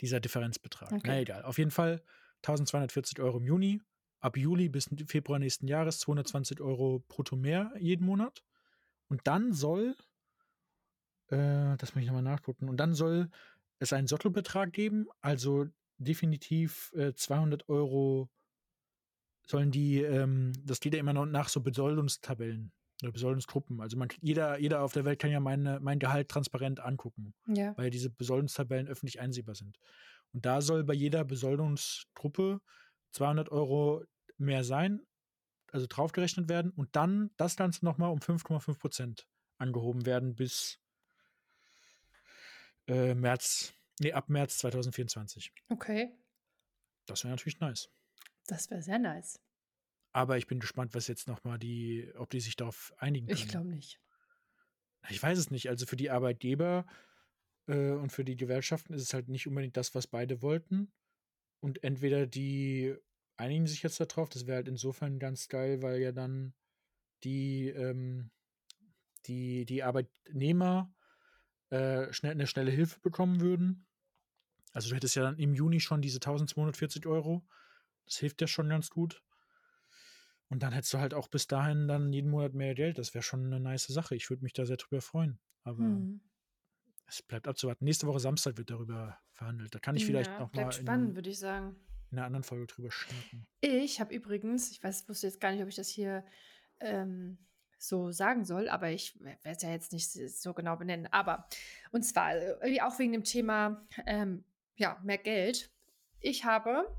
Dieser 0.00 0.20
Differenzbetrag. 0.20 0.92
Okay. 0.92 1.02
Na 1.04 1.20
egal. 1.20 1.42
Auf 1.44 1.58
jeden 1.58 1.70
Fall 1.70 2.02
1240 2.38 3.20
Euro 3.20 3.38
im 3.38 3.46
Juni. 3.46 3.82
Ab 4.20 4.36
Juli 4.36 4.68
bis 4.68 4.88
Februar 5.06 5.38
nächsten 5.38 5.68
Jahres 5.68 5.98
220 6.00 6.60
Euro 6.60 7.04
brutto 7.08 7.36
mehr 7.36 7.72
jeden 7.78 8.04
Monat. 8.04 8.44
Und 9.08 9.26
dann 9.26 9.52
soll, 9.52 9.96
äh, 11.28 11.76
das 11.76 11.94
muss 11.94 12.02
ich 12.02 12.06
nochmal 12.06 12.22
nachgucken, 12.22 12.68
und 12.68 12.76
dann 12.76 12.94
soll 12.94 13.30
es 13.78 13.92
einen 13.92 14.06
Sottelbetrag 14.06 14.72
geben, 14.72 15.08
also 15.20 15.66
definitiv 15.98 16.92
äh, 16.94 17.14
200 17.14 17.68
Euro 17.68 18.30
sollen 19.46 19.70
die, 19.70 20.02
ähm, 20.02 20.52
das 20.64 20.80
geht 20.80 20.94
ja 20.94 21.00
immer 21.00 21.12
noch 21.12 21.26
nach 21.26 21.48
so 21.48 21.60
Besoldungstabellen 21.60 22.72
Besoldungsgruppen. 23.08 23.80
Also 23.80 23.96
man, 23.96 24.08
jeder, 24.20 24.58
jeder 24.58 24.82
auf 24.82 24.92
der 24.92 25.04
Welt 25.04 25.18
kann 25.18 25.30
ja 25.30 25.40
meine, 25.40 25.80
mein 25.80 25.98
Gehalt 25.98 26.28
transparent 26.28 26.80
angucken, 26.80 27.34
ja. 27.46 27.76
weil 27.76 27.90
diese 27.90 28.10
Besoldungstabellen 28.10 28.88
öffentlich 28.88 29.20
einsehbar 29.20 29.54
sind. 29.54 29.78
Und 30.32 30.44
da 30.44 30.60
soll 30.60 30.84
bei 30.84 30.94
jeder 30.94 31.24
Besoldungsgruppe 31.24 32.60
200 33.12 33.50
Euro 33.50 34.04
mehr 34.36 34.64
sein, 34.64 35.00
also 35.72 35.86
draufgerechnet 35.88 36.48
werden 36.48 36.70
und 36.72 36.94
dann 36.94 37.30
das 37.36 37.56
Ganze 37.56 37.84
nochmal 37.84 38.10
um 38.10 38.18
5,5 38.18 38.78
Prozent 38.78 39.26
angehoben 39.58 40.06
werden 40.06 40.34
bis 40.34 40.78
äh, 42.86 43.14
März, 43.14 43.72
nee, 44.00 44.12
ab 44.12 44.28
März 44.28 44.58
2024. 44.58 45.52
Okay. 45.68 46.12
Das 47.06 47.24
wäre 47.24 47.32
natürlich 47.32 47.60
nice. 47.60 47.90
Das 48.46 48.70
wäre 48.70 48.82
sehr 48.82 48.98
nice. 48.98 49.40
Aber 50.12 50.38
ich 50.38 50.46
bin 50.46 50.58
gespannt, 50.58 50.94
was 50.94 51.06
jetzt 51.06 51.28
nochmal 51.28 51.58
die, 51.58 52.10
ob 52.16 52.30
die 52.30 52.40
sich 52.40 52.56
darauf 52.56 52.92
einigen 52.98 53.26
können. 53.26 53.38
Ich 53.38 53.48
glaube 53.48 53.68
nicht. 53.68 54.00
Ich 55.08 55.22
weiß 55.22 55.38
es 55.38 55.50
nicht. 55.50 55.68
Also 55.68 55.86
für 55.86 55.96
die 55.96 56.10
Arbeitgeber 56.10 56.84
äh, 57.66 57.92
und 57.92 58.10
für 58.10 58.24
die 58.24 58.36
Gewerkschaften 58.36 58.92
ist 58.92 59.02
es 59.02 59.14
halt 59.14 59.28
nicht 59.28 59.46
unbedingt 59.46 59.76
das, 59.76 59.94
was 59.94 60.06
beide 60.06 60.42
wollten. 60.42 60.92
Und 61.60 61.84
entweder 61.84 62.26
die 62.26 62.96
einigen 63.36 63.66
sich 63.66 63.82
jetzt 63.82 64.00
darauf, 64.00 64.28
das 64.28 64.46
wäre 64.46 64.56
halt 64.56 64.68
insofern 64.68 65.18
ganz 65.18 65.48
geil, 65.48 65.82
weil 65.82 66.00
ja 66.00 66.12
dann 66.12 66.54
die, 67.24 67.68
ähm, 67.68 68.30
die, 69.26 69.64
die 69.64 69.82
Arbeitnehmer 69.82 70.92
äh, 71.70 72.12
schnell, 72.12 72.32
eine 72.32 72.46
schnelle 72.46 72.70
Hilfe 72.70 73.00
bekommen 73.00 73.40
würden. 73.40 73.86
Also 74.72 74.90
du 74.90 74.96
hättest 74.96 75.16
ja 75.16 75.22
dann 75.22 75.38
im 75.38 75.54
Juni 75.54 75.80
schon 75.80 76.02
diese 76.02 76.16
1240 76.16 77.06
Euro. 77.06 77.46
Das 78.06 78.16
hilft 78.18 78.40
ja 78.40 78.46
schon 78.46 78.68
ganz 78.68 78.90
gut. 78.90 79.22
Und 80.50 80.64
dann 80.64 80.72
hättest 80.72 80.92
du 80.92 80.98
halt 80.98 81.14
auch 81.14 81.28
bis 81.28 81.46
dahin 81.46 81.86
dann 81.86 82.12
jeden 82.12 82.30
Monat 82.30 82.54
mehr 82.54 82.74
Geld. 82.74 82.98
Das 82.98 83.14
wäre 83.14 83.22
schon 83.22 83.46
eine 83.46 83.60
nice 83.60 83.86
Sache. 83.86 84.16
Ich 84.16 84.28
würde 84.30 84.42
mich 84.42 84.52
da 84.52 84.66
sehr 84.66 84.76
drüber 84.76 85.00
freuen. 85.00 85.38
Aber 85.62 85.82
mhm. 85.82 86.20
es 87.06 87.22
bleibt 87.22 87.46
abzuwarten. 87.46 87.84
Nächste 87.84 88.08
Woche 88.08 88.18
Samstag 88.18 88.58
wird 88.58 88.70
darüber 88.70 89.16
verhandelt. 89.32 89.72
Da 89.74 89.78
kann 89.78 89.94
ich 89.94 90.04
vielleicht 90.04 90.30
ja, 90.30 90.40
noch 90.40 90.50
bleibt 90.50 90.66
mal 90.66 90.72
spannend, 90.72 91.14
würde 91.14 91.30
ich 91.30 91.38
sagen. 91.38 91.76
In 92.10 92.18
einer 92.18 92.26
anderen 92.26 92.42
Folge 92.42 92.66
drüber 92.66 92.90
schnacken. 92.90 93.46
Ich 93.60 94.00
habe 94.00 94.12
übrigens, 94.12 94.72
ich 94.72 94.82
weiß, 94.82 95.08
wusste 95.08 95.28
jetzt 95.28 95.40
gar 95.40 95.52
nicht, 95.52 95.62
ob 95.62 95.68
ich 95.68 95.76
das 95.76 95.88
hier 95.88 96.24
ähm, 96.80 97.38
so 97.78 98.10
sagen 98.10 98.44
soll, 98.44 98.68
aber 98.68 98.90
ich 98.90 99.20
werde 99.20 99.38
es 99.44 99.62
ja 99.62 99.70
jetzt 99.70 99.92
nicht 99.92 100.10
so 100.10 100.52
genau 100.52 100.76
benennen. 100.76 101.06
Aber, 101.12 101.46
und 101.92 102.02
zwar, 102.02 102.34
äh, 102.34 102.80
auch 102.80 102.98
wegen 102.98 103.12
dem 103.12 103.22
Thema, 103.22 103.86
ähm, 104.06 104.44
ja, 104.76 105.00
mehr 105.04 105.18
Geld. 105.18 105.70
Ich 106.18 106.44
habe 106.44 106.92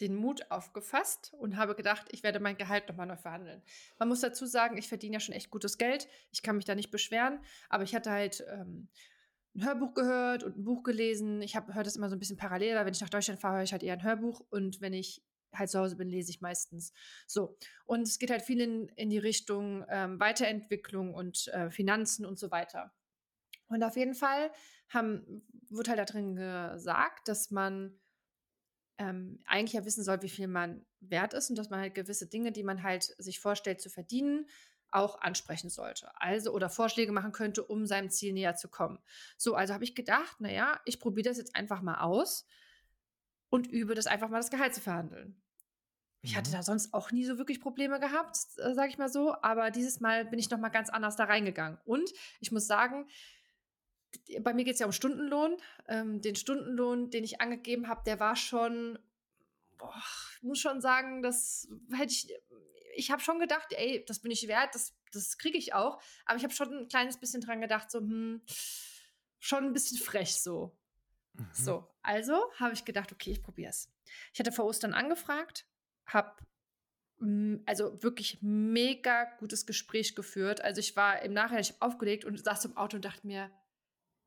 den 0.00 0.14
Mut 0.14 0.50
aufgefasst 0.50 1.34
und 1.38 1.56
habe 1.56 1.74
gedacht, 1.74 2.06
ich 2.10 2.22
werde 2.22 2.40
mein 2.40 2.56
Gehalt 2.56 2.88
nochmal 2.88 3.06
neu 3.06 3.16
verhandeln. 3.16 3.62
Man 3.98 4.08
muss 4.08 4.20
dazu 4.20 4.46
sagen, 4.46 4.76
ich 4.76 4.88
verdiene 4.88 5.14
ja 5.14 5.20
schon 5.20 5.34
echt 5.34 5.50
gutes 5.50 5.78
Geld. 5.78 6.08
Ich 6.32 6.42
kann 6.42 6.56
mich 6.56 6.64
da 6.64 6.74
nicht 6.74 6.90
beschweren, 6.90 7.40
aber 7.68 7.84
ich 7.84 7.94
hatte 7.94 8.10
halt 8.10 8.44
ähm, 8.50 8.88
ein 9.54 9.64
Hörbuch 9.64 9.94
gehört 9.94 10.42
und 10.42 10.56
ein 10.56 10.64
Buch 10.64 10.82
gelesen. 10.82 11.42
Ich 11.42 11.56
höre 11.56 11.82
das 11.82 11.96
immer 11.96 12.08
so 12.08 12.16
ein 12.16 12.18
bisschen 12.18 12.36
parallel, 12.36 12.76
weil 12.76 12.86
wenn 12.86 12.94
ich 12.94 13.00
nach 13.00 13.10
Deutschland 13.10 13.40
fahre, 13.40 13.56
höre 13.56 13.64
ich 13.64 13.72
halt 13.72 13.82
eher 13.82 13.94
ein 13.94 14.02
Hörbuch 14.02 14.40
und 14.50 14.80
wenn 14.80 14.92
ich 14.92 15.22
halt 15.52 15.70
zu 15.70 15.80
Hause 15.80 15.96
bin, 15.96 16.08
lese 16.08 16.30
ich 16.30 16.40
meistens. 16.40 16.92
So. 17.26 17.56
Und 17.84 18.02
es 18.02 18.18
geht 18.18 18.30
halt 18.30 18.42
viel 18.42 18.60
in, 18.60 18.88
in 18.90 19.10
die 19.10 19.18
Richtung 19.18 19.84
ähm, 19.88 20.20
Weiterentwicklung 20.20 21.12
und 21.14 21.48
äh, 21.48 21.70
Finanzen 21.70 22.24
und 22.24 22.38
so 22.38 22.50
weiter. 22.50 22.92
Und 23.68 23.82
auf 23.82 23.96
jeden 23.96 24.14
Fall 24.14 24.50
haben, 24.88 25.42
wurde 25.68 25.90
halt 25.90 26.00
da 26.00 26.04
drin 26.04 26.36
gesagt, 26.36 27.28
dass 27.28 27.50
man 27.50 27.98
ähm, 29.00 29.38
eigentlich 29.46 29.72
ja 29.72 29.86
wissen 29.86 30.04
soll, 30.04 30.20
wie 30.20 30.28
viel 30.28 30.46
man 30.46 30.84
wert 31.00 31.32
ist 31.32 31.48
und 31.48 31.56
dass 31.56 31.70
man 31.70 31.80
halt 31.80 31.94
gewisse 31.94 32.26
Dinge, 32.26 32.52
die 32.52 32.62
man 32.62 32.82
halt 32.82 33.14
sich 33.16 33.40
vorstellt 33.40 33.80
zu 33.80 33.88
verdienen, 33.88 34.46
auch 34.90 35.20
ansprechen 35.22 35.70
sollte. 35.70 36.10
Also 36.20 36.52
oder 36.52 36.68
Vorschläge 36.68 37.10
machen 37.10 37.32
könnte, 37.32 37.64
um 37.64 37.86
seinem 37.86 38.10
Ziel 38.10 38.34
näher 38.34 38.56
zu 38.56 38.68
kommen. 38.68 38.98
So, 39.38 39.54
also 39.54 39.72
habe 39.72 39.84
ich 39.84 39.94
gedacht, 39.94 40.40
naja, 40.40 40.78
ich 40.84 41.00
probiere 41.00 41.30
das 41.30 41.38
jetzt 41.38 41.56
einfach 41.56 41.80
mal 41.80 42.00
aus 42.00 42.46
und 43.48 43.66
übe 43.68 43.94
das 43.94 44.06
einfach 44.06 44.28
mal 44.28 44.38
das 44.38 44.50
Gehalt 44.50 44.74
zu 44.74 44.82
verhandeln. 44.82 45.40
Ich 46.20 46.36
hatte 46.36 46.50
mhm. 46.50 46.54
da 46.54 46.62
sonst 46.62 46.92
auch 46.92 47.10
nie 47.10 47.24
so 47.24 47.38
wirklich 47.38 47.62
Probleme 47.62 48.00
gehabt, 48.00 48.36
äh, 48.58 48.74
sage 48.74 48.90
ich 48.90 48.98
mal 48.98 49.08
so, 49.08 49.34
aber 49.40 49.70
dieses 49.70 50.00
Mal 50.00 50.26
bin 50.26 50.38
ich 50.38 50.50
noch 50.50 50.58
mal 50.58 50.68
ganz 50.68 50.90
anders 50.90 51.16
da 51.16 51.24
reingegangen. 51.24 51.78
Und 51.86 52.10
ich 52.40 52.52
muss 52.52 52.66
sagen, 52.66 53.06
bei 54.40 54.54
mir 54.54 54.64
geht 54.64 54.74
es 54.74 54.80
ja 54.80 54.86
um 54.86 54.92
Stundenlohn. 54.92 55.56
Ähm, 55.88 56.20
den 56.20 56.36
Stundenlohn, 56.36 57.10
den 57.10 57.24
ich 57.24 57.40
angegeben 57.40 57.88
habe, 57.88 58.02
der 58.04 58.20
war 58.20 58.36
schon, 58.36 58.98
boah, 59.78 59.94
ich 60.36 60.42
muss 60.42 60.58
schon 60.58 60.80
sagen, 60.80 61.22
das 61.22 61.68
hätte 61.92 62.12
ich, 62.12 62.32
ich 62.94 63.10
habe 63.10 63.22
schon 63.22 63.38
gedacht, 63.38 63.72
ey, 63.72 64.04
das 64.06 64.20
bin 64.20 64.30
ich 64.30 64.48
wert, 64.48 64.74
das, 64.74 64.94
das 65.12 65.38
kriege 65.38 65.58
ich 65.58 65.74
auch. 65.74 66.00
Aber 66.24 66.36
ich 66.36 66.44
habe 66.44 66.54
schon 66.54 66.72
ein 66.72 66.88
kleines 66.88 67.18
bisschen 67.18 67.40
dran 67.40 67.60
gedacht, 67.60 67.90
so, 67.90 67.98
hm, 67.98 68.42
schon 69.38 69.64
ein 69.64 69.72
bisschen 69.72 69.98
frech 69.98 70.34
so. 70.36 70.76
Mhm. 71.34 71.48
So, 71.52 71.88
also 72.02 72.50
habe 72.58 72.74
ich 72.74 72.84
gedacht, 72.84 73.12
okay, 73.12 73.32
ich 73.32 73.42
probiere 73.42 73.70
es. 73.70 73.90
Ich 74.32 74.40
hatte 74.40 74.52
vor 74.52 74.64
Ostern 74.66 74.94
angefragt, 74.94 75.66
habe 76.06 76.34
hm, 77.18 77.62
also 77.66 78.02
wirklich 78.02 78.38
mega 78.40 79.24
gutes 79.38 79.66
Gespräch 79.66 80.14
geführt. 80.14 80.60
Also 80.62 80.80
ich 80.80 80.96
war 80.96 81.22
im 81.22 81.32
Nachhinein, 81.32 81.62
ich 81.62 81.72
habe 81.72 81.82
aufgelegt 81.82 82.24
und 82.24 82.42
saß 82.42 82.64
im 82.66 82.76
Auto 82.76 82.96
und 82.96 83.04
dachte 83.04 83.26
mir, 83.26 83.50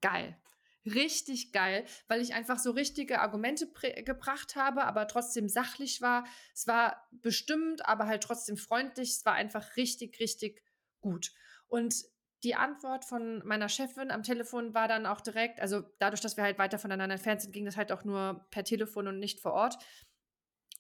geil. 0.04 0.38
Richtig 0.86 1.54
geil, 1.54 1.86
weil 2.10 2.20
ich 2.20 2.34
einfach 2.34 2.60
so 2.60 2.72
richtige 2.72 3.22
Argumente 3.22 3.72
gebracht 4.04 4.58
habe, 4.58 4.84
aber 4.84 5.08
trotzdem 5.08 5.48
sachlich 5.48 6.02
war. 6.02 6.26
Es 6.54 6.68
war 6.68 7.08
bestimmt, 7.12 7.86
aber 7.86 8.06
halt 8.06 8.22
trotzdem 8.22 8.58
freundlich. 8.58 9.12
Es 9.12 9.26
war 9.26 9.34
einfach 9.34 9.78
richtig, 9.78 10.20
richtig 10.20 10.62
gut. 11.00 11.32
Und 11.68 12.04
die 12.44 12.56
Antwort 12.56 13.06
von 13.06 13.42
meiner 13.46 13.70
Chefin 13.70 14.12
am 14.12 14.24
Telefon 14.24 14.74
war 14.74 14.90
dann 14.90 15.06
auch 15.06 15.22
direkt, 15.22 15.62
also 15.62 15.82
dadurch, 16.00 16.20
dass 16.20 16.36
wir 16.36 16.44
halt 16.44 16.60
weiter 16.60 16.78
voneinander 16.78 17.14
entfernt 17.16 17.42
sind, 17.42 17.54
ging 17.54 17.64
das 17.64 17.78
halt 17.78 17.94
auch 17.94 18.04
nur 18.04 18.46
per 18.52 18.66
Telefon 18.66 19.08
und 19.08 19.20
nicht 19.20 19.40
vor 19.40 19.54
Ort. 19.54 19.78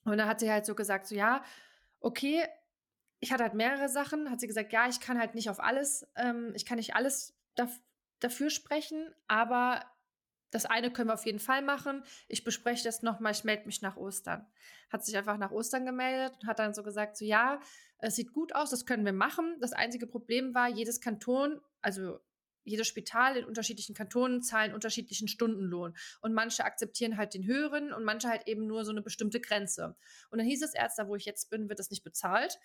Und 0.03 0.17
da 0.17 0.27
hat 0.27 0.41
sie 0.41 0.51
halt 0.51 0.65
so 0.65 0.75
gesagt, 0.75 1.07
so 1.07 1.15
ja, 1.15 1.45
okay, 2.01 2.45
ich 3.21 3.31
hatte 3.31 3.43
halt 3.43 3.53
mehrere 3.53 3.87
Sachen, 3.87 4.29
hat 4.29 4.41
sie 4.41 4.47
gesagt, 4.47 4.73
ja, 4.73 4.89
ich 4.89 4.99
kann 4.99 5.17
halt 5.17 5.33
nicht 5.33 5.49
auf 5.49 5.61
alles, 5.61 6.05
ähm, 6.17 6.51
ich 6.55 6.65
kann 6.65 6.75
nicht 6.75 6.93
alles 6.93 7.33
dafür 8.19 8.49
sprechen, 8.49 9.13
aber 9.27 9.83
das 10.53 10.65
eine 10.65 10.91
können 10.91 11.09
wir 11.09 11.15
auf 11.15 11.25
jeden 11.25 11.39
Fall 11.39 11.63
machen. 11.63 12.03
Ich 12.27 12.43
bespreche 12.43 12.83
das 12.83 13.01
nochmal, 13.01 13.31
ich 13.31 13.43
melde 13.43 13.65
mich 13.65 13.81
nach 13.81 13.97
Ostern. 13.97 14.45
Hat 14.91 15.03
sich 15.03 15.17
einfach 15.17 15.37
nach 15.37 15.51
Ostern 15.51 15.85
gemeldet 15.85 16.37
und 16.39 16.47
hat 16.47 16.59
dann 16.59 16.75
so 16.75 16.83
gesagt, 16.83 17.17
so 17.17 17.25
ja, 17.25 17.59
Es 17.97 18.15
sieht 18.15 18.33
gut 18.33 18.53
aus, 18.53 18.69
das 18.69 18.85
können 18.85 19.05
wir 19.05 19.13
machen. 19.13 19.57
Das 19.61 19.73
einzige 19.73 20.05
Problem 20.05 20.53
war, 20.53 20.69
jedes 20.69 21.01
Kanton, 21.01 21.59
also 21.81 22.19
jedes 22.65 22.87
Spital 22.87 23.37
in 23.37 23.45
unterschiedlichen 23.45 23.95
Kantonen 23.95 24.41
zahlen 24.41 24.73
unterschiedlichen 24.73 25.27
Stundenlohn. 25.27 25.95
Und 26.21 26.33
manche 26.33 26.63
akzeptieren 26.63 27.17
halt 27.17 27.33
den 27.33 27.45
höheren 27.45 27.93
und 27.93 28.03
manche 28.03 28.29
halt 28.29 28.47
eben 28.47 28.67
nur 28.67 28.85
so 28.85 28.91
eine 28.91 29.01
bestimmte 29.01 29.41
Grenze. 29.41 29.95
Und 30.29 30.37
dann 30.37 30.47
hieß 30.47 30.63
es 30.63 30.73
da 30.95 31.07
wo 31.07 31.15
ich 31.15 31.25
jetzt 31.25 31.49
bin, 31.49 31.69
wird 31.69 31.79
das 31.79 31.89
nicht 31.89 32.03
bezahlt, 32.03 32.59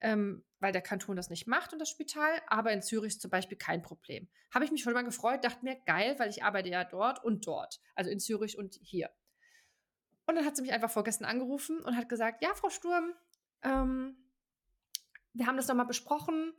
ähm, 0.00 0.44
weil 0.60 0.72
der 0.72 0.82
Kanton 0.82 1.16
das 1.16 1.30
nicht 1.30 1.46
macht 1.46 1.72
und 1.72 1.78
das 1.78 1.90
Spital. 1.90 2.30
Aber 2.46 2.72
in 2.72 2.82
Zürich 2.82 3.20
zum 3.20 3.30
Beispiel 3.30 3.58
kein 3.58 3.82
Problem. 3.82 4.28
Habe 4.52 4.64
ich 4.64 4.70
mich 4.70 4.84
voll 4.84 4.94
mal 4.94 5.02
gefreut, 5.02 5.44
dachte 5.44 5.64
mir, 5.64 5.76
geil, 5.86 6.14
weil 6.18 6.30
ich 6.30 6.42
arbeite 6.42 6.68
ja 6.68 6.84
dort 6.84 7.24
und 7.24 7.46
dort. 7.46 7.80
Also 7.94 8.10
in 8.10 8.20
Zürich 8.20 8.58
und 8.58 8.78
hier. 8.82 9.10
Und 10.26 10.36
dann 10.36 10.44
hat 10.44 10.56
sie 10.56 10.62
mich 10.62 10.72
einfach 10.72 10.90
vorgestern 10.90 11.26
angerufen 11.26 11.80
und 11.80 11.96
hat 11.96 12.08
gesagt, 12.08 12.42
ja, 12.42 12.54
Frau 12.54 12.70
Sturm, 12.70 13.14
ähm, 13.62 14.16
wir 15.32 15.46
haben 15.46 15.56
das 15.56 15.68
nochmal 15.68 15.86
besprochen, 15.86 16.52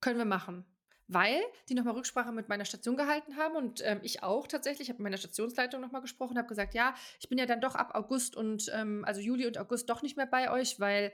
können 0.00 0.18
wir 0.18 0.24
machen 0.24 0.64
weil 1.12 1.40
die 1.68 1.74
nochmal 1.74 1.94
Rücksprache 1.94 2.32
mit 2.32 2.48
meiner 2.48 2.64
Station 2.64 2.96
gehalten 2.96 3.36
haben 3.36 3.56
und 3.56 3.82
ähm, 3.84 4.00
ich 4.02 4.22
auch 4.22 4.46
tatsächlich. 4.46 4.88
Ich 4.88 4.88
habe 4.88 5.02
mit 5.02 5.10
meiner 5.10 5.18
Stationsleitung 5.18 5.80
nochmal 5.80 6.00
gesprochen, 6.00 6.38
habe 6.38 6.48
gesagt, 6.48 6.74
ja, 6.74 6.94
ich 7.20 7.28
bin 7.28 7.38
ja 7.38 7.46
dann 7.46 7.60
doch 7.60 7.74
ab 7.74 7.94
August 7.94 8.36
und 8.36 8.70
ähm, 8.74 9.04
also 9.06 9.20
Juli 9.20 9.46
und 9.46 9.58
August 9.58 9.90
doch 9.90 10.02
nicht 10.02 10.16
mehr 10.16 10.26
bei 10.26 10.50
euch, 10.50 10.80
weil 10.80 11.12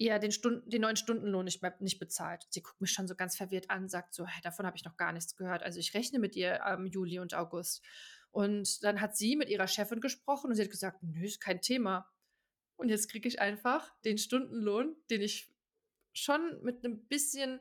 ihr 0.00 0.18
den, 0.18 0.32
Stunden, 0.32 0.68
den 0.68 0.80
neuen 0.80 0.96
Stundenlohn 0.96 1.44
nicht, 1.44 1.60
mehr, 1.60 1.76
nicht 1.78 1.98
bezahlt. 1.98 2.46
Sie 2.48 2.62
guckt 2.62 2.80
mich 2.80 2.90
schon 2.90 3.06
so 3.06 3.14
ganz 3.14 3.36
verwirrt 3.36 3.68
an, 3.68 3.88
sagt 3.88 4.14
so, 4.14 4.26
hey, 4.26 4.40
davon 4.42 4.66
habe 4.66 4.76
ich 4.76 4.84
noch 4.84 4.96
gar 4.96 5.12
nichts 5.12 5.36
gehört. 5.36 5.62
Also 5.62 5.78
ich 5.78 5.92
rechne 5.92 6.18
mit 6.18 6.34
ihr 6.36 6.64
am 6.64 6.80
ähm, 6.80 6.86
Juli 6.86 7.18
und 7.18 7.34
August. 7.34 7.84
Und 8.30 8.82
dann 8.82 9.02
hat 9.02 9.14
sie 9.16 9.36
mit 9.36 9.50
ihrer 9.50 9.68
Chefin 9.68 10.00
gesprochen 10.00 10.48
und 10.48 10.56
sie 10.56 10.62
hat 10.62 10.70
gesagt, 10.70 11.02
nö, 11.02 11.26
ist 11.26 11.40
kein 11.40 11.60
Thema. 11.60 12.10
Und 12.76 12.88
jetzt 12.88 13.10
kriege 13.10 13.28
ich 13.28 13.42
einfach 13.42 13.92
den 14.00 14.16
Stundenlohn, 14.16 14.96
den 15.10 15.20
ich 15.20 15.52
schon 16.14 16.62
mit 16.62 16.82
einem 16.82 17.06
bisschen 17.06 17.60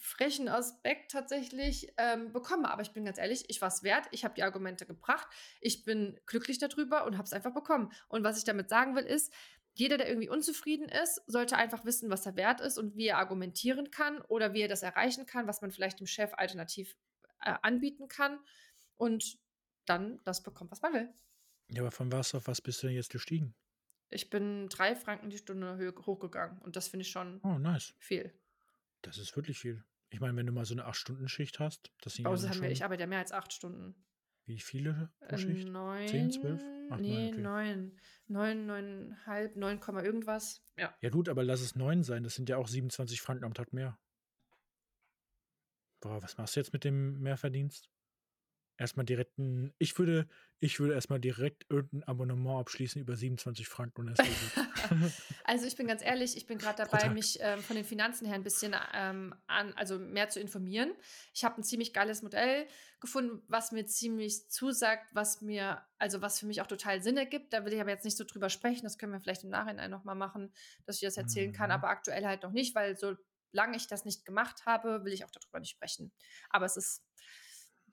frechen 0.00 0.48
Aspekt 0.48 1.10
tatsächlich 1.10 1.92
ähm, 1.96 2.32
bekomme. 2.32 2.70
Aber 2.70 2.82
ich 2.82 2.92
bin 2.92 3.04
ganz 3.04 3.18
ehrlich, 3.18 3.44
ich 3.48 3.60
war 3.60 3.68
es 3.68 3.82
wert. 3.82 4.06
Ich 4.10 4.24
habe 4.24 4.34
die 4.34 4.42
Argumente 4.42 4.86
gebracht. 4.86 5.26
Ich 5.60 5.84
bin 5.84 6.18
glücklich 6.26 6.58
darüber 6.58 7.04
und 7.04 7.18
habe 7.18 7.24
es 7.24 7.32
einfach 7.32 7.52
bekommen. 7.52 7.92
Und 8.08 8.24
was 8.24 8.38
ich 8.38 8.44
damit 8.44 8.68
sagen 8.68 8.96
will, 8.96 9.04
ist, 9.04 9.32
jeder, 9.78 9.98
der 9.98 10.08
irgendwie 10.08 10.28
unzufrieden 10.28 10.88
ist, 10.88 11.22
sollte 11.26 11.56
einfach 11.56 11.84
wissen, 11.84 12.08
was 12.08 12.24
er 12.24 12.36
wert 12.36 12.60
ist 12.62 12.78
und 12.78 12.96
wie 12.96 13.08
er 13.08 13.18
argumentieren 13.18 13.90
kann 13.90 14.22
oder 14.22 14.54
wie 14.54 14.62
er 14.62 14.68
das 14.68 14.82
erreichen 14.82 15.26
kann, 15.26 15.46
was 15.46 15.60
man 15.60 15.70
vielleicht 15.70 16.00
dem 16.00 16.06
Chef 16.06 16.32
alternativ 16.34 16.96
äh, 17.42 17.54
anbieten 17.62 18.08
kann 18.08 18.38
und 18.96 19.38
dann 19.84 20.18
das 20.24 20.42
bekommt, 20.42 20.70
was 20.70 20.80
man 20.80 20.94
will. 20.94 21.08
Ja, 21.68 21.82
aber 21.82 21.90
von 21.90 22.10
was 22.10 22.34
auf 22.34 22.46
was 22.46 22.62
bist 22.62 22.82
du 22.82 22.86
denn 22.86 22.96
jetzt 22.96 23.10
gestiegen? 23.10 23.54
Ich 24.08 24.30
bin 24.30 24.68
drei 24.68 24.96
Franken 24.96 25.28
die 25.28 25.38
Stunde 25.38 25.94
hochgegangen 26.06 26.58
und 26.62 26.76
das 26.76 26.88
finde 26.88 27.02
ich 27.02 27.10
schon 27.10 27.40
oh, 27.42 27.58
nice. 27.58 27.94
viel. 27.98 28.32
Das 29.02 29.18
ist 29.18 29.36
wirklich 29.36 29.58
viel. 29.58 29.84
Ich 30.08 30.20
meine, 30.20 30.36
wenn 30.36 30.46
du 30.46 30.52
mal 30.52 30.64
so 30.64 30.74
eine 30.74 30.86
8-Stunden-Schicht 30.86 31.58
hast, 31.58 31.92
das 32.00 32.14
sind 32.14 32.26
uns 32.26 32.48
haben 32.48 32.62
wir, 32.62 32.70
ich 32.70 32.84
arbeite 32.84 33.02
ja 33.02 33.06
mehr 33.06 33.18
als 33.18 33.32
8 33.32 33.52
Stunden. 33.52 33.94
Wie 34.46 34.60
viele 34.60 35.10
pro 35.20 35.34
Äh, 35.34 35.38
Schicht? 35.38 35.68
neun, 35.68 36.08
10, 36.08 36.30
12? 36.30 36.62
Ach, 36.90 36.98
nee, 36.98 37.30
neun, 37.32 37.32
okay. 37.32 37.40
neun. 37.42 38.00
Neun, 38.28 38.66
neuneinhalb, 38.66 39.56
neun 39.56 39.80
Komma 39.80 40.02
irgendwas. 40.02 40.62
Ja. 40.76 40.96
Ja 41.00 41.10
gut, 41.10 41.28
aber 41.28 41.42
lass 41.44 41.60
es 41.60 41.74
9 41.74 42.02
sein. 42.04 42.22
Das 42.22 42.34
sind 42.34 42.48
ja 42.48 42.56
auch 42.56 42.68
27 42.68 43.20
Franken 43.20 43.44
am 43.44 43.54
Tag 43.54 43.72
mehr. 43.72 43.98
Boah, 46.00 46.22
was 46.22 46.36
machst 46.38 46.54
du 46.56 46.60
jetzt 46.60 46.72
mit 46.72 46.84
dem 46.84 47.20
Mehrverdienst? 47.20 47.90
Erstmal 48.78 49.06
direkt 49.06 49.38
ein, 49.38 49.72
ich 49.78 49.98
würde, 49.98 50.28
ich 50.58 50.78
würde 50.80 50.92
erstmal 50.94 51.18
direkt 51.18 51.64
irgendein 51.70 52.02
Abonnement 52.04 52.60
abschließen 52.60 53.00
über 53.00 53.16
27 53.16 53.66
Franken 53.68 54.08
und. 54.08 54.18
Also 55.44 55.66
ich 55.66 55.76
bin 55.76 55.86
ganz 55.86 56.02
ehrlich, 56.02 56.36
ich 56.36 56.46
bin 56.46 56.58
gerade 56.58 56.84
dabei, 56.84 57.08
mich 57.08 57.38
ähm, 57.40 57.60
von 57.60 57.74
den 57.74 57.84
Finanzen 57.84 58.26
her 58.26 58.34
ein 58.34 58.42
bisschen 58.42 58.74
ähm, 58.94 59.34
an, 59.46 59.72
also 59.74 59.98
mehr 59.98 60.28
zu 60.28 60.40
informieren. 60.40 60.92
Ich 61.34 61.44
habe 61.44 61.60
ein 61.60 61.64
ziemlich 61.64 61.92
geiles 61.92 62.22
Modell 62.22 62.66
gefunden, 63.00 63.42
was 63.48 63.72
mir 63.72 63.86
ziemlich 63.86 64.48
zusagt, 64.48 65.14
was 65.14 65.40
mir, 65.40 65.82
also 65.98 66.20
was 66.20 66.38
für 66.38 66.46
mich 66.46 66.60
auch 66.60 66.66
total 66.66 67.02
Sinn 67.02 67.16
ergibt. 67.16 67.52
Da 67.52 67.64
will 67.64 67.72
ich 67.72 67.80
aber 67.80 67.90
jetzt 67.90 68.04
nicht 68.04 68.16
so 68.16 68.24
drüber 68.24 68.50
sprechen. 68.50 68.82
Das 68.84 68.98
können 68.98 69.12
wir 69.12 69.20
vielleicht 69.20 69.44
im 69.44 69.50
Nachhinein 69.50 69.90
nochmal 69.90 70.14
machen, 70.14 70.52
dass 70.84 70.96
ich 70.96 71.02
das 71.02 71.16
erzählen 71.16 71.52
kann, 71.52 71.70
Mhm. 71.70 71.74
aber 71.74 71.88
aktuell 71.88 72.24
halt 72.26 72.42
noch 72.42 72.52
nicht, 72.52 72.74
weil 72.74 72.96
solange 72.96 73.76
ich 73.76 73.86
das 73.86 74.04
nicht 74.04 74.24
gemacht 74.24 74.66
habe, 74.66 75.04
will 75.04 75.12
ich 75.12 75.24
auch 75.24 75.30
darüber 75.30 75.60
nicht 75.60 75.70
sprechen. 75.70 76.12
Aber 76.50 76.66
es 76.66 76.76
ist 76.76 77.02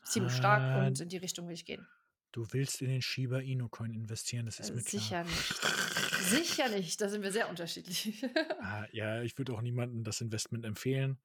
ziemlich 0.03 0.33
stark 0.33 0.85
und 0.87 0.99
in 0.99 1.09
die 1.09 1.17
Richtung 1.17 1.47
will 1.47 1.53
ich 1.55 1.65
gehen. 1.65 1.87
Du 2.31 2.47
willst 2.51 2.81
in 2.81 2.89
den 2.89 3.01
Shiba 3.01 3.39
Inu 3.39 3.69
Coin 3.69 3.93
investieren, 3.93 4.47
das 4.47 4.59
ist 4.59 4.71
Äh, 4.71 4.73
mir 4.73 4.81
klar. 4.83 5.01
Sicher 5.01 5.23
nicht. 5.23 6.23
Sicher 6.23 6.69
nicht. 6.69 7.01
Da 7.01 7.09
sind 7.09 7.21
wir 7.21 7.31
sehr 7.31 7.49
unterschiedlich. 7.49 8.25
Ah, 8.59 8.85
ja, 8.91 9.21
ich 9.21 9.37
würde 9.37 9.53
auch 9.53 9.61
niemandem 9.61 10.03
das 10.03 10.19
Investment 10.21 10.65
empfehlen. 10.65 11.19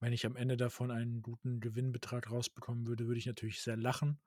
Wenn 0.00 0.14
ich 0.14 0.24
am 0.24 0.36
Ende 0.36 0.56
davon 0.56 0.90
einen 0.90 1.20
guten 1.20 1.60
Gewinnbetrag 1.60 2.30
rausbekommen 2.30 2.86
würde, 2.86 3.06
würde 3.06 3.18
ich 3.18 3.26
natürlich 3.26 3.60
sehr 3.60 3.76
lachen. 3.76 4.18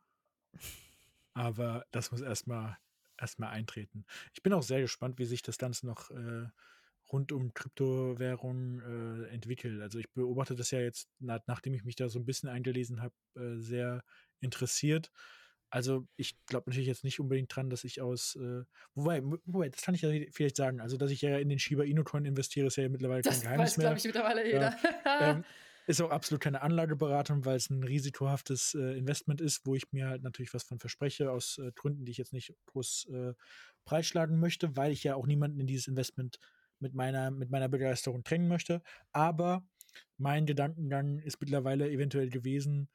Aber 1.33 1.85
das 1.91 2.11
muss 2.11 2.21
erstmal 2.21 2.77
erstmal 3.17 3.49
eintreten. 3.51 4.05
Ich 4.33 4.43
bin 4.43 4.53
auch 4.53 4.63
sehr 4.63 4.81
gespannt, 4.81 5.17
wie 5.19 5.25
sich 5.25 5.41
das 5.41 5.57
Ganze 5.57 5.85
noch 5.85 6.11
äh, 6.11 6.47
rund 7.13 7.31
um 7.31 7.53
Kryptowährungen 7.53 9.25
äh, 9.25 9.27
entwickelt. 9.29 9.81
Also 9.81 9.99
ich 9.99 10.11
beobachte 10.11 10.55
das 10.55 10.71
ja 10.71 10.79
jetzt, 10.81 11.07
na, 11.19 11.39
nachdem 11.47 11.73
ich 11.73 11.85
mich 11.85 11.95
da 11.95 12.09
so 12.09 12.19
ein 12.19 12.25
bisschen 12.25 12.49
eingelesen 12.49 13.01
habe, 13.01 13.13
äh, 13.35 13.57
sehr 13.59 14.03
interessiert. 14.41 15.11
Also 15.69 16.07
ich 16.17 16.35
glaube 16.45 16.69
natürlich 16.69 16.87
jetzt 16.87 17.03
nicht 17.03 17.19
unbedingt 17.19 17.55
dran, 17.55 17.69
dass 17.69 17.83
ich 17.83 18.01
aus, 18.01 18.35
äh, 18.35 18.63
wobei, 18.93 19.23
wobei, 19.45 19.69
das 19.69 19.81
kann 19.81 19.95
ich 19.95 20.01
ja 20.01 20.09
vielleicht 20.31 20.55
sagen, 20.55 20.81
also 20.81 20.97
dass 20.97 21.09
ich 21.09 21.21
ja 21.21 21.37
in 21.37 21.49
den 21.49 21.57
Shiba 21.59 21.83
Inu 21.83 22.03
Coin 22.03 22.25
investiere, 22.25 22.67
ist 22.67 22.75
ja 22.75 22.89
mittlerweile 22.89 23.23
kein 23.23 23.39
Das 23.39 23.41
Geheimnis 23.41 23.71
weiß, 23.71 23.77
mehr. 23.77 23.85
glaube 23.85 23.97
ich, 23.97 24.03
mittlerweile 24.05 24.45
jeder. 24.45 24.75
Ähm, 25.19 25.45
ist 25.87 26.01
auch 26.01 26.11
absolut 26.11 26.41
keine 26.41 26.61
Anlageberatung, 26.61 27.43
weil 27.45 27.57
es 27.57 27.69
ein 27.69 27.83
risikohaftes 27.83 28.75
äh, 28.75 28.97
Investment 28.97 29.41
ist, 29.41 29.65
wo 29.65 29.75
ich 29.75 29.91
mir 29.91 30.07
halt 30.07 30.23
natürlich 30.23 30.53
was 30.53 30.63
von 30.63 30.79
verspreche, 30.79 31.31
aus 31.31 31.57
äh, 31.57 31.71
Gründen, 31.75 32.05
die 32.05 32.11
ich 32.11 32.17
jetzt 32.17 32.33
nicht 32.33 32.53
groß 32.67 33.07
äh, 33.11 33.33
breitschlagen 33.83 34.39
möchte, 34.39 34.75
weil 34.77 34.91
ich 34.91 35.03
ja 35.03 35.15
auch 35.15 35.27
niemanden 35.27 35.59
in 35.59 35.67
dieses 35.67 35.87
Investment 35.87 36.37
mit 36.83 36.93
meiner, 36.93 37.31
mit 37.31 37.49
meiner 37.49 37.69
Begeisterung 37.69 38.23
drängen 38.23 38.47
möchte. 38.47 38.83
Aber 39.11 39.65
mein 40.17 40.45
Gedankengang 40.45 41.19
ist 41.19 41.41
mittlerweile 41.41 41.89
eventuell 41.89 42.29
gewesen, 42.29 42.89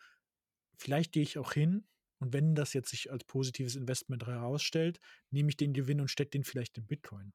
vielleicht 0.76 1.12
gehe 1.12 1.24
ich 1.24 1.38
auch 1.38 1.52
hin 1.52 1.88
und 2.18 2.32
wenn 2.32 2.54
das 2.54 2.72
jetzt 2.72 2.90
sich 2.90 3.10
als 3.10 3.24
positives 3.24 3.76
Investment 3.76 4.26
herausstellt, 4.26 5.00
nehme 5.30 5.48
ich 5.50 5.56
den 5.56 5.72
Gewinn 5.72 6.00
und 6.00 6.08
stecke 6.08 6.30
den 6.30 6.44
vielleicht 6.44 6.76
in 6.78 6.86
Bitcoin. 6.86 7.32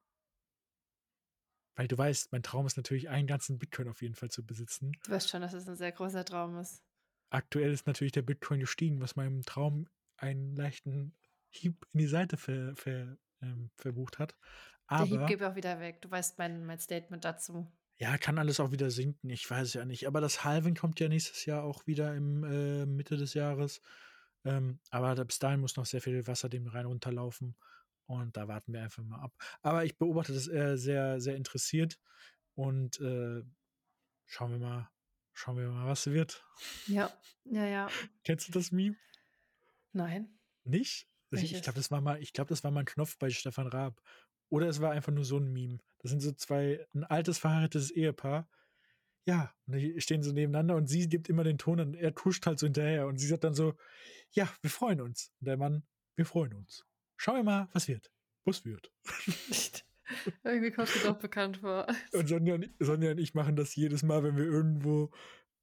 Weil 1.76 1.88
du 1.88 1.98
weißt, 1.98 2.30
mein 2.32 2.42
Traum 2.42 2.66
ist 2.66 2.76
natürlich, 2.76 3.08
einen 3.08 3.26
ganzen 3.26 3.58
Bitcoin 3.58 3.88
auf 3.88 4.00
jeden 4.00 4.14
Fall 4.14 4.30
zu 4.30 4.44
besitzen. 4.44 4.92
du 5.04 5.10
weißt 5.10 5.28
schon, 5.28 5.42
dass 5.42 5.54
es 5.54 5.68
ein 5.68 5.76
sehr 5.76 5.92
großer 5.92 6.24
Traum 6.24 6.56
ist. 6.58 6.82
Aktuell 7.30 7.72
ist 7.72 7.86
natürlich 7.86 8.12
der 8.12 8.22
Bitcoin 8.22 8.60
gestiegen, 8.60 9.00
was 9.00 9.16
meinem 9.16 9.42
Traum 9.42 9.88
einen 10.16 10.54
leichten 10.54 11.16
Hieb 11.50 11.86
in 11.92 11.98
die 11.98 12.06
Seite 12.06 12.36
ver, 12.36 12.76
ver, 12.76 13.16
ähm, 13.42 13.70
verbucht 13.76 14.18
hat. 14.18 14.36
Der 14.90 15.06
Hieb 15.06 15.20
Aber 15.20 15.26
geht 15.26 15.42
auch 15.42 15.54
wieder 15.56 15.80
weg. 15.80 16.00
Du 16.02 16.10
weißt 16.10 16.38
mein, 16.38 16.64
mein 16.64 16.78
Statement 16.78 17.24
dazu. 17.24 17.70
ja, 17.96 18.18
kann 18.18 18.38
alles 18.38 18.60
auch 18.60 18.70
wieder 18.72 18.90
sinken. 18.90 19.30
Ich 19.30 19.48
weiß 19.48 19.68
es 19.68 19.74
ja 19.74 19.84
nicht. 19.84 20.06
Aber 20.06 20.20
das 20.20 20.44
Halving 20.44 20.74
kommt 20.74 21.00
ja 21.00 21.08
nächstes 21.08 21.44
Jahr 21.46 21.62
auch 21.64 21.86
wieder 21.86 22.14
im 22.14 22.44
äh, 22.44 22.86
Mitte 22.86 23.16
des 23.16 23.34
Jahres. 23.34 23.80
Ähm, 24.44 24.80
aber 24.90 25.14
bis 25.24 25.38
dahin 25.38 25.60
muss 25.60 25.76
noch 25.76 25.86
sehr 25.86 26.00
viel 26.02 26.26
Wasser 26.26 26.48
dem 26.48 26.66
Rhein 26.66 26.86
runterlaufen. 26.86 27.56
Und 28.06 28.36
da 28.36 28.48
warten 28.48 28.72
wir 28.72 28.82
einfach 28.82 29.02
mal 29.02 29.20
ab. 29.20 29.32
Aber 29.62 29.84
ich 29.84 29.96
beobachte 29.96 30.34
das 30.34 30.48
äh, 30.48 30.76
sehr, 30.76 31.20
sehr 31.20 31.36
interessiert. 31.36 31.98
Und 32.54 33.00
äh, 33.00 33.42
schauen 34.26 34.50
wir 34.52 34.58
mal, 34.58 34.90
schauen 35.32 35.56
wir 35.56 35.68
mal, 35.70 35.86
was 35.86 36.06
wird. 36.06 36.44
Ja, 36.86 37.10
ja, 37.44 37.64
ja. 37.66 37.88
Kennst 38.24 38.48
du 38.48 38.52
das 38.52 38.70
Meme? 38.72 38.96
Nein. 39.92 40.38
Nicht? 40.64 41.08
Ich 41.30 41.40
Welches? 41.40 41.62
glaube, 41.62 41.78
das 41.78 41.90
war 41.90 42.00
mal, 42.00 42.20
ich 42.20 42.32
glaube, 42.32 42.48
das 42.50 42.62
war 42.64 42.70
mal 42.70 42.80
ein 42.80 42.86
Knopf 42.86 43.18
bei 43.18 43.30
Stefan 43.30 43.66
Raab. 43.66 44.00
Oder 44.48 44.68
es 44.68 44.80
war 44.80 44.92
einfach 44.92 45.12
nur 45.12 45.24
so 45.24 45.38
ein 45.38 45.52
Meme. 45.52 45.78
Das 45.98 46.10
sind 46.10 46.20
so 46.20 46.32
zwei, 46.32 46.86
ein 46.94 47.04
altes 47.04 47.38
verheiratetes 47.38 47.90
Ehepaar. 47.90 48.48
Ja, 49.26 49.54
und 49.66 49.76
die 49.76 50.00
stehen 50.00 50.22
so 50.22 50.32
nebeneinander 50.32 50.76
und 50.76 50.86
sie 50.86 51.08
gibt 51.08 51.28
immer 51.28 51.44
den 51.44 51.56
Ton 51.56 51.80
und 51.80 51.94
er 51.94 52.14
tuscht 52.14 52.44
halt 52.46 52.58
so 52.58 52.66
hinterher 52.66 53.06
und 53.06 53.18
sie 53.18 53.26
sagt 53.26 53.44
dann 53.44 53.54
so, 53.54 53.74
ja, 54.32 54.48
wir 54.60 54.70
freuen 54.70 55.00
uns. 55.00 55.32
Und 55.40 55.46
der 55.46 55.56
Mann, 55.56 55.82
wir 56.16 56.26
freuen 56.26 56.52
uns. 56.52 56.84
Schauen 57.16 57.36
wir 57.36 57.44
mal, 57.44 57.68
was 57.72 57.88
wird. 57.88 58.12
Was 58.44 58.64
wird. 58.66 58.92
Irgendwie 60.44 60.70
kommt 60.70 60.94
mir 60.94 61.02
doch 61.02 61.18
bekannt 61.18 61.58
vor. 61.58 61.86
Und 62.12 62.28
Sonja 62.28 62.54
und, 62.54 62.68
Sonja 62.78 63.12
und 63.12 63.18
ich 63.18 63.32
machen 63.34 63.56
das 63.56 63.74
jedes 63.74 64.02
Mal, 64.02 64.22
wenn 64.22 64.36
wir 64.36 64.44
irgendwo 64.44 65.10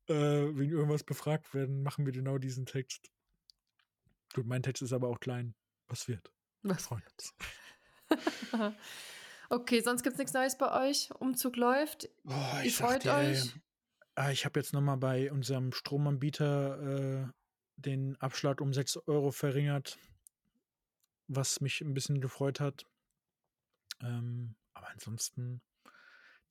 äh, 0.07 0.13
wegen 0.13 0.71
irgendwas 0.71 1.03
befragt 1.03 1.53
werden, 1.53 1.83
machen 1.83 2.05
wir 2.05 2.13
genau 2.13 2.37
diesen 2.37 2.65
Text. 2.65 3.11
Gut, 4.33 4.45
mein 4.45 4.63
Text 4.63 4.81
ist 4.81 4.93
aber 4.93 5.09
auch 5.09 5.19
klein. 5.19 5.53
Was 5.87 6.07
wird? 6.07 6.31
Wir 6.61 6.71
Was? 6.71 6.87
freuen 6.87 7.03
uns. 7.13 7.35
okay, 9.49 9.81
sonst 9.81 10.03
gibt 10.03 10.13
es 10.13 10.19
nichts 10.19 10.33
Neues 10.33 10.57
bei 10.57 10.89
euch. 10.89 11.09
Umzug 11.19 11.55
läuft. 11.55 12.09
Boah, 12.23 12.61
Ihr 12.63 12.71
freut 12.71 13.05
euch? 13.05 13.53
Ah, 14.15 14.31
ich 14.31 14.45
habe 14.45 14.59
jetzt 14.59 14.73
nochmal 14.73 14.97
bei 14.97 15.31
unserem 15.31 15.71
Stromanbieter 15.71 17.23
äh, 17.23 17.31
den 17.77 18.15
Abschlag 18.17 18.61
um 18.61 18.73
6 18.73 19.07
Euro 19.07 19.31
verringert, 19.31 19.97
was 21.27 21.61
mich 21.61 21.81
ein 21.81 21.93
bisschen 21.93 22.21
gefreut 22.21 22.59
hat. 22.59 22.85
Ähm, 24.01 24.55
aber 24.73 24.89
ansonsten 24.89 25.61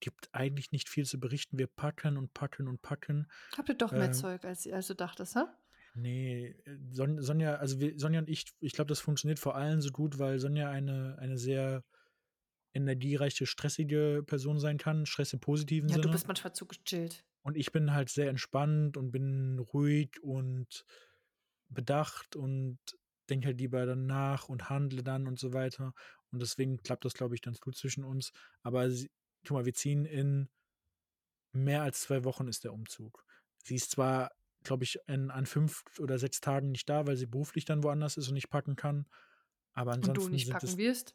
gibt 0.01 0.31
eigentlich 0.33 0.73
nicht 0.73 0.89
viel 0.89 1.05
zu 1.05 1.21
berichten. 1.21 1.59
Wir 1.59 1.67
packen 1.67 2.17
und 2.17 2.33
packen 2.33 2.69
und 2.69 2.81
packen. 2.81 3.31
Habt 3.57 3.69
ihr 3.69 3.75
doch 3.75 3.93
mehr 3.93 4.07
ähm, 4.07 4.13
Zeug, 4.15 4.45
als, 4.45 4.67
als 4.67 4.87
du 4.87 4.95
dachtest, 4.95 5.37
ha? 5.37 5.55
Nee, 5.95 6.55
äh, 6.65 6.79
Son 6.91 7.21
Sonja, 7.23 7.57
also 7.57 7.81
wir, 7.81 7.99
Sonja 7.99 8.21
und 8.21 8.29
ich, 8.29 8.47
ich 8.61 8.73
glaube, 8.73 8.89
das 8.89 9.01
funktioniert 9.01 9.39
vor 9.39 9.57
allem 9.57 9.81
so 9.81 9.91
gut, 9.91 10.19
weil 10.19 10.39
Sonja 10.39 10.71
eine, 10.71 11.19
eine 11.19 11.37
sehr 11.37 11.85
energiereiche, 12.73 13.47
stressige 13.47 14.23
Person 14.27 14.61
sein 14.61 14.79
kann, 14.79 15.07
Stress 15.07 15.33
im 15.33 15.41
positiven 15.41 15.89
ja, 15.89 15.95
Sinne. 15.95 16.05
Ja, 16.05 16.09
du 16.09 16.13
bist 16.13 16.29
manchmal 16.29 16.55
zu 16.55 16.67
gechillt. 16.67 17.25
Und 17.43 17.57
ich 17.57 17.73
bin 17.73 17.93
halt 17.93 18.11
sehr 18.11 18.29
entspannt 18.29 18.97
und 18.97 19.11
bin 19.11 19.59
ruhig 19.59 20.23
und 20.23 20.85
bedacht 21.69 22.37
und 22.37 22.79
denke 23.29 23.47
halt 23.47 23.59
lieber 23.59 23.87
dann 23.87 24.07
nach 24.07 24.49
und 24.49 24.69
handle 24.69 25.03
dann 25.03 25.27
und 25.27 25.39
so 25.39 25.53
weiter. 25.53 25.95
Und 26.31 26.43
deswegen 26.43 26.83
klappt 26.83 27.05
das, 27.05 27.15
glaube 27.15 27.35
ich, 27.35 27.43
ganz 27.43 27.61
gut 27.61 27.77
zwischen 27.77 28.05
uns. 28.05 28.33
Aber 28.63 28.91
sie, 28.91 29.11
guck 29.47 29.53
mal, 29.53 29.65
wir 29.65 29.75
ziehen 29.75 30.05
in 30.05 30.49
mehr 31.53 31.83
als 31.83 32.03
zwei 32.03 32.25
Wochen 32.25 32.47
ist 32.47 32.65
der 32.65 32.73
Umzug. 32.73 33.25
Sie 33.65 33.77
ist 33.77 33.91
zwar, 33.91 34.31
glaube 34.63 34.85
ich, 34.85 34.99
in, 35.07 35.31
an 35.31 35.47
fünf 35.47 35.85
oder 35.99 36.19
sechs 36.19 36.41
Tagen 36.41 36.71
nicht 36.71 36.89
da, 36.89 37.07
weil 37.07 37.17
sie 37.17 37.27
beruflich 37.27 37.65
dann 37.65 37.83
woanders 37.83 38.17
ist 38.17 38.29
und 38.29 38.35
nicht 38.35 38.51
packen 38.51 38.77
kann. 38.77 39.07
Aber 39.73 39.93
ansonsten. 39.93 40.19
Und 40.19 40.27
du 40.27 40.33
nicht 40.33 40.51
packen 40.51 40.77
wirst? 40.79 41.15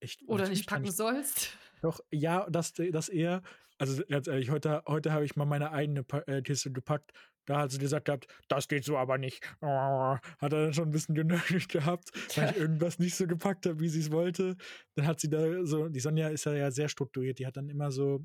Echt, 0.00 0.22
Oder 0.26 0.48
nicht 0.48 0.66
packen 0.66 0.84
ich, 0.84 0.92
sollst? 0.92 1.56
Doch, 1.82 2.00
ja, 2.10 2.48
das, 2.48 2.72
das 2.72 3.08
eher. 3.08 3.42
Also 3.78 4.02
ganz 4.08 4.26
ehrlich, 4.26 4.50
heute, 4.50 4.82
heute 4.86 5.12
habe 5.12 5.24
ich 5.24 5.36
mal 5.36 5.44
meine 5.44 5.72
eigene 5.72 6.04
äh, 6.26 6.42
Kiste 6.42 6.70
gepackt. 6.70 7.12
Da 7.46 7.60
hat 7.60 7.70
sie 7.70 7.78
gesagt 7.78 8.06
gehabt, 8.06 8.26
das 8.48 8.68
geht 8.68 8.84
so 8.84 8.96
aber 8.96 9.18
nicht. 9.18 9.42
Oh, 9.60 9.66
hat 9.66 10.22
er 10.40 10.48
dann 10.48 10.74
schon 10.74 10.88
ein 10.88 10.92
bisschen 10.92 11.14
genötigt 11.14 11.70
gehabt, 11.70 12.10
weil 12.36 12.50
ich 12.50 12.56
irgendwas 12.58 12.98
nicht 12.98 13.14
so 13.14 13.26
gepackt 13.26 13.66
habe, 13.66 13.80
wie 13.80 13.88
sie 13.88 14.00
es 14.00 14.10
wollte. 14.10 14.56
Dann 14.94 15.06
hat 15.06 15.20
sie 15.20 15.28
da 15.28 15.64
so, 15.64 15.88
die 15.88 16.00
Sonja 16.00 16.28
ist 16.28 16.44
ja 16.44 16.70
sehr 16.70 16.88
strukturiert, 16.88 17.38
die 17.38 17.46
hat 17.46 17.56
dann 17.56 17.68
immer 17.68 17.90
so 17.90 18.24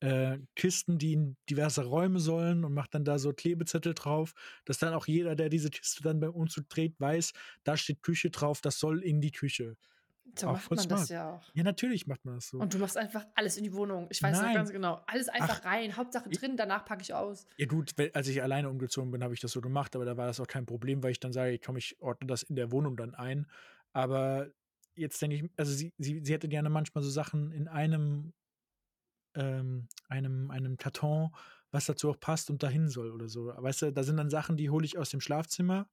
äh, 0.00 0.38
Kisten, 0.54 0.98
die 0.98 1.12
in 1.12 1.36
diverse 1.48 1.84
Räume 1.84 2.20
sollen 2.20 2.64
und 2.64 2.72
macht 2.72 2.94
dann 2.94 3.04
da 3.04 3.18
so 3.18 3.32
Klebezettel 3.32 3.94
drauf, 3.94 4.34
dass 4.64 4.78
dann 4.78 4.94
auch 4.94 5.06
jeder, 5.06 5.34
der 5.34 5.48
diese 5.48 5.70
Kiste 5.70 6.02
dann 6.02 6.20
bei 6.20 6.30
uns 6.30 6.54
dreht, 6.68 6.98
weiß, 7.00 7.32
da 7.64 7.76
steht 7.76 8.02
Küche 8.02 8.30
drauf, 8.30 8.60
das 8.60 8.78
soll 8.78 9.02
in 9.02 9.20
die 9.20 9.32
Küche. 9.32 9.76
So 10.38 10.48
auch 10.48 10.52
macht 10.52 10.70
man 10.70 10.78
smart. 10.78 11.00
das 11.00 11.08
ja 11.08 11.30
auch. 11.32 11.54
Ja, 11.54 11.64
natürlich 11.64 12.06
macht 12.06 12.24
man 12.24 12.36
das 12.36 12.48
so. 12.48 12.58
Und 12.58 12.72
du 12.72 12.78
machst 12.78 12.96
einfach 12.96 13.26
alles 13.34 13.56
in 13.56 13.64
die 13.64 13.72
Wohnung. 13.72 14.06
Ich 14.10 14.22
weiß 14.22 14.38
Nein. 14.38 14.48
noch 14.48 14.54
ganz 14.54 14.70
genau. 14.70 15.02
Alles 15.06 15.28
einfach 15.28 15.60
Ach, 15.62 15.64
rein. 15.64 15.96
Hauptsache 15.96 16.28
drin, 16.30 16.56
danach 16.56 16.84
packe 16.84 17.02
ich 17.02 17.12
aus. 17.14 17.46
Ja, 17.56 17.66
gut, 17.66 17.92
als 18.14 18.28
ich 18.28 18.42
alleine 18.42 18.68
umgezogen 18.68 19.10
bin, 19.10 19.24
habe 19.24 19.34
ich 19.34 19.40
das 19.40 19.52
so 19.52 19.60
gemacht, 19.60 19.94
aber 19.96 20.04
da 20.04 20.16
war 20.16 20.26
das 20.26 20.40
auch 20.40 20.46
kein 20.46 20.66
Problem, 20.66 21.02
weil 21.02 21.10
ich 21.10 21.20
dann 21.20 21.32
sage, 21.32 21.58
komm, 21.58 21.76
ich 21.76 22.00
ordne 22.00 22.26
das 22.28 22.42
in 22.42 22.56
der 22.56 22.70
Wohnung 22.70 22.96
dann 22.96 23.14
ein. 23.14 23.46
Aber 23.92 24.48
jetzt 24.94 25.20
denke 25.20 25.36
ich, 25.36 25.50
also 25.56 25.72
sie, 25.72 25.92
sie, 25.98 26.20
sie 26.24 26.32
hätte 26.32 26.48
gerne 26.48 26.70
manchmal 26.70 27.02
so 27.02 27.10
Sachen 27.10 27.50
in 27.52 27.68
einem, 27.68 28.32
ähm, 29.34 29.88
einem, 30.08 30.50
einem 30.50 30.76
Karton, 30.76 31.30
was 31.70 31.86
dazu 31.86 32.10
auch 32.10 32.18
passt 32.18 32.50
und 32.50 32.62
dahin 32.62 32.88
soll 32.88 33.10
oder 33.12 33.28
so. 33.28 33.46
Weißt 33.46 33.82
du, 33.82 33.92
da 33.92 34.02
sind 34.02 34.16
dann 34.16 34.30
Sachen, 34.30 34.56
die 34.56 34.70
hole 34.70 34.84
ich 34.84 34.98
aus 34.98 35.10
dem 35.10 35.20
Schlafzimmer, 35.20 35.88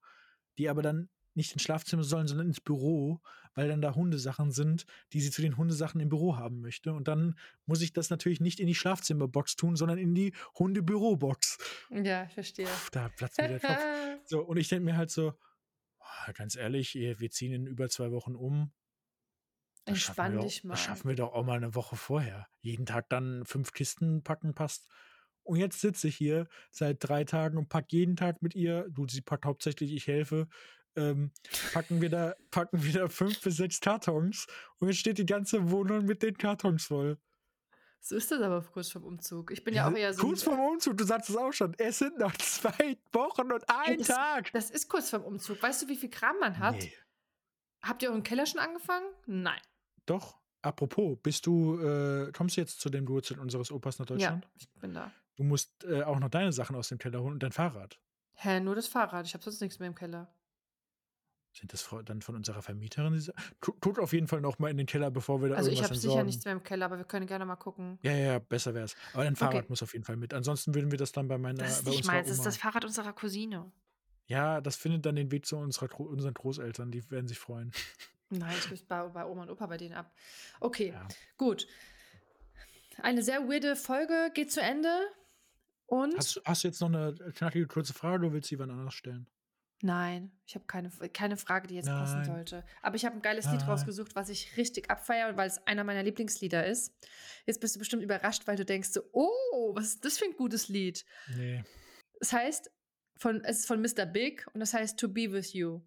die 0.58 0.70
aber 0.70 0.82
dann 0.82 1.10
nicht 1.38 1.54
ins 1.54 1.62
Schlafzimmer 1.62 2.04
sollen, 2.04 2.28
sondern 2.28 2.48
ins 2.48 2.60
Büro, 2.60 3.22
weil 3.54 3.68
dann 3.70 3.80
da 3.80 3.94
Hundesachen 3.94 4.52
sind, 4.52 4.86
die 5.14 5.22
sie 5.22 5.30
zu 5.30 5.44
den 5.44 5.56
Hundesachen 5.56 6.02
im 6.02 6.10
Büro 6.10 6.36
haben 6.36 6.62
möchte. 6.62 6.92
Und 6.94 7.08
dann 7.08 7.38
muss 7.68 7.82
ich 7.82 7.94
das 7.94 8.10
natürlich 8.10 8.42
nicht 8.42 8.60
in 8.60 8.66
die 8.66 8.76
Schlafzimmerbox 8.76 9.56
tun, 9.56 9.76
sondern 9.76 10.00
in 10.00 10.16
die 10.16 10.34
Hundebürobox. 10.58 11.60
Ja, 11.92 12.26
ich 12.26 12.34
verstehe. 12.34 12.66
Puh, 12.66 12.90
da 12.92 13.10
platzt 13.10 13.38
mir 13.38 13.48
der 13.48 13.60
Kopf. 13.60 13.78
So, 14.26 14.42
und 14.42 14.58
ich 14.58 14.68
denke 14.68 14.84
mir 14.84 14.98
halt 14.98 15.10
so, 15.10 15.36
ganz 16.34 16.58
ehrlich, 16.58 16.96
wir 16.96 17.32
ziehen 17.32 17.54
in 17.54 17.66
über 17.66 17.88
zwei 17.88 18.12
Wochen 18.12 18.36
um. 18.36 18.74
Entspann 19.88 20.40
dich 20.40 20.64
mal. 20.64 20.74
Das 20.74 20.84
schaffen 20.84 21.10
wir 21.10 21.16
doch 21.16 21.34
auch 21.34 21.46
mal 21.46 21.58
eine 21.58 21.76
Woche 21.76 21.96
vorher. 21.96 22.48
Jeden 22.62 22.86
Tag 22.86 23.10
dann 23.10 23.46
fünf 23.46 23.74
Kisten 23.74 24.24
packen 24.24 24.54
passt. 24.54 24.88
Und 25.44 25.58
jetzt 25.60 25.80
sitze 25.80 26.10
ich 26.10 26.18
hier 26.18 26.48
seit 26.72 26.98
drei 27.00 27.24
Tagen 27.24 27.58
und 27.58 27.70
packe 27.70 27.88
jeden 27.92 28.18
Tag 28.18 28.42
mit 28.42 28.54
ihr. 28.54 28.86
Du, 28.90 29.08
sie 29.08 29.22
packt 29.22 29.46
hauptsächlich, 29.46 29.94
ich 29.94 30.08
helfe 30.08 30.48
ähm, 30.98 31.32
packen, 31.74 32.02
wir 32.02 32.10
da, 32.10 32.36
packen 32.52 32.84
wir 32.84 32.94
da 32.94 33.08
fünf 33.08 33.42
bis 33.42 33.58
sechs 33.58 33.80
Kartons 33.80 34.48
und 34.80 34.90
jetzt 34.90 34.98
steht 34.98 35.18
die 35.18 35.26
ganze 35.26 35.72
Wohnung 35.72 36.06
mit 36.06 36.24
den 36.24 36.38
Kartons 36.38 36.86
voll. 36.86 37.18
So 38.00 38.16
ist 38.16 38.32
das 38.32 38.42
aber 38.42 38.62
kurz 38.62 38.92
vorm 38.92 39.06
Umzug. 39.06 39.52
Ich 39.52 39.64
bin 39.64 39.74
ja, 39.74 39.84
ja 39.84 39.92
auch 39.92 39.98
eher 39.98 40.14
so. 40.14 40.22
Kurz 40.22 40.44
vorm 40.44 40.60
Umzug, 40.60 40.98
du 40.98 41.04
sagst 41.04 41.30
es 41.30 41.36
auch 41.36 41.52
schon. 41.52 41.74
Es 41.78 42.00
sind 42.00 42.18
noch 42.18 42.36
zwei 42.38 42.98
Wochen 43.12 43.52
und 43.52 43.64
ein 43.70 43.98
das, 43.98 44.08
Tag. 44.08 44.52
Das 44.54 44.70
ist 44.70 44.88
kurz 44.88 45.10
vorm 45.10 45.24
Umzug. 45.24 45.62
Weißt 45.62 45.82
du, 45.82 45.88
wie 45.88 45.98
viel 45.98 46.10
Kram 46.10 46.38
man 46.40 46.58
hat? 46.60 46.76
Nee. 46.76 46.94
Habt 47.82 48.04
ihr 48.04 48.10
euren 48.10 48.24
Keller 48.24 48.46
schon 48.46 48.60
angefangen? 48.60 49.06
Nein. 49.26 49.60
Doch. 50.08 50.38
Apropos, 50.64 51.18
bist 51.22 51.46
du, 51.46 51.80
äh, 51.80 52.32
kommst 52.32 52.58
du 52.58 52.62
jetzt 52.62 52.82
zu 52.82 52.90
dem 52.90 53.06
Geburtstag 53.06 53.40
unseres 53.40 53.72
Opas 53.72 54.00
nach 54.00 54.08
Deutschland? 54.08 54.44
Ja, 54.44 54.52
ich 54.56 54.70
bin 54.82 54.94
da. 54.94 55.12
Du 55.36 55.44
musst 55.44 55.84
äh, 55.84 56.02
auch 56.02 56.20
noch 56.20 56.30
deine 56.30 56.52
Sachen 56.52 56.76
aus 56.76 56.90
dem 56.90 56.98
Keller 56.98 57.22
holen 57.22 57.34
und 57.34 57.44
dein 57.44 57.52
Fahrrad. 57.52 58.00
Hä, 58.34 58.60
nur 58.60 58.76
das 58.76 58.88
Fahrrad. 58.88 59.26
Ich 59.28 59.34
habe 59.34 59.44
sonst 59.44 59.62
nichts 59.62 59.80
mehr 59.80 59.88
im 59.88 59.96
Keller. 59.96 60.28
Sind 61.54 61.74
das 61.74 61.90
dann 62.06 62.22
von 62.22 62.36
unserer 62.36 62.62
Vermieterin? 62.62 63.20
Tut 63.60 63.98
auf 63.98 64.14
jeden 64.14 64.28
Fall 64.28 64.42
noch 64.42 64.60
mal 64.60 64.70
in 64.70 64.78
den 64.78 64.86
Keller, 64.86 65.10
bevor 65.10 65.42
wir 65.42 65.50
da 65.50 65.56
Also 65.56 65.72
ich 65.72 65.84
habe 65.84 65.96
sicher 65.96 66.24
nichts 66.24 66.46
mehr 66.46 66.54
im 66.54 66.62
Keller, 66.62 66.86
aber 66.86 66.98
wir 66.98 67.06
können 67.06 67.26
gerne 67.26 67.46
mal 67.46 67.56
gucken. 67.56 67.98
Ja, 68.04 68.12
ja, 68.12 68.40
besser 68.40 68.74
wäre 68.76 68.86
es. 68.86 68.96
Aber 69.14 69.24
dein 69.24 69.36
Fahrrad 69.36 69.56
okay. 69.56 69.66
muss 69.70 69.82
auf 69.82 69.94
jeden 69.94 70.06
Fall 70.06 70.18
mit. 70.18 70.34
Ansonsten 70.34 70.76
würden 70.76 70.92
wir 70.92 70.98
das 71.00 71.12
dann 71.12 71.28
bei 71.28 71.38
meiner 71.38 71.60
das 71.60 71.78
ist 71.78 71.86
bei 71.86 71.92
nicht 71.92 72.06
meins, 72.06 72.28
das 72.28 72.38
ist 72.38 72.46
das 72.46 72.58
Fahrrad 72.58 72.86
unserer 72.86 73.14
Cousine. 73.14 73.72
Ja, 74.28 74.62
das 74.62 74.76
findet 74.76 75.06
dann 75.06 75.16
den 75.16 75.32
Weg 75.32 75.46
zu 75.46 75.58
unserer, 75.58 76.00
unseren 76.00 76.34
Großeltern. 76.34 76.92
Die 76.92 77.10
werden 77.10 77.28
sich 77.28 77.40
freuen. 77.40 77.72
Nein, 78.30 78.56
ich 78.58 78.70
bin 78.70 78.80
bei, 78.88 79.08
bei 79.08 79.26
Oma 79.26 79.44
und 79.44 79.50
Opa 79.50 79.68
bei 79.68 79.78
denen 79.78 79.96
ab. 79.96 80.14
Okay, 80.60 80.90
ja. 80.90 81.08
gut. 81.38 81.68
Eine 83.02 83.22
sehr 83.24 83.48
weirde 83.48 83.76
Folge 83.76 84.32
geht 84.34 84.52
zu 84.52 84.62
Ende. 84.62 84.90
Und 85.86 86.18
hast, 86.18 86.42
hast 86.44 86.64
du 86.64 86.68
jetzt 86.68 86.82
noch 86.82 86.90
eine 86.90 87.14
knackige 87.36 87.68
kurze 87.68 87.94
Frage 87.94 88.26
oder 88.26 88.34
willst 88.34 88.52
du 88.52 88.56
sie 88.56 88.60
wann 88.60 88.72
anders 88.72 88.94
stellen? 88.94 89.28
Nein, 89.82 90.32
ich 90.46 90.56
habe 90.56 90.66
keine, 90.66 90.90
keine 91.14 91.38
Frage, 91.38 91.68
die 91.68 91.76
jetzt 91.76 91.86
Nein. 91.86 92.00
passen 92.00 92.26
sollte. 92.26 92.66
Aber 92.82 92.96
ich 92.96 93.06
habe 93.06 93.16
ein 93.16 93.22
geiles 93.22 93.46
Nein. 93.46 93.60
Lied 93.60 93.68
rausgesucht, 93.68 94.16
was 94.16 94.30
ich 94.30 94.58
richtig 94.58 94.90
abfeiere, 94.90 95.38
weil 95.38 95.48
es 95.48 95.66
einer 95.68 95.84
meiner 95.84 96.02
Lieblingslieder 96.02 96.66
ist. 96.66 96.94
Jetzt 97.46 97.62
bist 97.62 97.76
du 97.76 97.80
bestimmt 97.80 98.02
überrascht, 98.02 98.48
weil 98.48 98.56
du 98.56 98.66
denkst 98.66 98.90
so, 98.90 99.02
oh, 99.12 99.76
was 99.76 99.86
ist 99.90 100.06
das 100.06 100.18
für 100.18 100.26
ein 100.26 100.36
gutes 100.36 100.68
Lied? 100.68 101.06
Nee. 101.36 101.64
Es 102.20 102.34
heißt, 102.34 102.72
von, 103.18 103.44
es 103.44 103.60
ist 103.60 103.68
von 103.68 103.82
Mr. 103.82 104.08
Big 104.08 104.48
und 104.54 104.62
es 104.62 104.74
heißt 104.74 105.00
To 105.00 105.08
Be 105.08 105.32
With 105.32 105.54
You. 105.54 105.82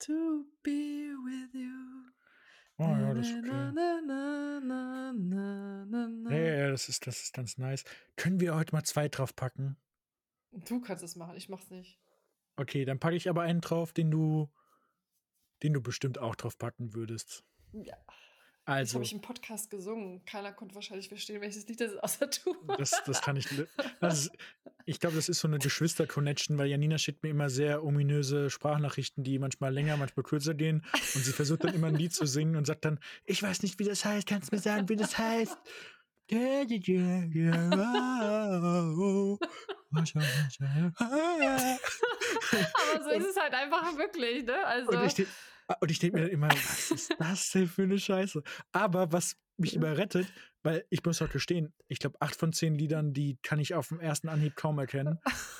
To 0.00 0.44
be 0.62 1.12
with 1.24 1.54
you. 1.54 2.12
Oh 2.78 2.84
ja, 2.84 3.12
das 3.14 3.28
ist 3.28 3.38
okay. 3.38 3.50
Ja, 6.30 6.56
ja, 6.56 6.70
das 6.70 6.88
ist, 6.88 7.06
das 7.06 7.22
ist 7.22 7.34
ganz 7.34 7.58
nice. 7.58 7.84
Können 8.16 8.38
wir 8.38 8.54
heute 8.54 8.74
mal 8.74 8.84
zwei 8.84 9.08
drauf 9.08 9.34
packen? 9.34 9.76
Du 10.52 10.80
kannst 10.80 11.02
es 11.02 11.16
machen, 11.16 11.36
ich 11.36 11.48
mach's 11.48 11.70
nicht. 11.70 11.98
Okay, 12.56 12.84
dann 12.84 13.00
packe 13.00 13.16
ich 13.16 13.28
aber 13.28 13.42
einen 13.42 13.60
drauf, 13.60 13.92
den 13.92 14.10
du, 14.10 14.48
den 15.62 15.72
du 15.72 15.80
bestimmt 15.80 16.18
auch 16.18 16.36
drauf 16.36 16.56
packen 16.58 16.94
würdest. 16.94 17.44
Ja. 17.72 17.96
Also. 18.68 18.90
Das 18.90 18.94
habe 18.96 19.04
ich 19.04 19.12
im 19.14 19.22
Podcast 19.22 19.70
gesungen. 19.70 20.22
Keiner 20.26 20.52
konnte 20.52 20.74
wahrscheinlich 20.74 21.08
verstehen, 21.08 21.40
welches 21.40 21.66
Lied 21.68 21.80
das 21.80 21.92
ist, 21.92 22.04
außer 22.04 22.26
du. 22.26 22.54
Das, 22.76 23.02
das 23.06 23.22
kann 23.22 23.36
ich. 23.36 23.46
Das 24.00 24.26
ist, 24.26 24.30
ich 24.84 25.00
glaube, 25.00 25.16
das 25.16 25.30
ist 25.30 25.40
so 25.40 25.48
eine 25.48 25.58
Geschwister-Connection, 25.58 26.58
weil 26.58 26.66
Janina 26.66 26.98
schickt 26.98 27.22
mir 27.22 27.30
immer 27.30 27.48
sehr 27.48 27.82
ominöse 27.82 28.50
Sprachnachrichten, 28.50 29.24
die 29.24 29.38
manchmal 29.38 29.72
länger, 29.72 29.96
manchmal 29.96 30.22
kürzer 30.22 30.52
gehen. 30.52 30.84
Und 31.14 31.24
sie 31.24 31.32
versucht 31.32 31.64
dann 31.64 31.74
immer 31.74 31.86
ein 31.86 31.94
Lied 31.94 32.12
zu 32.12 32.26
singen 32.26 32.56
und 32.56 32.66
sagt 32.66 32.84
dann: 32.84 33.00
Ich 33.24 33.42
weiß 33.42 33.62
nicht, 33.62 33.78
wie 33.78 33.84
das 33.84 34.04
heißt. 34.04 34.28
Kannst 34.28 34.52
du 34.52 34.56
mir 34.56 34.60
sagen, 34.60 34.88
wie 34.90 34.96
das 34.96 35.16
heißt? 35.16 35.56
Aber 42.52 43.02
so 43.02 43.10
ist 43.10 43.26
es 43.30 43.36
halt 43.40 43.54
einfach 43.54 43.96
wirklich, 43.96 44.44
ne? 44.44 44.62
Also. 44.66 44.92
Und 45.68 45.74
ich, 45.74 45.82
und 45.82 45.90
ich 45.90 45.98
denke 45.98 46.16
mir 46.16 46.22
dann 46.24 46.32
immer, 46.32 46.48
was 46.48 46.90
ist 46.90 47.14
das 47.18 47.50
denn 47.50 47.68
für 47.68 47.82
eine 47.82 47.98
Scheiße? 47.98 48.42
Aber 48.72 49.12
was 49.12 49.36
mich 49.58 49.74
immer 49.74 49.96
rettet, 49.96 50.26
weil 50.62 50.84
ich 50.88 51.04
muss 51.04 51.20
auch 51.20 51.30
gestehen, 51.30 51.72
ich 51.88 51.98
glaube, 51.98 52.20
acht 52.20 52.36
von 52.36 52.52
zehn 52.52 52.74
Liedern, 52.74 53.12
die 53.12 53.38
kann 53.42 53.58
ich 53.58 53.74
auf 53.74 53.88
dem 53.88 54.00
ersten 54.00 54.28
Anhieb 54.28 54.54
kaum 54.56 54.78
erkennen. 54.78 55.18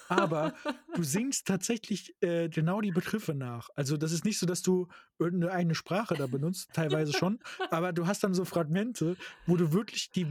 Aber 0.08 0.54
du 0.94 1.02
singst 1.02 1.46
tatsächlich 1.46 2.14
äh, 2.20 2.48
genau 2.48 2.80
die 2.80 2.92
Begriffe 2.92 3.34
nach. 3.34 3.70
Also, 3.74 3.96
das 3.96 4.12
ist 4.12 4.24
nicht 4.24 4.38
so, 4.38 4.46
dass 4.46 4.62
du 4.62 4.88
irgendeine 5.18 5.52
eigene 5.52 5.74
Sprache 5.74 6.14
da 6.14 6.26
benutzt, 6.26 6.70
teilweise 6.72 7.12
schon, 7.12 7.40
aber 7.70 7.92
du 7.92 8.06
hast 8.06 8.22
dann 8.22 8.34
so 8.34 8.44
Fragmente, 8.44 9.16
wo 9.46 9.56
du 9.56 9.72
wirklich 9.72 10.10
die 10.10 10.26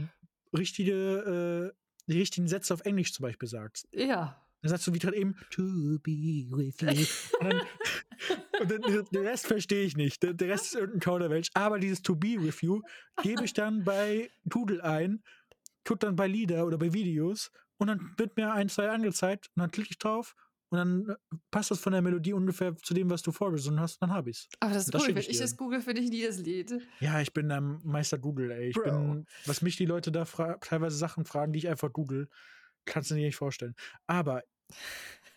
richtige 0.56 1.72
äh, 1.74 1.78
die 2.08 2.18
richtigen 2.18 2.48
Sätze 2.48 2.72
auf 2.72 2.80
Englisch 2.86 3.12
zum 3.12 3.24
Beispiel 3.24 3.48
sagst. 3.48 3.86
Ja. 3.92 4.42
Dann 4.62 4.70
sagst 4.70 4.86
du 4.86 4.94
wie 4.94 4.98
gerade 4.98 5.16
eben, 5.16 5.36
to 5.50 5.62
be 6.02 6.46
with 6.50 6.80
you. 6.80 7.06
Und, 7.38 7.48
dann, 7.48 7.60
und 8.60 8.70
dann, 8.70 9.04
den 9.12 9.26
Rest 9.26 9.46
verstehe 9.46 9.84
ich 9.84 9.96
nicht. 9.96 10.22
Der, 10.22 10.34
der, 10.34 10.48
Rest 10.48 10.66
ist 10.66 10.74
irgendein 10.74 11.00
Kauderwelsch. 11.00 11.50
Aber 11.54 11.78
dieses 11.78 12.02
to 12.02 12.16
be 12.16 12.36
with 12.38 12.60
you 12.62 12.82
gebe 13.22 13.44
ich 13.44 13.52
dann 13.52 13.84
bei 13.84 14.30
Pudel 14.48 14.80
ein, 14.80 15.22
tut 15.84 16.02
dann 16.02 16.16
bei 16.16 16.26
Lieder 16.26 16.66
oder 16.66 16.78
bei 16.78 16.92
Videos 16.92 17.52
und 17.78 17.86
dann 17.86 18.14
wird 18.16 18.36
mir 18.36 18.52
ein, 18.52 18.68
zwei 18.68 18.90
angezeigt 18.90 19.50
und 19.54 19.60
dann 19.60 19.70
klicke 19.70 19.90
ich 19.90 19.98
drauf 19.98 20.34
und 20.70 20.78
dann 20.78 21.08
äh, 21.08 21.36
passt 21.50 21.70
das 21.70 21.80
von 21.80 21.92
der 21.92 22.02
Melodie 22.02 22.32
ungefähr 22.32 22.76
zu 22.76 22.94
dem, 22.94 23.08
was 23.10 23.22
du 23.22 23.32
vorgesungen 23.32 23.80
hast, 23.80 24.02
dann 24.02 24.12
habe 24.12 24.30
ich's. 24.30 24.48
Aber 24.60 24.74
das 24.74 24.84
ist 24.84 24.94
Das 24.94 25.02
cool, 25.02 25.08
wenn 25.08 25.18
ich 25.18 25.30
ich 25.30 25.38
das 25.38 25.56
google, 25.56 25.80
finde 25.80 26.02
ich 26.02 26.10
nie 26.10 26.22
das 26.22 26.38
Lied. 26.38 26.74
Ja, 27.00 27.20
ich 27.20 27.32
bin 27.32 27.50
ähm, 27.50 27.80
Meister 27.84 28.18
Google, 28.18 28.50
ey. 28.50 28.68
Ich 28.68 28.76
Bro. 28.76 28.82
bin, 28.82 29.26
was 29.46 29.62
mich 29.62 29.76
die 29.76 29.86
Leute 29.86 30.12
da 30.12 30.24
teilweise 30.60 30.96
Sachen 30.96 31.24
fragen, 31.24 31.52
die 31.52 31.60
ich 31.60 31.68
einfach 31.68 31.92
google, 31.92 32.28
kannst 32.88 33.10
du 33.10 33.14
dir 33.14 33.26
nicht 33.26 33.36
vorstellen. 33.36 33.74
Aber 34.06 34.42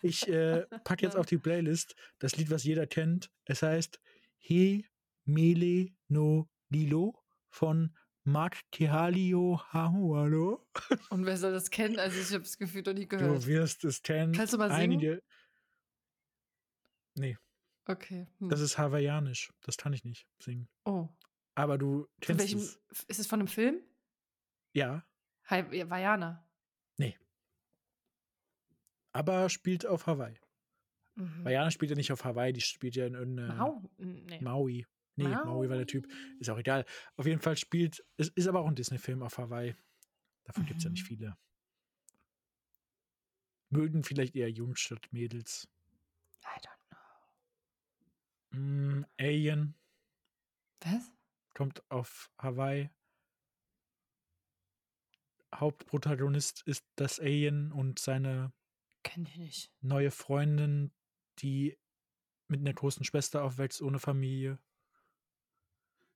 ich 0.02 0.28
äh, 0.28 0.66
packe 0.84 1.04
jetzt 1.04 1.16
auf 1.16 1.26
die 1.26 1.38
Playlist 1.38 1.94
das 2.18 2.36
Lied, 2.36 2.50
was 2.50 2.64
jeder 2.64 2.86
kennt. 2.86 3.30
Es 3.44 3.62
heißt 3.62 4.00
He 4.38 4.86
Mele 5.24 5.92
no 6.08 6.48
Lilo 6.68 7.22
von 7.50 7.96
Mark 8.24 8.60
Kehalio 8.70 9.60
Hahualo. 9.72 10.66
Und 11.10 11.26
wer 11.26 11.36
soll 11.36 11.52
das 11.52 11.70
kennen? 11.70 11.98
Also 11.98 12.20
ich 12.20 12.32
habe 12.32 12.44
das 12.44 12.56
Gefühl 12.56 12.82
noch 12.82 12.94
nie 12.94 13.06
gehört. 13.06 13.42
Du 13.42 13.46
wirst 13.46 13.84
es 13.84 14.02
kennen. 14.02 14.32
Kannst 14.32 14.52
du 14.52 14.58
mal 14.58 14.70
singen? 14.70 14.80
Einige. 14.82 15.22
Nee, 17.14 17.36
Okay. 17.86 18.26
Hm. 18.38 18.48
das 18.48 18.60
ist 18.60 18.78
hawaiianisch. 18.78 19.52
Das 19.62 19.76
kann 19.76 19.92
ich 19.92 20.04
nicht 20.04 20.26
singen. 20.38 20.68
oh. 20.84 21.08
Aber 21.54 21.76
du 21.76 22.08
kennst 22.22 22.40
welchem, 22.40 22.60
es. 22.60 22.80
ist 23.08 23.20
es 23.20 23.26
von 23.26 23.40
einem 23.40 23.48
Film? 23.48 23.82
Ja, 24.72 25.04
ja, 25.50 25.90
Vajana. 25.90 26.48
Aber 29.12 29.48
spielt 29.48 29.86
auf 29.86 30.06
Hawaii. 30.06 30.38
Mhm. 31.14 31.44
Vajana 31.44 31.70
spielt 31.70 31.90
ja 31.90 31.96
nicht 31.96 32.12
auf 32.12 32.24
Hawaii, 32.24 32.52
die 32.52 32.60
spielt 32.60 32.96
ja 32.96 33.06
in 33.06 33.14
irgendeiner 33.14 33.54
Mau? 33.54 33.90
Nee. 33.98 34.40
Maui. 34.40 34.86
Nee, 35.16 35.28
Maui 35.28 35.68
war 35.68 35.76
der 35.76 35.86
Typ. 35.86 36.06
Ist 36.40 36.48
auch 36.48 36.58
egal. 36.58 36.86
Auf 37.16 37.26
jeden 37.26 37.40
Fall 37.40 37.56
spielt, 37.58 38.02
es 38.16 38.28
ist 38.28 38.46
aber 38.48 38.60
auch 38.60 38.66
ein 38.68 38.74
Disney-Film 38.74 39.22
auf 39.22 39.36
Hawaii. 39.36 39.76
Davon 40.44 40.64
gibt 40.64 40.78
es 40.78 40.84
ja 40.84 40.90
nicht 40.90 41.02
Mhm. 41.02 41.06
viele. 41.06 41.36
Mögen 43.68 44.04
vielleicht 44.04 44.34
eher 44.36 44.50
Jungs 44.50 44.80
statt 44.80 45.06
Mädels. 45.12 45.68
I 46.44 46.60
don't 46.60 46.88
know. 48.50 48.58
Mm, 48.60 49.04
Alien 49.18 49.74
Was? 50.80 51.12
kommt 51.54 51.82
auf 51.90 52.30
Hawaii. 52.38 52.90
Hauptprotagonist 55.54 56.62
ist 56.66 56.86
das 56.96 57.20
Alien 57.20 57.70
und 57.72 57.98
seine 57.98 58.52
Kenn 59.02 59.26
ich 59.26 59.36
nicht. 59.36 59.72
neue 59.80 60.10
Freundin, 60.10 60.92
die 61.40 61.78
mit 62.48 62.60
einer 62.60 62.74
großen 62.74 63.04
Schwester 63.04 63.42
aufwächst 63.44 63.82
ohne 63.82 63.98
Familie. 63.98 64.58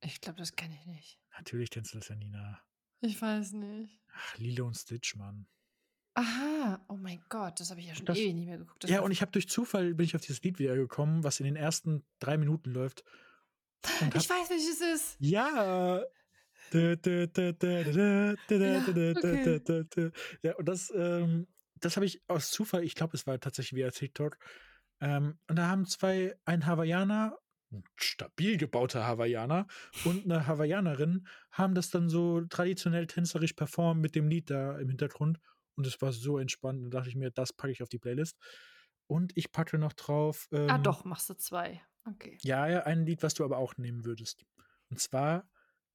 Ich 0.00 0.20
glaube, 0.20 0.38
das 0.38 0.54
kenne 0.54 0.74
ich 0.74 0.86
nicht. 0.86 1.18
Natürlich 1.36 1.70
kennst 1.70 1.94
du 1.94 1.98
das 1.98 2.08
ja, 2.08 2.16
Nina. 2.16 2.60
Ich 3.00 3.20
weiß 3.20 3.52
nicht. 3.52 4.00
Ach, 4.14 4.38
Lilo 4.38 4.66
und 4.66 4.74
Stitch, 4.74 5.16
Mann. 5.16 5.46
Aha, 6.14 6.82
oh 6.88 6.96
mein 6.96 7.22
Gott, 7.28 7.60
das 7.60 7.70
habe 7.70 7.80
ich 7.80 7.88
ja 7.88 7.94
schon 7.94 8.06
Das- 8.06 8.16
ewig 8.16 8.34
nicht 8.34 8.46
mehr 8.46 8.58
geguckt. 8.58 8.84
Das 8.84 8.90
ja, 8.90 9.00
und 9.00 9.10
ich 9.10 9.20
habe 9.20 9.32
durch 9.32 9.48
Zufall 9.48 9.94
bin 9.94 10.04
ich 10.06 10.14
auf 10.14 10.22
dieses 10.22 10.42
Lied 10.42 10.58
wieder 10.58 10.76
gekommen, 10.76 11.24
was 11.24 11.40
in 11.40 11.44
den 11.44 11.56
ersten 11.56 12.06
drei 12.20 12.38
Minuten 12.38 12.70
läuft. 12.70 13.04
Und 14.00 14.14
hab, 14.14 14.22
ich 14.22 14.30
weiß, 14.30 14.48
welches 14.50 14.80
es 14.80 14.94
ist. 14.94 15.16
ja. 15.20 16.02
Ja, 16.72 16.92
okay. 16.92 17.28
Ja, 20.42 20.56
und 20.56 20.64
das, 20.66 20.92
ähm, 20.96 21.46
das 21.80 21.96
habe 21.96 22.06
ich 22.06 22.22
aus 22.28 22.50
Zufall, 22.50 22.84
ich 22.84 22.94
glaube, 22.94 23.16
es 23.16 23.26
war 23.26 23.38
tatsächlich 23.38 23.78
via 23.78 23.90
TikTok. 23.90 24.38
Ähm, 25.00 25.38
und 25.48 25.56
da 25.56 25.68
haben 25.68 25.86
zwei, 25.86 26.36
ein 26.44 26.66
Hawaiianer, 26.66 27.38
ein 27.72 27.84
stabil 27.96 28.56
gebauter 28.56 29.06
Hawaiianer 29.06 29.66
und 30.04 30.24
eine 30.24 30.46
Hawaiianerin, 30.46 31.26
haben 31.50 31.74
das 31.74 31.90
dann 31.90 32.08
so 32.08 32.40
traditionell 32.42 33.06
tänzerisch 33.06 33.52
performt 33.52 34.00
mit 34.00 34.14
dem 34.14 34.28
Lied 34.28 34.50
da 34.50 34.78
im 34.78 34.88
Hintergrund. 34.88 35.38
Und 35.76 35.86
es 35.86 36.00
war 36.00 36.12
so 36.12 36.38
entspannt. 36.38 36.84
Da 36.84 36.98
dachte 36.98 37.10
ich 37.10 37.16
mir, 37.16 37.30
das 37.30 37.52
packe 37.52 37.72
ich 37.72 37.82
auf 37.82 37.88
die 37.88 37.98
Playlist. 37.98 38.38
Und 39.08 39.36
ich 39.36 39.52
packe 39.52 39.78
noch 39.78 39.92
drauf. 39.92 40.48
Ähm, 40.52 40.70
ah, 40.70 40.78
doch, 40.78 41.04
machst 41.04 41.28
du 41.28 41.34
zwei. 41.34 41.82
Okay. 42.04 42.38
Ja, 42.42 42.66
ja, 42.66 42.82
ein 42.84 43.04
Lied, 43.04 43.22
was 43.22 43.34
du 43.34 43.44
aber 43.44 43.58
auch 43.58 43.76
nehmen 43.76 44.04
würdest. 44.04 44.44
Und 44.88 45.00
zwar, 45.00 45.48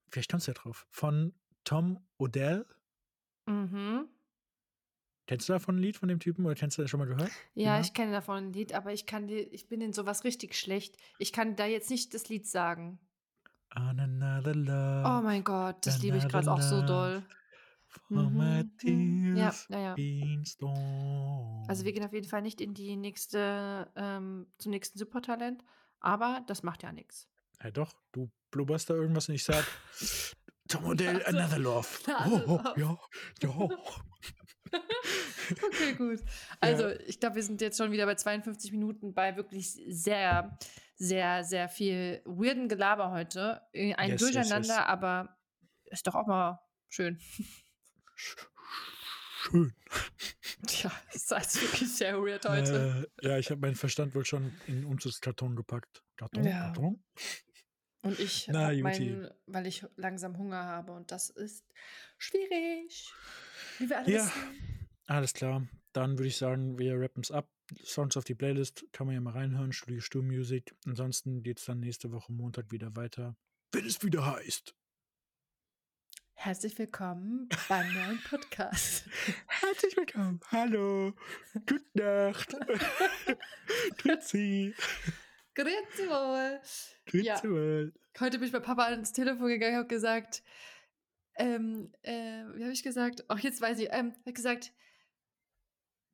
vielleicht 0.09 0.29
kommst 0.29 0.47
du 0.47 0.51
ja 0.51 0.55
drauf, 0.55 0.85
von 0.91 1.33
Tom 1.63 2.07
Odell. 2.17 2.65
Mhm. 3.47 4.07
Kennst 5.31 5.47
du 5.47 5.53
davon 5.53 5.75
ein 5.77 5.81
Lied 5.81 5.95
von 5.95 6.09
dem 6.09 6.19
Typen 6.19 6.45
oder 6.45 6.55
kennst 6.55 6.77
du 6.77 6.81
das 6.81 6.91
schon 6.91 6.99
mal 6.99 7.05
gehört? 7.05 7.31
Ja, 7.53 7.75
Ja. 7.75 7.79
ich 7.79 7.93
kenne 7.93 8.11
davon 8.11 8.35
ein 8.35 8.51
Lied, 8.51 8.73
aber 8.73 8.91
ich 8.91 9.05
kann 9.05 9.27
dir, 9.27 9.39
ich 9.53 9.69
bin 9.69 9.79
in 9.79 9.93
sowas 9.93 10.25
richtig 10.25 10.55
schlecht. 10.55 10.97
Ich 11.19 11.31
kann 11.31 11.55
da 11.55 11.65
jetzt 11.65 11.89
nicht 11.89 12.13
das 12.13 12.27
Lied 12.27 12.45
sagen. 12.45 12.99
On 13.73 13.97
another 13.97 14.53
love. 14.53 15.03
Oh 15.07 15.21
mein 15.23 15.45
Gott, 15.45 15.85
das 15.85 16.01
liebe 16.01 16.17
ich 16.17 16.27
gerade 16.27 16.51
auch 16.51 16.59
so 16.61 16.81
doll. 16.85 17.23
Mhm, 18.09 18.73
mhm. 18.83 19.37
Ja, 19.37 19.55
ja, 19.69 19.79
ja. 19.79 19.95
Also 21.69 21.85
wir 21.85 21.93
gehen 21.93 22.03
auf 22.03 22.11
jeden 22.11 22.27
Fall 22.27 22.41
nicht 22.41 22.59
in 22.59 22.73
die 22.73 22.97
nächste, 22.97 23.89
ähm, 23.95 24.47
zum 24.57 24.71
nächsten 24.71 24.99
Supertalent, 24.99 25.63
aber 26.01 26.43
das 26.47 26.61
macht 26.61 26.83
ja 26.83 26.91
nichts. 26.91 27.29
Ja, 27.63 27.71
doch, 27.71 27.93
du 28.11 28.29
blubberst 28.51 28.89
da 28.89 28.95
irgendwas 28.95 29.29
und 29.29 29.35
ich 29.35 29.45
sag, 29.45 29.65
Tom 30.67 30.83
Odell, 30.85 31.21
Also, 31.23 31.37
another 31.37 31.59
love. 31.59 31.87
Oh, 32.29 32.37
love. 32.47 32.73
ja, 32.75 32.97
ja. 33.43 33.69
Okay, 35.63 35.93
gut. 35.95 36.21
Also, 36.61 36.89
ich 37.05 37.19
glaube, 37.19 37.35
wir 37.35 37.43
sind 37.43 37.59
jetzt 37.59 37.77
schon 37.77 37.91
wieder 37.91 38.05
bei 38.05 38.15
52 38.15 38.71
Minuten 38.71 39.13
bei 39.13 39.35
wirklich 39.35 39.71
sehr, 39.87 40.57
sehr, 40.95 41.43
sehr 41.43 41.67
viel 41.67 42.21
weirden 42.25 42.69
Gelaber 42.69 43.11
heute. 43.11 43.61
Äh, 43.73 43.93
Ein 43.95 44.11
Yes, 44.11 44.21
yes, 44.21 44.31
Durcheinander, 44.31 44.75
yes. 44.75 44.85
aber 44.85 45.37
ist 45.85 46.07
doch 46.07 46.15
auch 46.15 46.25
mal 46.27 46.61
schön. 46.87 47.19
Schön. 48.15 49.73
Tja, 50.67 50.91
ist 51.11 51.33
also 51.33 51.61
wirklich 51.61 51.91
sehr 51.91 52.17
weird 52.21 52.45
heute. 52.47 53.07
Äh, 53.21 53.27
ja, 53.27 53.37
ich 53.37 53.49
habe 53.49 53.59
meinen 53.59 53.75
Verstand 53.75 54.13
wohl 54.15 54.23
schon 54.25 54.55
in 54.67 54.75
den 54.75 54.85
Umzugskarton 54.85 55.55
gepackt. 55.55 56.03
Karton, 56.15 56.43
Ja. 56.43 56.67
Karton? 56.67 57.03
Und 58.03 58.19
ich 58.19 58.47
Na, 58.47 58.71
meinen, 58.73 59.29
weil 59.45 59.67
ich 59.67 59.85
langsam 59.95 60.37
Hunger 60.37 60.63
habe 60.63 60.91
und 60.93 61.11
das 61.11 61.29
ist 61.29 61.65
schwierig. 62.17 63.13
Wie 63.81 63.89
wir 63.89 63.97
alle 63.97 64.11
Ja. 64.11 64.25
wissen. 64.25 64.87
Alles 65.07 65.33
klar. 65.33 65.67
Dann 65.93 66.17
würde 66.19 66.27
ich 66.27 66.37
sagen, 66.37 66.77
wir 66.77 66.99
rappen 66.99 67.23
es 67.23 67.31
ab. 67.31 67.49
Songs 67.83 68.15
auf 68.15 68.23
die 68.23 68.35
Playlist 68.35 68.85
kann 68.93 69.07
man 69.07 69.15
ja 69.15 69.21
mal 69.21 69.33
reinhören. 69.33 69.73
Studio 69.73 70.01
Stur 70.01 70.21
Music. 70.23 70.75
Ansonsten 70.85 71.41
geht 71.41 71.57
es 71.59 71.65
dann 71.65 71.79
nächste 71.79 72.11
Woche 72.11 72.31
Montag 72.31 72.71
wieder 72.71 72.95
weiter. 72.95 73.35
Wenn 73.71 73.85
es 73.85 74.03
wieder 74.03 74.25
heißt. 74.25 74.75
Herzlich 76.33 76.77
willkommen 76.77 77.49
beim 77.69 77.91
neuen 77.93 78.21
Podcast. 78.29 79.05
Herzlich 79.47 79.97
willkommen. 79.97 80.39
Hallo. 80.51 81.13
Gute 81.67 81.83
Nacht. 81.95 82.55
Grüezi. 83.97 84.73
Grüezi 85.55 86.07
wohl. 86.07 86.59
Grüezi 87.05 87.25
Ja. 87.27 87.43
wohl. 87.43 87.93
Heute 88.19 88.37
bin 88.39 88.47
ich 88.47 88.53
bei 88.53 88.59
Papa 88.59 88.85
ans 88.85 89.11
Telefon 89.13 89.47
gegangen 89.47 89.73
und 89.73 89.79
habe 89.79 89.87
gesagt, 89.87 90.43
ähm, 91.35 91.91
äh, 92.03 92.43
wie 92.53 92.63
habe 92.63 92.73
ich 92.73 92.83
gesagt? 92.83 93.23
Ach, 93.27 93.39
jetzt 93.39 93.61
weiß 93.61 93.79
ich, 93.79 93.89
ähm, 93.91 94.13
habe 94.21 94.33
gesagt, 94.33 94.71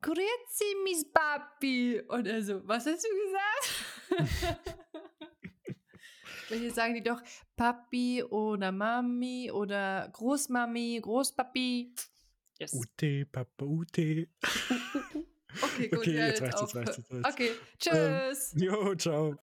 Grüezi, 0.01 0.75
Miss 0.83 1.11
Papi. 1.11 2.01
Und 2.07 2.27
er 2.27 2.43
so, 2.43 2.67
was 2.67 2.85
hast 2.85 3.05
du 3.05 3.09
gesagt? 3.25 4.67
Weil 6.49 6.59
hier 6.59 6.71
sagen 6.71 6.93
die 6.93 7.03
doch 7.03 7.21
Papi 7.55 8.23
oder 8.23 8.71
Mami 8.71 9.51
oder 9.51 10.09
Großmami, 10.13 10.99
Großpapi. 11.01 11.93
Yes. 12.59 12.73
Ute, 12.73 13.25
Papa, 13.25 13.65
Ute. 13.65 14.29
Okay, 15.59 15.87
gut. 15.87 15.99
Okay, 15.99 16.15
jetzt 16.17 16.41
reicht's, 16.41 16.61
jetzt 16.61 16.75
reicht's, 16.75 16.97
jetzt 16.97 17.11
reicht's. 17.11 17.29
Okay, 17.33 17.51
tschüss. 17.79 18.53
Jo, 18.57 18.93
ciao. 18.95 19.35